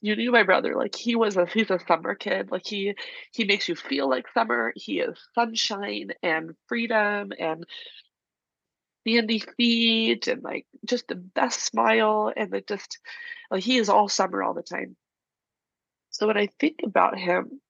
you 0.00 0.14
knew 0.16 0.30
my 0.30 0.44
brother, 0.44 0.74
like 0.76 0.94
he 0.94 1.16
was 1.16 1.36
a 1.36 1.46
he's 1.46 1.70
a 1.70 1.80
summer 1.86 2.14
kid. 2.14 2.50
Like 2.50 2.66
he 2.66 2.94
he 3.32 3.44
makes 3.44 3.68
you 3.68 3.74
feel 3.74 4.08
like 4.08 4.26
summer. 4.32 4.72
He 4.76 5.00
is 5.00 5.18
sunshine 5.34 6.10
and 6.22 6.52
freedom 6.66 7.32
and 7.38 7.66
sandy 9.06 9.42
feet 9.56 10.28
and 10.28 10.42
like 10.42 10.66
just 10.84 11.08
the 11.08 11.14
best 11.14 11.60
smile 11.64 12.32
and 12.36 12.54
it 12.54 12.66
just 12.66 12.98
like 13.50 13.62
he 13.62 13.78
is 13.78 13.88
all 13.88 14.08
summer 14.08 14.42
all 14.42 14.54
the 14.54 14.62
time. 14.62 14.96
So 16.10 16.26
when 16.26 16.36
I 16.36 16.48
think 16.58 16.80
about 16.84 17.18
him, 17.18 17.60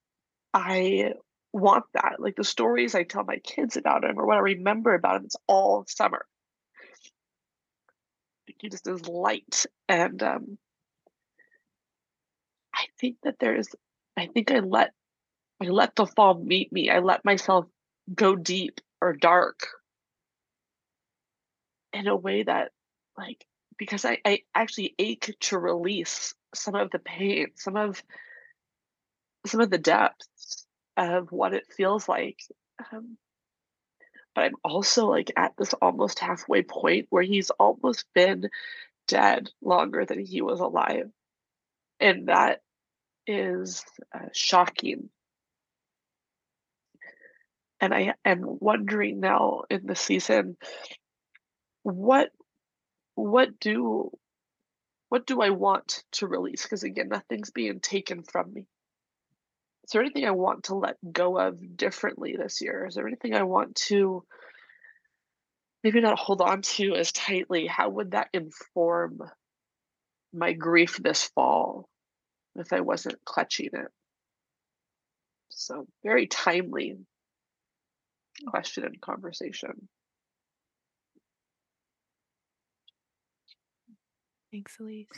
I 0.54 1.12
want 1.52 1.84
that. 1.94 2.16
Like 2.18 2.36
the 2.36 2.44
stories 2.44 2.94
I 2.94 3.04
tell 3.04 3.24
my 3.24 3.38
kids 3.38 3.76
about 3.76 4.04
him 4.04 4.18
or 4.18 4.26
what 4.26 4.36
I 4.36 4.40
remember 4.40 4.94
about 4.94 5.16
him, 5.16 5.24
it's 5.24 5.36
all 5.46 5.84
summer. 5.88 6.24
He 8.58 8.68
just 8.68 8.88
is 8.88 9.06
light. 9.06 9.66
And 9.88 10.22
um, 10.22 10.58
think 13.01 13.16
that 13.22 13.36
there's, 13.40 13.68
I 14.16 14.26
think 14.26 14.51
I 14.51 14.61
let, 14.61 14.92
I 15.62 15.66
let 15.66 15.96
the 15.96 16.07
fall 16.07 16.34
meet 16.34 16.72
me. 16.72 16.90
I 16.90 17.01
let 17.01 17.24
myself 17.24 17.66
go 18.14 18.36
deep 18.36 18.80
or 19.01 19.12
dark 19.12 19.68
in 21.92 22.07
a 22.07 22.16
way 22.16 22.42
that, 22.42 22.72
like, 23.16 23.44
because 23.76 24.05
I, 24.05 24.18
I 24.24 24.40
actually 24.55 24.94
ache 24.99 25.36
to 25.40 25.59
release 25.59 26.34
some 26.55 26.74
of 26.74 26.90
the 26.90 26.99
pain, 26.99 27.49
some 27.57 27.76
of 27.76 28.03
some 29.46 29.61
of 29.61 29.70
the 29.70 29.78
depths 29.78 30.66
of 30.96 31.30
what 31.30 31.55
it 31.55 31.72
feels 31.76 32.09
like. 32.09 32.38
Um, 32.92 33.16
but 34.34 34.44
I'm 34.44 34.57
also 34.64 35.07
like 35.07 35.32
at 35.36 35.53
this 35.57 35.74
almost 35.74 36.18
halfway 36.18 36.62
point 36.62 37.07
where 37.11 37.22
he's 37.22 37.51
almost 37.51 38.05
been 38.14 38.51
dead 39.07 39.51
longer 39.62 40.05
than 40.05 40.24
he 40.24 40.42
was 40.42 40.61
alive. 40.61 41.11
And 42.01 42.28
that 42.28 42.61
is 43.28 43.84
uh, 44.12 44.28
shocking. 44.32 45.10
And 47.80 47.94
I 47.94 48.14
am 48.24 48.42
wondering 48.42 49.20
now 49.20 49.62
in 49.70 49.86
the 49.86 49.94
season, 49.94 50.56
what 51.84 52.30
what 53.14 53.60
do 53.60 54.10
what 55.10 55.26
do 55.26 55.40
I 55.40 55.50
want 55.50 56.02
to 56.12 56.26
release? 56.26 56.62
Because 56.62 56.82
again, 56.82 57.08
nothing's 57.08 57.52
being 57.52 57.78
taken 57.78 58.24
from 58.24 58.52
me 58.52 58.66
is 59.88 59.92
there 59.92 60.02
anything 60.02 60.26
I 60.26 60.32
want 60.32 60.64
to 60.64 60.74
let 60.74 60.96
go 61.12 61.38
of 61.38 61.58
differently 61.74 62.36
this 62.36 62.60
year? 62.60 62.84
Is 62.86 62.94
there 62.94 63.06
anything 63.06 63.34
I 63.34 63.44
want 63.44 63.74
to 63.86 64.22
maybe 65.82 66.02
not 66.02 66.18
hold 66.18 66.42
on 66.42 66.60
to 66.60 66.94
as 66.94 67.10
tightly? 67.10 67.66
How 67.66 67.88
would 67.88 68.10
that 68.10 68.28
inform 68.34 69.22
my 70.30 70.52
grief 70.52 70.98
this 70.98 71.24
fall 71.34 71.88
if 72.59 72.72
I 72.72 72.80
wasn't 72.80 73.24
clutching 73.24 73.70
it? 73.72 73.88
So, 75.50 75.86
very 76.04 76.26
timely 76.26 76.96
question 78.46 78.84
and 78.84 79.00
conversation. 79.00 79.88
Thanks, 84.52 84.78
Elise. 84.80 85.09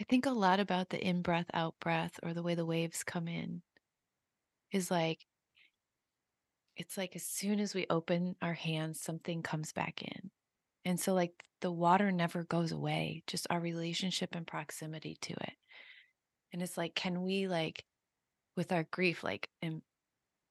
I 0.00 0.04
think 0.08 0.26
a 0.26 0.30
lot 0.30 0.60
about 0.60 0.88
the 0.88 0.98
in 1.06 1.22
breath, 1.22 1.50
out 1.52 1.74
breath, 1.80 2.18
or 2.22 2.32
the 2.32 2.42
way 2.42 2.54
the 2.54 2.64
waves 2.66 3.04
come 3.04 3.28
in 3.28 3.62
is 4.72 4.90
like, 4.90 5.26
it's 6.76 6.96
like 6.96 7.14
as 7.14 7.24
soon 7.24 7.60
as 7.60 7.74
we 7.74 7.86
open 7.90 8.34
our 8.40 8.54
hands, 8.54 9.00
something 9.00 9.42
comes 9.42 9.72
back 9.72 10.02
in. 10.02 10.30
And 10.84 10.98
so, 11.00 11.14
like, 11.14 11.44
the 11.60 11.72
water 11.72 12.10
never 12.12 12.44
goes 12.44 12.72
away, 12.72 13.22
just 13.26 13.46
our 13.50 13.60
relationship 13.60 14.34
and 14.34 14.46
proximity 14.46 15.16
to 15.22 15.34
it. 15.34 15.54
And 16.52 16.62
it's 16.62 16.76
like, 16.76 16.94
can 16.94 17.22
we, 17.22 17.48
like, 17.48 17.84
with 18.56 18.72
our 18.72 18.84
grief, 18.84 19.24
like, 19.24 19.50
and 19.62 19.82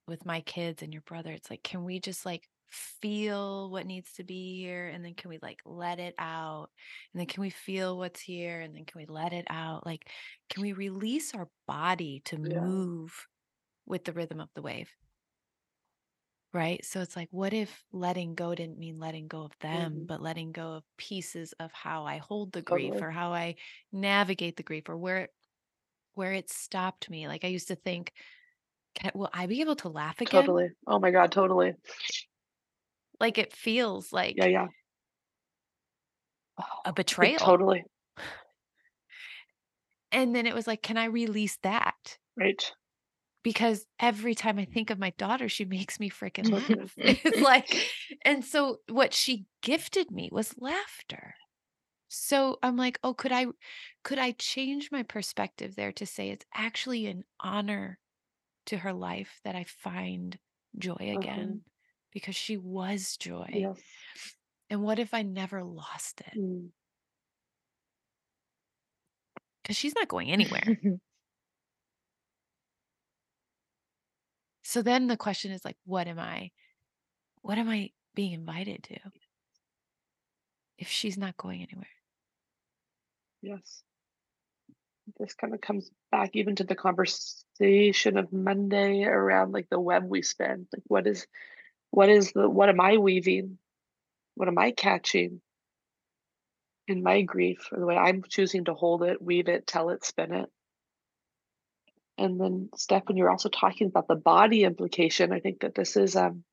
with 0.07 0.25
my 0.25 0.41
kids 0.41 0.84
and 0.84 0.93
your 0.93 1.03
brother, 1.03 1.32
it's 1.34 1.49
like, 1.49 1.63
can 1.63 1.84
we 1.86 1.99
just, 1.99 2.25
like, 2.25 2.49
feel 2.69 3.71
what 3.71 3.86
needs 3.88 4.13
to 4.13 4.23
be 4.23 4.57
here? 4.59 4.88
And 4.89 5.05
then 5.05 5.15
can 5.15 5.30
we 5.30 5.39
like 5.41 5.61
let 5.65 5.99
it 5.99 6.15
out? 6.19 6.69
And 7.13 7.19
then 7.19 7.27
can 7.27 7.41
we 7.41 7.49
feel 7.51 7.97
what's 7.97 8.21
here? 8.21 8.61
And 8.61 8.75
then 8.75 8.86
can 8.86 8.99
we 8.99 9.07
let 9.07 9.34
it 9.34 9.45
out? 9.49 9.86
Like 9.86 10.11
can 10.49 10.63
we 10.63 10.73
release 10.73 11.34
our 11.36 11.49
body 11.67 12.21
to 12.25 12.38
Yeah. 12.41 12.59
move 12.59 13.27
with 13.86 14.05
the 14.05 14.13
rhythm 14.13 14.39
of 14.41 14.49
the 14.55 14.61
wave 14.61 14.91
right 16.54 16.84
so 16.84 17.00
it's 17.02 17.16
like 17.16 17.28
what 17.32 17.54
if 17.54 17.84
letting 17.91 18.34
go 18.34 18.56
didn't 18.56 18.80
mean 18.80 18.97
letting 18.97 19.28
go 19.28 19.43
of 19.43 19.52
them 19.60 19.93
Mhm. 19.93 20.08
but 20.08 20.22
letting 20.22 20.52
go 20.52 20.74
of 20.74 20.84
pieces 20.97 21.54
of 21.60 21.72
how 21.74 22.06
i 22.06 22.18
hold 22.18 22.52
the 22.52 22.62
grief 22.62 22.93
Totally. 22.93 23.08
or 23.08 23.12
how 23.12 23.34
i 23.34 23.56
navigate 23.91 24.58
the 24.58 24.64
grief 24.64 24.89
or 24.89 24.97
where 24.97 25.30
where 26.16 26.34
it 26.34 26.50
stopped 26.50 27.10
me 27.10 27.28
like 27.28 27.43
i 27.43 27.47
used 27.47 27.68
to 27.68 27.76
think 27.76 28.12
can, 28.95 29.12
will 29.14 29.30
i 29.34 29.45
be 29.45 29.62
able 29.62 29.76
to 29.76 29.89
laugh 29.89 30.20
again 30.22 30.41
Totally. 30.41 30.70
Oh 30.88 30.97
my 31.00 31.12
God, 31.12 31.32
totally. 31.32 31.74
like 33.20 33.38
it 33.38 33.54
feels 33.54 34.12
like 34.12 34.36
Yeah, 34.38 34.47
yeah. 34.47 34.68
a 36.86 36.91
betrayal 36.93 37.38
totally. 37.38 37.84
And 40.12 40.36
then 40.36 40.47
it 40.47 40.56
was 40.56 40.66
like, 40.66 40.82
can 40.82 40.97
I 40.97 41.06
release 41.06 41.58
that? 41.62 42.18
Right. 42.36 42.74
Because 43.44 43.86
every 44.00 44.36
time 44.36 44.60
I 44.60 44.66
think 44.66 44.90
of 44.90 45.00
my 45.00 45.12
daughter, 45.18 45.50
she 45.50 45.66
makes 45.66 46.00
me 46.00 46.10
freaking 46.10 46.52
laugh. 46.52 46.98
It's 47.04 47.42
like, 47.42 47.74
and 48.24 48.44
so 48.44 48.80
what 48.90 49.14
she 49.14 49.46
gifted 49.62 50.12
me 50.12 50.30
was 50.32 50.56
laughter. 50.60 51.36
So 52.10 52.58
I'm 52.64 52.76
like, 52.78 53.00
oh, 53.04 53.14
could 53.14 53.32
I 53.32 53.48
could 54.04 54.20
I 54.20 54.32
change 54.32 54.92
my 54.92 55.04
perspective 55.04 55.76
there 55.76 55.92
to 55.94 56.06
say 56.06 56.30
it's 56.30 56.46
actually 56.54 57.06
an 57.08 57.24
honor 57.40 58.00
to 58.68 58.78
her 58.78 58.94
life 58.94 59.40
that 59.44 59.56
I 59.56 59.66
find 59.66 60.38
joy 60.78 60.96
Uh-huh. 61.00 61.14
again 61.16 61.62
because 62.12 62.36
she 62.36 62.58
was 62.58 63.18
joy. 63.18 63.48
Yes. 63.54 63.80
And 64.70 64.84
what 64.84 65.00
if 65.00 65.14
I 65.14 65.22
never 65.24 65.64
lost 65.64 66.22
it? 66.22 66.38
Mm. 66.40 66.70
Because 69.62 69.78
she's 69.78 69.96
not 69.96 70.08
going 70.08 70.32
anywhere. 70.32 70.80
So 74.70 74.84
then 74.84 75.07
the 75.07 75.17
question 75.17 75.51
is 75.51 75.65
like, 75.65 75.78
what 75.86 76.07
am 76.07 76.20
I, 76.20 76.51
what 77.41 77.57
am 77.57 77.70
I 77.70 77.89
being 78.13 78.34
invited 78.34 78.84
to 78.84 78.99
if 80.78 80.88
she's 80.88 81.17
not 81.17 81.36
going 81.38 81.63
anywhere? 81.63 81.88
Yes. 83.41 83.82
This 85.17 85.34
kind 85.34 85.55
of 85.55 85.61
comes 85.61 85.89
back 86.11 86.36
even 86.36 86.55
to 86.57 86.65
the 86.65 86.76
conversation 86.76 88.17
of 88.20 88.32
Monday 88.32 89.05
around 89.05 89.53
like 89.53 89.70
the 89.72 89.80
web 89.80 90.03
we 90.07 90.22
spin. 90.22 90.67
Like 90.72 90.84
what 90.86 91.07
is 91.07 91.26
what 91.89 92.09
is 92.09 92.32
the 92.34 92.47
what 92.47 92.70
am 92.70 92.80
I 92.80 92.97
weaving? 92.97 93.57
What 94.36 94.49
am 94.49 94.59
I 94.59 94.70
catching 94.70 95.41
in 96.88 97.01
my 97.01 97.24
grief 97.24 97.70
or 97.72 97.80
the 97.80 97.88
way 97.88 97.97
I'm 97.97 98.22
choosing 98.30 98.65
to 98.65 98.76
hold 98.76 99.01
it, 99.01 99.20
weave 99.20 99.47
it, 99.47 99.65
tell 99.65 99.89
it, 99.89 100.05
spin 100.05 100.32
it? 100.32 100.49
And 102.20 102.39
then 102.39 102.70
Stefan, 102.76 103.15
you're 103.15 103.32
also 103.32 103.49
talking 103.49 103.88
about 103.88 104.07
the 104.07 104.15
body 104.15 104.63
implication. 104.63 105.32
I 105.32 105.39
think 105.39 105.61
that 105.61 105.74
this 105.74 105.95
is 105.95 106.15
um 106.15 106.43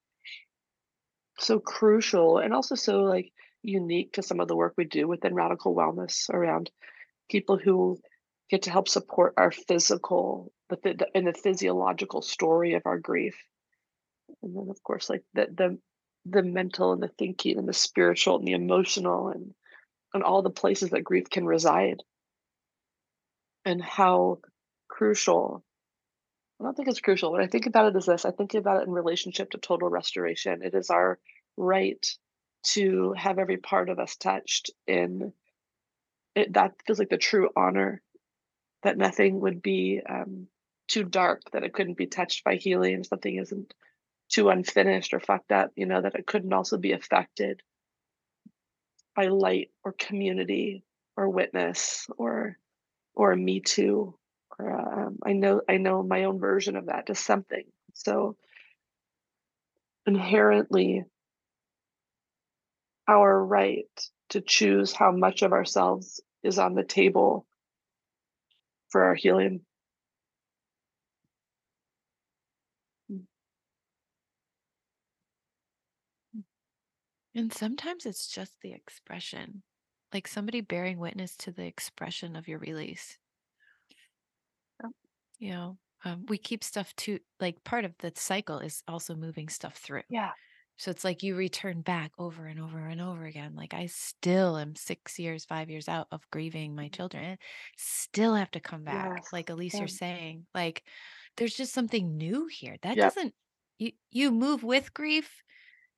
so 1.39 1.59
crucial 1.59 2.39
and 2.39 2.55
also 2.55 2.75
so 2.75 3.01
like 3.01 3.33
unique 3.63 4.13
to 4.13 4.23
some 4.23 4.41
of 4.41 4.49
the 4.49 4.57
work 4.57 4.75
we 4.77 4.85
do 4.85 5.07
within 5.07 5.35
radical 5.35 5.75
wellness 5.75 6.31
around 6.31 6.71
people 7.29 7.59
who 7.59 7.99
get 8.49 8.63
to 8.63 8.71
help 8.71 8.89
support 8.89 9.35
our 9.37 9.51
physical 9.51 10.53
the, 10.69 11.07
in 11.15 11.25
the 11.25 11.33
physiological 11.33 12.23
story 12.23 12.75
of 12.75 12.83
our 12.87 12.99
grief 12.99 13.37
and 14.43 14.57
then 14.57 14.69
of 14.71 14.83
course 14.83 15.11
like 15.11 15.23
the 15.35 15.47
the 15.55 15.79
the 16.25 16.43
mental 16.43 16.93
and 16.93 17.03
the 17.03 17.11
thinking 17.19 17.59
and 17.59 17.69
the 17.69 17.73
spiritual 17.73 18.39
and 18.39 18.47
the 18.47 18.53
emotional 18.53 19.29
and 19.29 19.53
and 20.15 20.23
all 20.23 20.43
the 20.43 20.51
places 20.51 20.91
that 20.91 21.05
grief 21.05 21.29
can 21.29 21.45
reside 21.45 22.03
and 23.65 23.83
how 23.83 24.39
crucial 24.97 25.63
I 26.59 26.65
don't 26.65 26.75
think 26.75 26.89
it's 26.89 27.01
crucial. 27.01 27.33
When 27.33 27.43
I 27.43 27.49
think 27.49 27.67
about 27.67 27.89
it 27.89 27.97
as 27.97 28.07
this, 28.07 28.25
I 28.25 28.31
think 28.31 28.55
about 28.55 28.81
it 28.81 28.87
in 28.87 28.93
relationship 28.93 29.51
to 29.51 29.59
total 29.59 29.91
restoration. 29.91 30.63
It 30.63 30.75
is 30.75 30.89
our 30.89 31.19
right 31.59 32.07
to 32.69 33.13
have 33.13 33.39
every 33.39 33.59
part 33.59 33.91
of 33.91 33.99
us 33.99 34.17
touched 34.17 34.71
in 34.87 35.35
it 36.35 36.53
that 36.55 36.75
feels 36.87 36.99
like 36.99 37.09
the 37.09 37.17
true 37.17 37.49
honor 37.57 38.03
that 38.83 38.99
nothing 38.99 39.41
would 39.41 39.63
be 39.63 40.01
um, 40.09 40.49
too 40.89 41.05
dark 41.05 41.43
that 41.53 41.63
it 41.63 41.73
couldn't 41.73 41.97
be 41.97 42.07
touched 42.07 42.45
by 42.45 42.57
healing 42.57 43.05
something 43.05 43.37
isn't 43.37 43.73
too 44.29 44.49
unfinished 44.49 45.15
or 45.15 45.21
fucked 45.21 45.53
up 45.53 45.71
you 45.77 45.87
know 45.87 46.03
that 46.03 46.15
it 46.15 46.27
couldn't 46.27 46.53
also 46.53 46.77
be 46.77 46.93
affected 46.93 47.63
by 49.15 49.29
light 49.29 49.71
or 49.85 49.93
community 49.93 50.83
or 51.17 51.29
witness 51.29 52.07
or 52.19 52.59
or 53.15 53.35
me 53.35 53.61
too 53.61 54.15
uh, 54.61 54.67
um, 54.67 55.19
i 55.25 55.33
know 55.33 55.61
i 55.69 55.77
know 55.77 56.03
my 56.03 56.25
own 56.25 56.39
version 56.39 56.77
of 56.77 56.87
that 56.87 57.07
just 57.07 57.25
something 57.25 57.65
So 57.95 58.37
inherently, 60.07 61.05
our 63.09 63.45
right 63.45 63.89
to 64.31 64.41
choose 64.41 64.93
how 64.93 65.13
much 65.13 65.43
of 65.43 65.53
ourselves 65.53 66.21
is 66.43 66.59
on 66.59 66.75
the 66.75 66.85
table 66.85 67.47
for 68.89 69.05
our 69.05 69.15
healing. 69.15 69.61
And 77.37 77.53
sometimes 77.53 78.05
it's 78.07 78.27
just 78.27 78.61
the 78.63 78.73
expression, 78.73 79.63
like 80.13 80.27
somebody 80.27 80.61
bearing 80.61 80.99
witness 80.99 81.37
to 81.37 81.53
the 81.53 81.67
expression 81.67 82.35
of 82.35 82.49
your 82.49 82.59
release. 82.59 83.19
You 85.39 85.51
know, 85.51 85.79
um, 86.05 86.27
we 86.27 86.39
keep 86.39 86.65
stuff 86.65 86.95
to 86.97 87.19
like 87.41 87.63
part 87.65 87.85
of 87.85 87.95
the 87.99 88.13
cycle 88.17 88.59
is 88.59 88.83
also 88.89 89.15
moving 89.15 89.49
stuff 89.49 89.77
through. 89.77 90.03
Yeah. 90.09 90.33
So 90.79 90.91
it's 90.91 91.05
like 91.05 91.23
you 91.23 91.37
return 91.37 91.81
back 91.83 92.13
over 92.19 92.47
and 92.47 92.61
over 92.61 92.79
and 92.79 93.01
over 93.01 93.25
again. 93.25 93.55
Like 93.55 93.75
I 93.75 93.87
still 93.87 94.59
am 94.59 94.77
six 94.77 95.19
years, 95.19 95.45
five 95.47 95.71
years 95.71 95.89
out 95.89 96.09
of 96.13 96.29
grieving 96.31 96.75
my 96.75 96.89
children, 96.89 97.39
still 97.79 98.35
have 98.35 98.51
to 98.53 98.61
come 98.61 98.85
back. 98.85 99.13
Yes. 99.17 99.33
Like 99.33 99.51
Elise, 99.51 99.79
Yeah. 99.79 99.81
you're 99.81 99.89
saying, 99.89 100.47
like 100.55 100.85
there's 101.37 101.55
just 101.57 101.73
something 101.73 102.17
new 102.17 102.47
here. 102.47 102.77
That 102.83 102.99
Yep. 102.99 103.01
doesn't 103.01 103.35
you 103.79 103.93
you 104.11 104.31
move 104.33 104.63
with 104.63 104.95
grief 104.95 105.43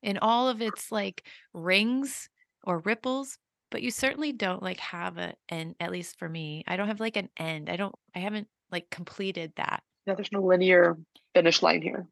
in 0.03 0.19
all 0.19 0.49
of 0.49 0.63
its 0.63 0.93
like 0.93 1.27
rings 1.55 2.29
or 2.65 2.79
ripples, 2.81 3.39
but 3.71 3.83
you 3.83 3.91
certainly 3.91 4.33
don't 4.33 4.63
like 4.63 4.81
have 4.81 5.19
a 5.19 5.35
and 5.49 5.75
at 5.81 5.91
least 5.93 6.19
for 6.19 6.29
me, 6.29 6.65
I 6.67 6.77
don't 6.77 6.89
have 6.89 7.01
like 7.01 7.17
an 7.17 7.31
end. 7.37 7.69
I 7.71 7.77
don't 7.77 7.95
I 8.15 8.21
haven't 8.21 8.49
like 8.71 8.91
completed 8.91 9.53
that. 9.57 9.83
Yeah, 10.07 10.15
there's 10.15 10.33
no 10.33 10.43
linear 10.43 10.97
finish 11.35 11.63
line 11.63 11.83
here. 11.83 12.07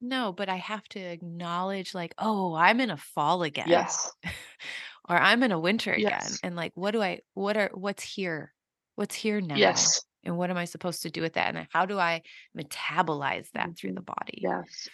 No, 0.00 0.32
but 0.32 0.48
I 0.48 0.56
have 0.56 0.86
to 0.90 1.00
acknowledge 1.00 1.94
like, 1.94 2.14
oh, 2.18 2.54
I'm 2.54 2.80
in 2.80 2.90
a 2.90 2.96
fall 2.96 3.42
again. 3.42 3.68
Yes. 3.68 4.12
or 5.08 5.16
I'm 5.16 5.42
in 5.42 5.52
a 5.52 5.58
winter 5.58 5.92
again. 5.92 6.08
Yes. 6.10 6.40
And 6.42 6.54
like 6.56 6.72
what 6.74 6.90
do 6.90 7.02
I 7.02 7.20
what 7.34 7.56
are 7.56 7.70
what's 7.72 8.02
here? 8.02 8.52
What's 8.96 9.14
here 9.14 9.40
now? 9.40 9.56
Yes. 9.56 10.02
And 10.24 10.36
what 10.36 10.50
am 10.50 10.56
I 10.56 10.64
supposed 10.64 11.02
to 11.02 11.10
do 11.10 11.22
with 11.22 11.34
that? 11.34 11.54
And 11.54 11.66
how 11.70 11.86
do 11.86 11.98
I 11.98 12.22
metabolize 12.56 13.50
that 13.52 13.76
through 13.76 13.92
Mhm. 13.92 13.96
the 13.96 14.02
body? 14.02 14.38
Yes. 14.42 14.88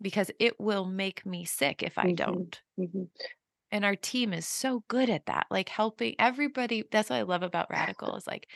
Because 0.00 0.30
it 0.38 0.60
will 0.60 0.84
make 0.84 1.26
me 1.26 1.44
sick 1.44 1.82
if 1.82 1.98
I 1.98 2.06
Mhm. 2.06 2.16
don't. 2.16 2.62
Mhm. 2.78 3.10
And 3.72 3.84
our 3.84 3.96
team 3.96 4.32
is 4.32 4.46
so 4.46 4.84
good 4.88 5.10
at 5.10 5.26
that, 5.26 5.46
like 5.50 5.68
helping 5.68 6.14
everybody. 6.18 6.84
That's 6.90 7.10
what 7.10 7.16
I 7.16 7.22
love 7.22 7.42
about 7.42 7.68
Radical 7.98 8.16
is 8.16 8.26
like 8.26 8.48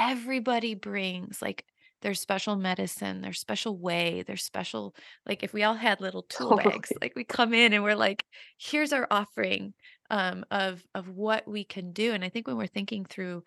everybody 0.00 0.74
brings 0.74 1.42
like 1.42 1.66
their 2.02 2.14
special 2.14 2.56
medicine, 2.56 3.22
their 3.22 3.34
special 3.34 3.78
way, 3.78 4.22
their 4.24 4.38
special 4.38 4.96
like 5.26 5.44
if 5.44 5.52
we 5.54 5.64
all 5.64 5.74
had 5.74 6.00
little 6.00 6.22
tool 6.24 6.54
bags, 6.54 6.96
like 7.02 7.14
we 7.16 7.24
come 7.24 7.54
in 7.54 7.72
and 7.74 7.84
we're 7.84 7.96
like, 7.96 8.26
here's 8.58 8.92
our 8.92 9.06
offering 9.10 9.74
um 10.10 10.44
of 10.50 10.84
of 10.94 11.08
what 11.10 11.46
we 11.48 11.64
can 11.64 11.92
do. 11.92 12.12
And 12.14 12.24
I 12.24 12.30
think 12.30 12.46
when 12.48 12.56
we're 12.58 12.66
thinking 12.68 13.04
through 13.06 13.44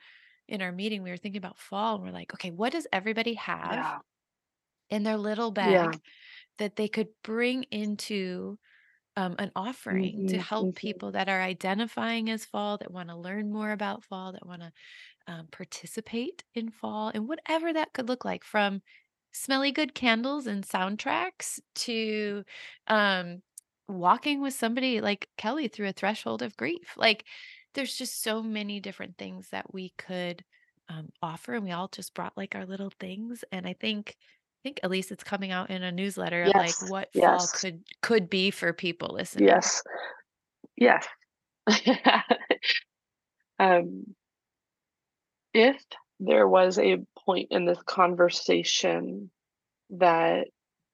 in 0.47 0.61
our 0.61 0.71
meeting, 0.73 1.03
we 1.03 1.11
were 1.11 1.17
thinking 1.17 1.39
about 1.39 1.59
fall 1.59 1.95
and 1.95 2.03
we're 2.05 2.11
like, 2.11 2.33
okay, 2.35 2.51
what 2.51 2.73
does 2.73 2.87
everybody 2.93 3.35
have 3.35 3.87
Yeah. 3.87 3.99
in 4.89 5.03
their 5.03 5.17
little 5.17 5.51
Yeah. 5.59 5.91
bag 5.91 6.01
that 6.59 6.75
they 6.77 6.87
could 6.87 7.09
bring 7.23 7.63
into 7.65 8.59
um, 9.17 9.35
an 9.39 9.51
offering 9.55 10.23
to 10.27 10.37
Mhm. 10.37 10.41
help 10.41 10.75
Mhm. 10.75 10.75
people 10.75 11.11
that 11.13 11.29
are 11.29 11.41
identifying 11.41 12.29
as 12.29 12.45
fall, 12.45 12.77
that 12.79 12.91
want 12.91 13.09
to 13.09 13.17
learn 13.17 13.51
more 13.51 13.71
about 13.71 14.03
fall, 14.05 14.33
that 14.33 14.45
want 14.47 14.61
to 14.61 14.71
um, 15.27 15.47
participate 15.51 16.43
in 16.55 16.69
fall, 16.71 17.11
and 17.13 17.27
whatever 17.27 17.73
that 17.73 17.93
could 17.93 18.07
look 18.07 18.25
like 18.25 18.43
from 18.43 18.81
smelly 19.31 19.71
good 19.71 19.95
candles 19.95 20.47
and 20.47 20.63
soundtracks 20.63 21.59
to 21.75 22.43
um, 22.87 23.41
walking 23.87 24.41
with 24.41 24.53
somebody 24.53 25.01
like 25.01 25.27
Kelly 25.37 25.67
through 25.67 25.87
a 25.89 25.93
threshold 25.93 26.41
of 26.41 26.55
grief. 26.57 26.93
Like, 26.97 27.25
there's 27.73 27.95
just 27.95 28.21
so 28.21 28.43
many 28.43 28.79
different 28.79 29.17
things 29.17 29.49
that 29.49 29.73
we 29.73 29.93
could 29.97 30.43
um, 30.89 31.09
offer, 31.21 31.53
and 31.53 31.63
we 31.63 31.71
all 31.71 31.87
just 31.87 32.13
brought 32.13 32.37
like 32.37 32.55
our 32.55 32.65
little 32.65 32.91
things. 32.99 33.43
And 33.51 33.65
I 33.65 33.73
think 33.73 34.15
I 34.63 34.69
think 34.69 34.79
at 34.83 34.91
least 34.91 35.11
it's 35.11 35.23
coming 35.23 35.51
out 35.51 35.69
in 35.69 35.83
a 35.83 35.91
newsletter 35.91 36.43
of 36.43 36.55
like 36.55 36.75
Yes. 36.75 36.89
what 36.89 37.13
fall 37.13 37.47
could 37.53 37.83
could 38.01 38.29
be 38.29 38.51
for 38.51 38.71
people 38.73 39.09
listening. 39.13 39.47
Yes. 39.47 39.81
Yes. 40.77 41.05
um, 43.59 44.15
if 45.53 45.81
there 46.19 46.47
was 46.47 46.79
a 46.79 47.03
point 47.25 47.49
in 47.51 47.65
this 47.65 47.81
conversation 47.85 49.29
that 49.91 50.47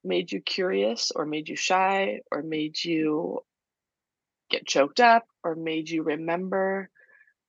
made 0.03 0.32
you 0.32 0.41
curious 0.41 1.12
or 1.16 1.26
made 1.26 1.49
you 1.49 1.55
shy 1.55 2.20
or 2.32 2.41
made 2.41 2.84
you 2.84 3.39
get 4.49 4.66
choked 4.66 4.99
up 4.99 5.26
or 5.43 5.55
made 5.55 5.89
you 5.89 6.03
remember, 6.03 6.89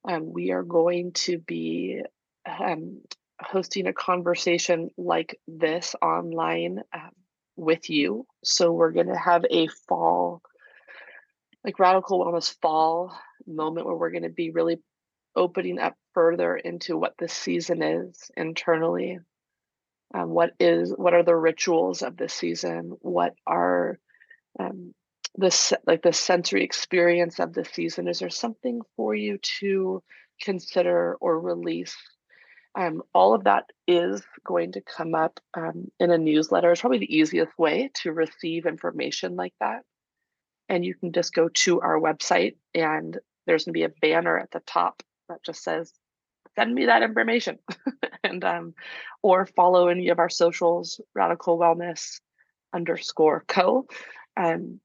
um, 0.09 0.33
we 0.33 0.51
are 0.51 0.63
going 0.63 1.13
to 1.13 1.39
be 1.39 2.03
um, 2.47 3.01
hosting 3.41 3.87
a 3.87 3.93
conversation 3.93 4.91
like 4.97 5.39
this 5.47 5.95
online 6.03 6.83
um, 6.93 7.11
with 7.57 7.91
you. 7.91 8.27
So 8.45 8.73
we're 8.73 8.93
going 8.93 9.09
to 9.09 9.19
have 9.19 9.45
a 9.51 9.69
fall, 9.89 10.43
like 11.65 11.79
radical 11.79 12.25
wellness 12.25 12.55
fall 12.61 13.17
moment 13.47 13.87
where 13.87 13.97
we're 13.97 14.11
going 14.11 14.23
to 14.23 14.29
be 14.29 14.51
really 14.51 14.79
opening 15.37 15.79
up 15.79 15.95
further 16.15 16.57
into 16.57 16.97
what 16.97 17.15
this 17.19 17.33
season 17.33 17.83
is 17.83 18.31
internally. 18.37 19.19
Um, 20.13 20.31
what 20.31 20.53
is 20.59 20.93
what 20.97 21.15
are 21.15 21.23
the 21.23 21.37
rituals 21.37 22.03
of 22.03 22.17
this 22.17 22.35
season? 22.35 22.97
What 23.01 23.35
are 23.47 23.99
um, 24.59 24.93
the 25.37 25.79
like 25.87 26.03
the 26.03 26.13
sensory 26.13 26.65
experience 26.65 27.39
of 27.39 27.53
the 27.55 27.65
season? 27.65 28.09
Is 28.09 28.19
there 28.19 28.31
something 28.31 28.81
for 28.97 29.15
you 29.15 29.39
to 29.61 30.03
consider 30.43 31.17
or 31.21 31.41
release? 31.41 31.97
Um, 32.75 33.03
all 33.15 33.35
of 33.35 33.45
that 33.45 33.65
is 33.87 34.23
going 34.45 34.73
to 34.73 34.81
come 34.81 35.15
up 35.15 35.41
um, 35.55 35.91
in 35.99 36.11
a 36.11 36.19
newsletter. 36.19 36.71
It's 36.71 36.81
probably 36.81 36.99
the 36.99 37.17
easiest 37.17 37.57
way 37.59 37.91
to 38.03 38.13
receive 38.13 38.67
information 38.67 39.37
like 39.37 39.55
that. 39.61 39.83
And 40.69 40.85
you 40.85 40.95
can 40.95 41.13
just 41.13 41.35
go 41.35 41.49
to 41.49 41.81
our 41.81 41.99
website, 41.99 42.57
and 42.75 43.19
there's 43.47 43.65
going 43.65 43.73
to 43.73 43.79
be 43.79 43.83
a 43.83 43.89
banner 43.89 44.39
at 44.39 44.53
the 44.53 44.61
top 44.61 45.03
that 45.29 45.43
just 45.45 45.65
says, 45.65 45.93
"Send 46.59 46.75
me 46.75 46.87
that 46.87 47.03
information," 47.03 47.59
and 48.25 48.45
um, 48.45 48.75
or 49.23 49.47
follow 49.47 49.89
any 49.89 50.09
of 50.09 50.19
our 50.19 50.31
socials, 50.31 51.01
Radical 51.15 51.59
Wellness 51.59 52.21
underscore 52.73 53.45
Co. 53.49 53.87
Um, 54.37 54.81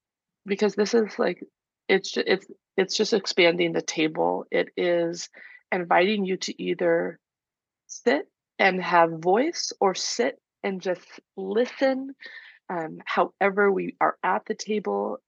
because 0.46 0.76
this 0.76 0.94
is 0.94 1.18
like 1.18 1.44
it's 1.88 2.18
it's 2.18 2.48
it's 2.78 2.98
just 2.98 3.14
expanding 3.14 3.74
the 3.74 3.82
table. 3.82 4.46
It 4.52 4.70
is 4.78 5.30
inviting 5.72 6.26
you 6.26 6.38
to 6.38 6.62
either 6.62 7.20
sit 7.88 8.28
and 8.60 8.82
have 8.82 9.20
voice 9.20 9.74
or 9.80 9.96
sit 9.96 10.40
and 10.64 10.82
just 10.82 11.06
listen. 11.38 12.16
Um, 12.70 12.98
however, 13.06 13.72
we 13.72 13.96
are 14.02 14.18
at 14.24 14.46
the 14.46 14.56
table, 14.56 15.20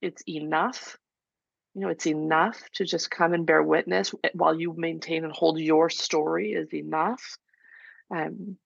it's 0.00 0.22
enough. 0.28 0.96
You 1.74 1.82
know, 1.82 1.88
it's 1.88 2.06
enough 2.06 2.60
to 2.74 2.84
just 2.84 3.10
come 3.10 3.32
and 3.32 3.46
bear 3.46 3.62
witness 3.62 4.14
eh, 4.24 4.30
while 4.34 4.58
you 4.58 4.74
maintain 4.76 5.24
and 5.24 5.32
hold 5.32 5.58
your 5.58 5.88
story 5.88 6.52
is 6.52 6.72
enough. 6.74 7.38
Um, 8.10 8.56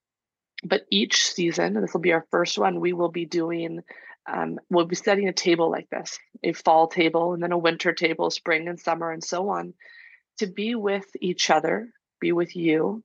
but 0.65 0.87
each 0.91 1.27
season, 1.27 1.77
and 1.77 1.85
this 1.85 1.93
will 1.93 2.01
be 2.01 2.13
our 2.13 2.27
first 2.31 2.57
one, 2.57 2.81
we 2.81 2.95
will 2.95 3.11
be 3.11 3.27
doing, 3.27 3.83
um, 4.27 4.59
we'll 4.71 4.87
be 4.87 4.97
setting 4.97 5.29
a 5.29 5.33
table 5.33 5.71
like 5.71 5.91
this 5.91 6.19
a 6.43 6.53
fall 6.53 6.89
table, 6.89 7.35
and 7.35 7.43
then 7.43 7.53
a 7.53 7.59
winter 7.59 7.93
table, 7.93 8.31
spring 8.31 8.69
and 8.69 8.81
summer, 8.81 9.11
and 9.11 9.23
so 9.23 9.51
on 9.51 9.75
to 10.39 10.47
be 10.47 10.75
with 10.75 11.07
each 11.21 11.51
other, 11.51 11.89
be 12.21 12.33
with 12.33 12.57
you 12.57 13.03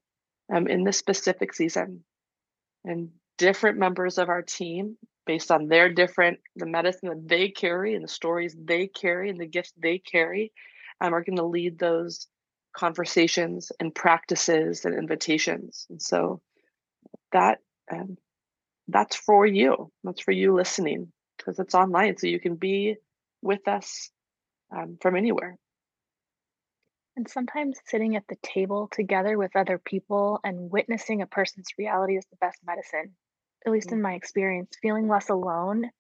um, 0.54 0.68
in 0.68 0.84
this 0.84 0.98
specific 0.98 1.54
season. 1.54 2.04
And 2.84 3.10
different 3.38 3.78
members 3.78 4.18
of 4.18 4.30
our 4.30 4.42
team, 4.42 4.98
based 5.30 5.52
on 5.52 5.68
their 5.68 5.94
different, 5.94 6.40
the 6.56 6.66
medicine 6.66 7.10
that 7.10 7.28
they 7.28 7.50
carry 7.50 7.94
and 7.94 8.04
the 8.04 8.08
stories 8.08 8.56
they 8.60 8.88
carry 8.88 9.30
and 9.30 9.40
the 9.40 9.46
gifts 9.46 9.72
they 9.78 10.00
carry, 10.00 10.52
um, 11.02 11.14
are 11.14 11.24
going 11.24 11.36
to 11.36 11.46
lead 11.46 11.78
those 11.78 12.26
conversations 12.76 13.72
and 13.80 13.94
practices 13.94 14.86
and 14.86 14.96
invitations. 14.98 15.86
And 15.92 16.02
so 16.02 16.42
that 17.32 17.60
um, 17.92 18.18
that's 18.88 19.16
for 19.16 19.46
you. 19.46 19.92
That's 20.04 20.20
for 20.20 20.32
you 20.32 20.56
listening 20.56 21.12
because 21.38 21.60
it's 21.60 21.76
online, 21.76 22.18
so 22.18 22.26
you 22.26 22.40
can 22.40 22.56
be 22.56 22.96
with 23.44 23.68
us 23.68 24.10
um, 24.76 24.98
from 25.00 25.16
anywhere. 25.16 25.58
And 27.16 27.30
sometimes 27.30 27.78
sitting 27.86 28.16
at 28.16 28.24
the 28.28 28.38
table 28.42 28.90
together 28.92 29.38
with 29.38 29.56
other 29.56 29.78
people 29.78 30.40
and 30.44 30.72
witnessing 30.72 31.22
a 31.22 31.28
person's 31.28 31.70
reality 31.78 32.18
is 32.18 32.26
the 32.32 32.38
best 32.42 32.58
medicine, 32.66 33.14
at 33.66 33.72
least 33.72 33.92
in 33.92 34.02
my 34.02 34.14
experience. 34.16 34.78
Feeling 34.82 35.08
less 35.08 35.30
alone, 35.30 35.92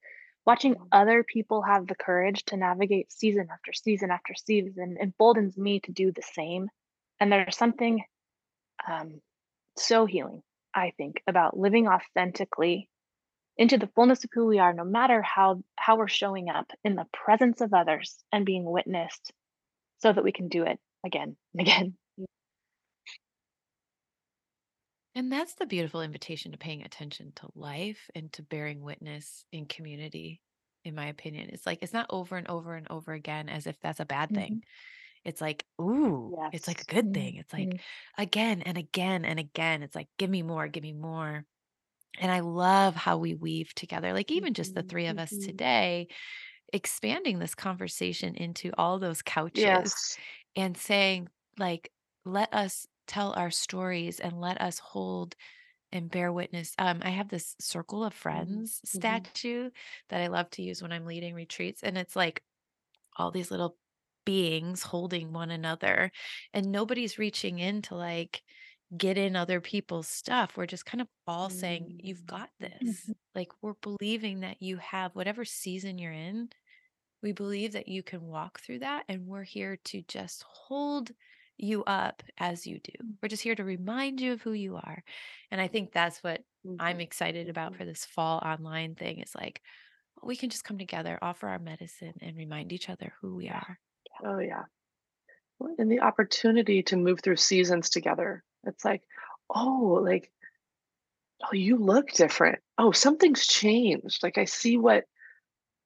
watching 0.45 0.75
Mhm. 0.75 0.87
other 0.91 1.23
people 1.23 1.61
have 1.63 1.87
the 1.87 1.95
courage 1.95 2.45
to 2.45 2.57
navigate 2.57 3.11
season 3.11 3.49
after 3.51 3.73
season 3.73 4.11
after 4.11 4.33
season 4.35 4.97
emboldens 4.99 5.57
me 5.57 5.79
to 5.81 5.91
do 5.91 6.11
the 6.11 6.23
same. 6.23 6.69
And 7.19 7.31
there's 7.31 7.57
something 7.57 8.03
um, 8.87 9.21
so 9.77 10.05
healing, 10.05 10.43
I 10.73 10.91
think, 10.97 11.23
about 11.27 11.57
living 11.57 11.87
authentically 11.87 12.89
into 13.57 13.77
the 13.77 13.87
fullness 13.89 14.23
of 14.25 14.31
who 14.33 14.47
we 14.47 14.59
are, 14.59 14.73
no 14.73 14.85
matter 14.85 15.21
how 15.21 15.63
how 15.77 15.97
we're 15.97 16.09
showing 16.09 16.49
up 16.49 16.71
in 16.83 16.95
the 16.95 17.07
presence 17.13 17.61
of 17.61 17.73
others 17.73 18.23
and 18.31 18.45
being 18.45 18.65
witnessed 18.65 19.33
so 19.99 20.13
that 20.13 20.25
we 20.25 20.33
can 20.33 20.49
do 20.49 20.63
it 20.65 20.79
again 21.05 21.37
and 21.53 21.61
again. 21.61 21.98
And 25.19 25.29
that's 25.33 25.55
the 25.55 25.65
beautiful 25.65 26.01
invitation 26.01 26.53
to 26.53 26.57
paying 26.57 26.81
attention 26.81 27.33
to 27.33 27.49
life 27.53 28.09
and 28.15 28.31
to 28.31 28.41
bearing 28.41 28.79
witness 28.81 29.43
in 29.51 29.65
community, 29.65 30.41
in 30.85 30.95
my 30.95 31.07
opinion. 31.07 31.49
It's 31.49 31.65
like 31.65 31.79
it's 31.83 31.91
not 31.91 32.05
over 32.09 32.37
and 32.37 32.47
over 32.47 32.73
and 32.75 32.87
over 32.89 33.11
again 33.11 33.49
as 33.49 33.67
if 33.67 33.77
that's 33.81 33.99
a 33.99 34.05
bad 34.05 34.33
thing. 34.33 34.53
Mhm. 34.53 34.61
It's 35.25 35.41
like, 35.41 35.65
ooh, 35.81 36.35
it's 36.51 36.67
like 36.67 36.81
a 36.81 36.85
good 36.85 37.13
thing. 37.13 37.35
It's 37.37 37.53
like 37.53 37.75
Mhm. 37.75 37.79
again 38.17 38.61
and 38.63 38.77
again 38.77 39.25
and 39.25 39.39
again. 39.39 39.83
It's 39.83 39.95
like, 39.95 40.09
give 40.17 40.29
me 40.29 40.43
more, 40.43 40.67
give 40.69 40.83
me 40.83 40.93
more. 40.93 41.45
And 42.19 42.31
I 42.31 42.41
love 42.41 42.95
how 42.95 43.17
we 43.17 43.35
weave 43.35 43.73
together, 43.75 44.13
like 44.13 44.31
even 44.31 44.53
just 44.53 44.73
the 44.73 44.83
Mhm. 44.83 44.89
three 44.89 45.07
of 45.07 45.19
us 45.19 45.37
Mhm. 45.37 45.39
today, 45.39 46.07
expanding 46.73 47.39
this 47.39 47.55
conversation 47.55 48.35
into 48.35 48.71
all 48.77 48.99
those 48.99 49.21
couches 49.21 49.93
Yes. 49.93 50.19
and 50.55 50.77
saying, 50.77 51.29
like, 51.59 51.91
let 52.25 52.53
us 52.53 52.87
tell 53.09 53.33
our 53.33 53.51
stories 53.51 54.21
and 54.21 54.41
let 54.41 54.61
us 54.61 54.79
hold 54.79 55.35
and 55.91 56.11
bear 56.11 56.33
witness. 56.33 56.75
Um, 56.79 57.01
I 57.03 57.11
have 57.11 57.29
this 57.29 57.55
circle 57.59 58.03
of 58.05 58.13
Mhm. 58.31 58.69
friends 58.69 58.81
Mhm. 58.93 59.29
statue 59.29 59.71
that 60.09 60.21
I 60.21 60.27
love 60.27 60.49
to 60.51 60.63
use 60.63 60.81
when 60.81 60.91
I'm 60.93 61.05
leading 61.05 61.35
retreats. 61.35 61.83
And 61.83 61.97
it's 61.97 62.15
like 62.15 62.43
all 63.17 63.31
these 63.31 63.51
little 63.51 63.77
beings 64.25 64.83
holding 64.83 65.33
one 65.33 65.51
another, 65.51 66.11
and 66.53 66.71
nobody's 66.71 67.17
reaching 67.19 67.59
in 67.59 67.81
to 67.83 67.95
like 67.95 68.43
get 68.97 69.17
in 69.17 69.35
other 69.35 69.61
people's 69.61 70.07
stuff. 70.07 70.57
We're 70.57 70.65
just 70.67 70.85
kind 70.85 71.01
of 71.01 71.07
all 71.27 71.49
saying, 71.49 71.93
You've 71.99 72.25
Mm, 72.25 72.27
got 72.27 72.51
this. 72.59 73.11
Mhm. 73.11 73.15
Like, 73.35 73.51
we're 73.61 73.73
believing 73.75 74.41
that 74.41 74.61
you 74.61 74.77
have 74.77 75.15
whatever 75.15 75.45
season 75.45 75.97
you're 75.99 76.11
in, 76.13 76.49
we 77.21 77.31
believe 77.33 77.73
that 77.73 77.87
you 77.87 78.03
can 78.03 78.23
walk 78.27 78.59
through 78.61 78.79
that, 78.79 79.05
and 79.09 79.27
we're 79.27 79.43
here 79.43 79.77
to 79.77 80.01
just 80.03 80.43
hold 80.43 81.11
you 81.59 81.83
up 81.85 82.23
as 82.37 82.65
you 82.67 82.79
do. 82.79 82.93
We're 83.21 83.29
just 83.29 83.43
here 83.43 83.55
to 83.55 83.63
remind 83.63 84.21
you 84.21 84.33
of 84.33 84.41
who 84.41 84.53
you 84.53 84.75
are. 84.77 85.03
And 85.51 85.61
I 85.61 85.67
think 85.67 85.91
that's 85.91 86.23
what 86.23 86.41
I'm 86.79 86.99
mhm, 86.99 87.01
excited 87.01 87.49
about 87.49 87.73
mhm. 87.73 87.77
for 87.77 87.85
this 87.85 88.05
fall 88.05 88.39
online 88.39 88.95
thing 88.95 89.19
is 89.19 89.35
like, 89.35 89.61
we 90.23 90.35
can 90.35 90.49
just 90.49 90.63
come 90.65 90.77
together, 90.77 91.19
offer 91.21 91.47
our 91.49 91.59
medicine, 91.59 92.13
and 92.21 92.37
remind 92.37 92.73
each 92.73 92.89
other 92.89 93.13
who 93.21 93.35
we 93.35 93.49
are. 93.49 93.79
Oh, 94.23 94.39
yeah. 94.39 94.65
And 95.77 95.91
the 95.91 96.01
opportunity 96.01 96.83
to 96.83 96.97
move 96.97 97.21
through 97.21 97.37
seasons 97.37 97.89
together. 97.89 98.43
It's 98.65 98.83
like, 98.85 99.03
oh, 99.49 100.01
like, 100.03 100.31
oh, 101.43 101.53
you 101.55 101.77
look 101.77 102.11
different. 102.11 102.59
Oh, 102.77 102.91
something's 102.91 103.47
changed. 103.47 104.23
Like 104.23 104.37
I 104.37 104.45
see 104.45 104.77
what 104.77 105.05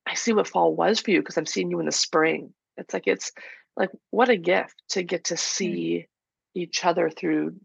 I 0.05 0.15
see 0.15 0.33
what 0.33 0.47
fall 0.47 0.75
was 0.75 0.99
for 0.99 1.11
you 1.11 1.19
because 1.21 1.37
I'm 1.37 1.45
seeing 1.45 1.71
you 1.71 1.79
in 1.79 1.85
the 1.85 1.91
spring. 1.91 2.53
It's 2.77 2.93
like 2.93 3.07
it's 3.07 3.31
like 3.75 3.91
what 4.11 4.29
a 4.29 4.37
gift 4.37 4.75
to 4.89 5.03
get 5.03 5.25
to 5.25 5.35
Mm. 5.35 5.39
see 5.39 6.07
each 6.53 6.85
other 6.85 7.09
through 7.09 7.59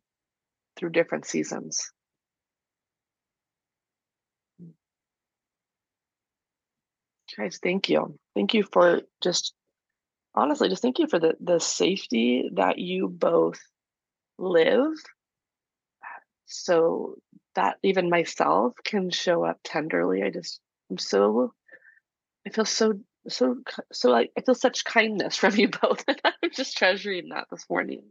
through 0.77 0.91
different 0.91 1.27
seasons. 1.27 1.91
Guys, 7.37 7.59
thank 7.63 7.89
you. 7.89 8.19
Thank 8.35 8.55
you 8.55 8.63
for 8.63 9.03
just 9.21 9.55
honestly, 10.35 10.69
just 10.69 10.83
thank 10.83 10.99
you 10.99 11.07
for 11.07 11.19
the 11.19 11.37
the 11.41 11.59
safety 11.61 12.49
that 12.55 12.79
you 12.79 13.09
both 13.09 13.61
live 14.39 14.93
so 16.47 17.17
that 17.55 17.77
even 17.83 18.09
myself 18.09 18.73
can 18.85 19.11
show 19.11 19.45
up 19.45 19.59
tenderly. 19.63 20.23
I 20.23 20.31
just 20.31 20.61
I'm 20.91 20.99
so 20.99 21.53
I 22.47 22.51
feel 22.51 22.65
so 22.65 22.95
so 23.29 23.57
so 23.93 24.11
like 24.11 24.33
I 24.37 24.43
feel 24.43 24.55
such 24.55 24.85
kindness 24.85 25.37
from 25.37 25.57
you 25.57 25.68
both. 25.83 26.05
I'm 26.09 26.51
just 26.53 26.76
treasuring 26.76 27.31
that 27.31 27.47
this 27.51 27.64
morning. 27.68 28.03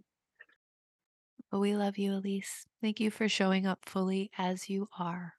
We 1.51 1.75
love 1.75 1.97
you, 1.97 2.13
Elise. 2.13 2.65
Thank 2.81 2.99
you 2.99 3.09
for 3.09 3.29
showing 3.29 3.65
up 3.65 3.85
fully 3.85 4.31
as 4.37 4.69
you 4.69 4.89
are. 4.99 5.36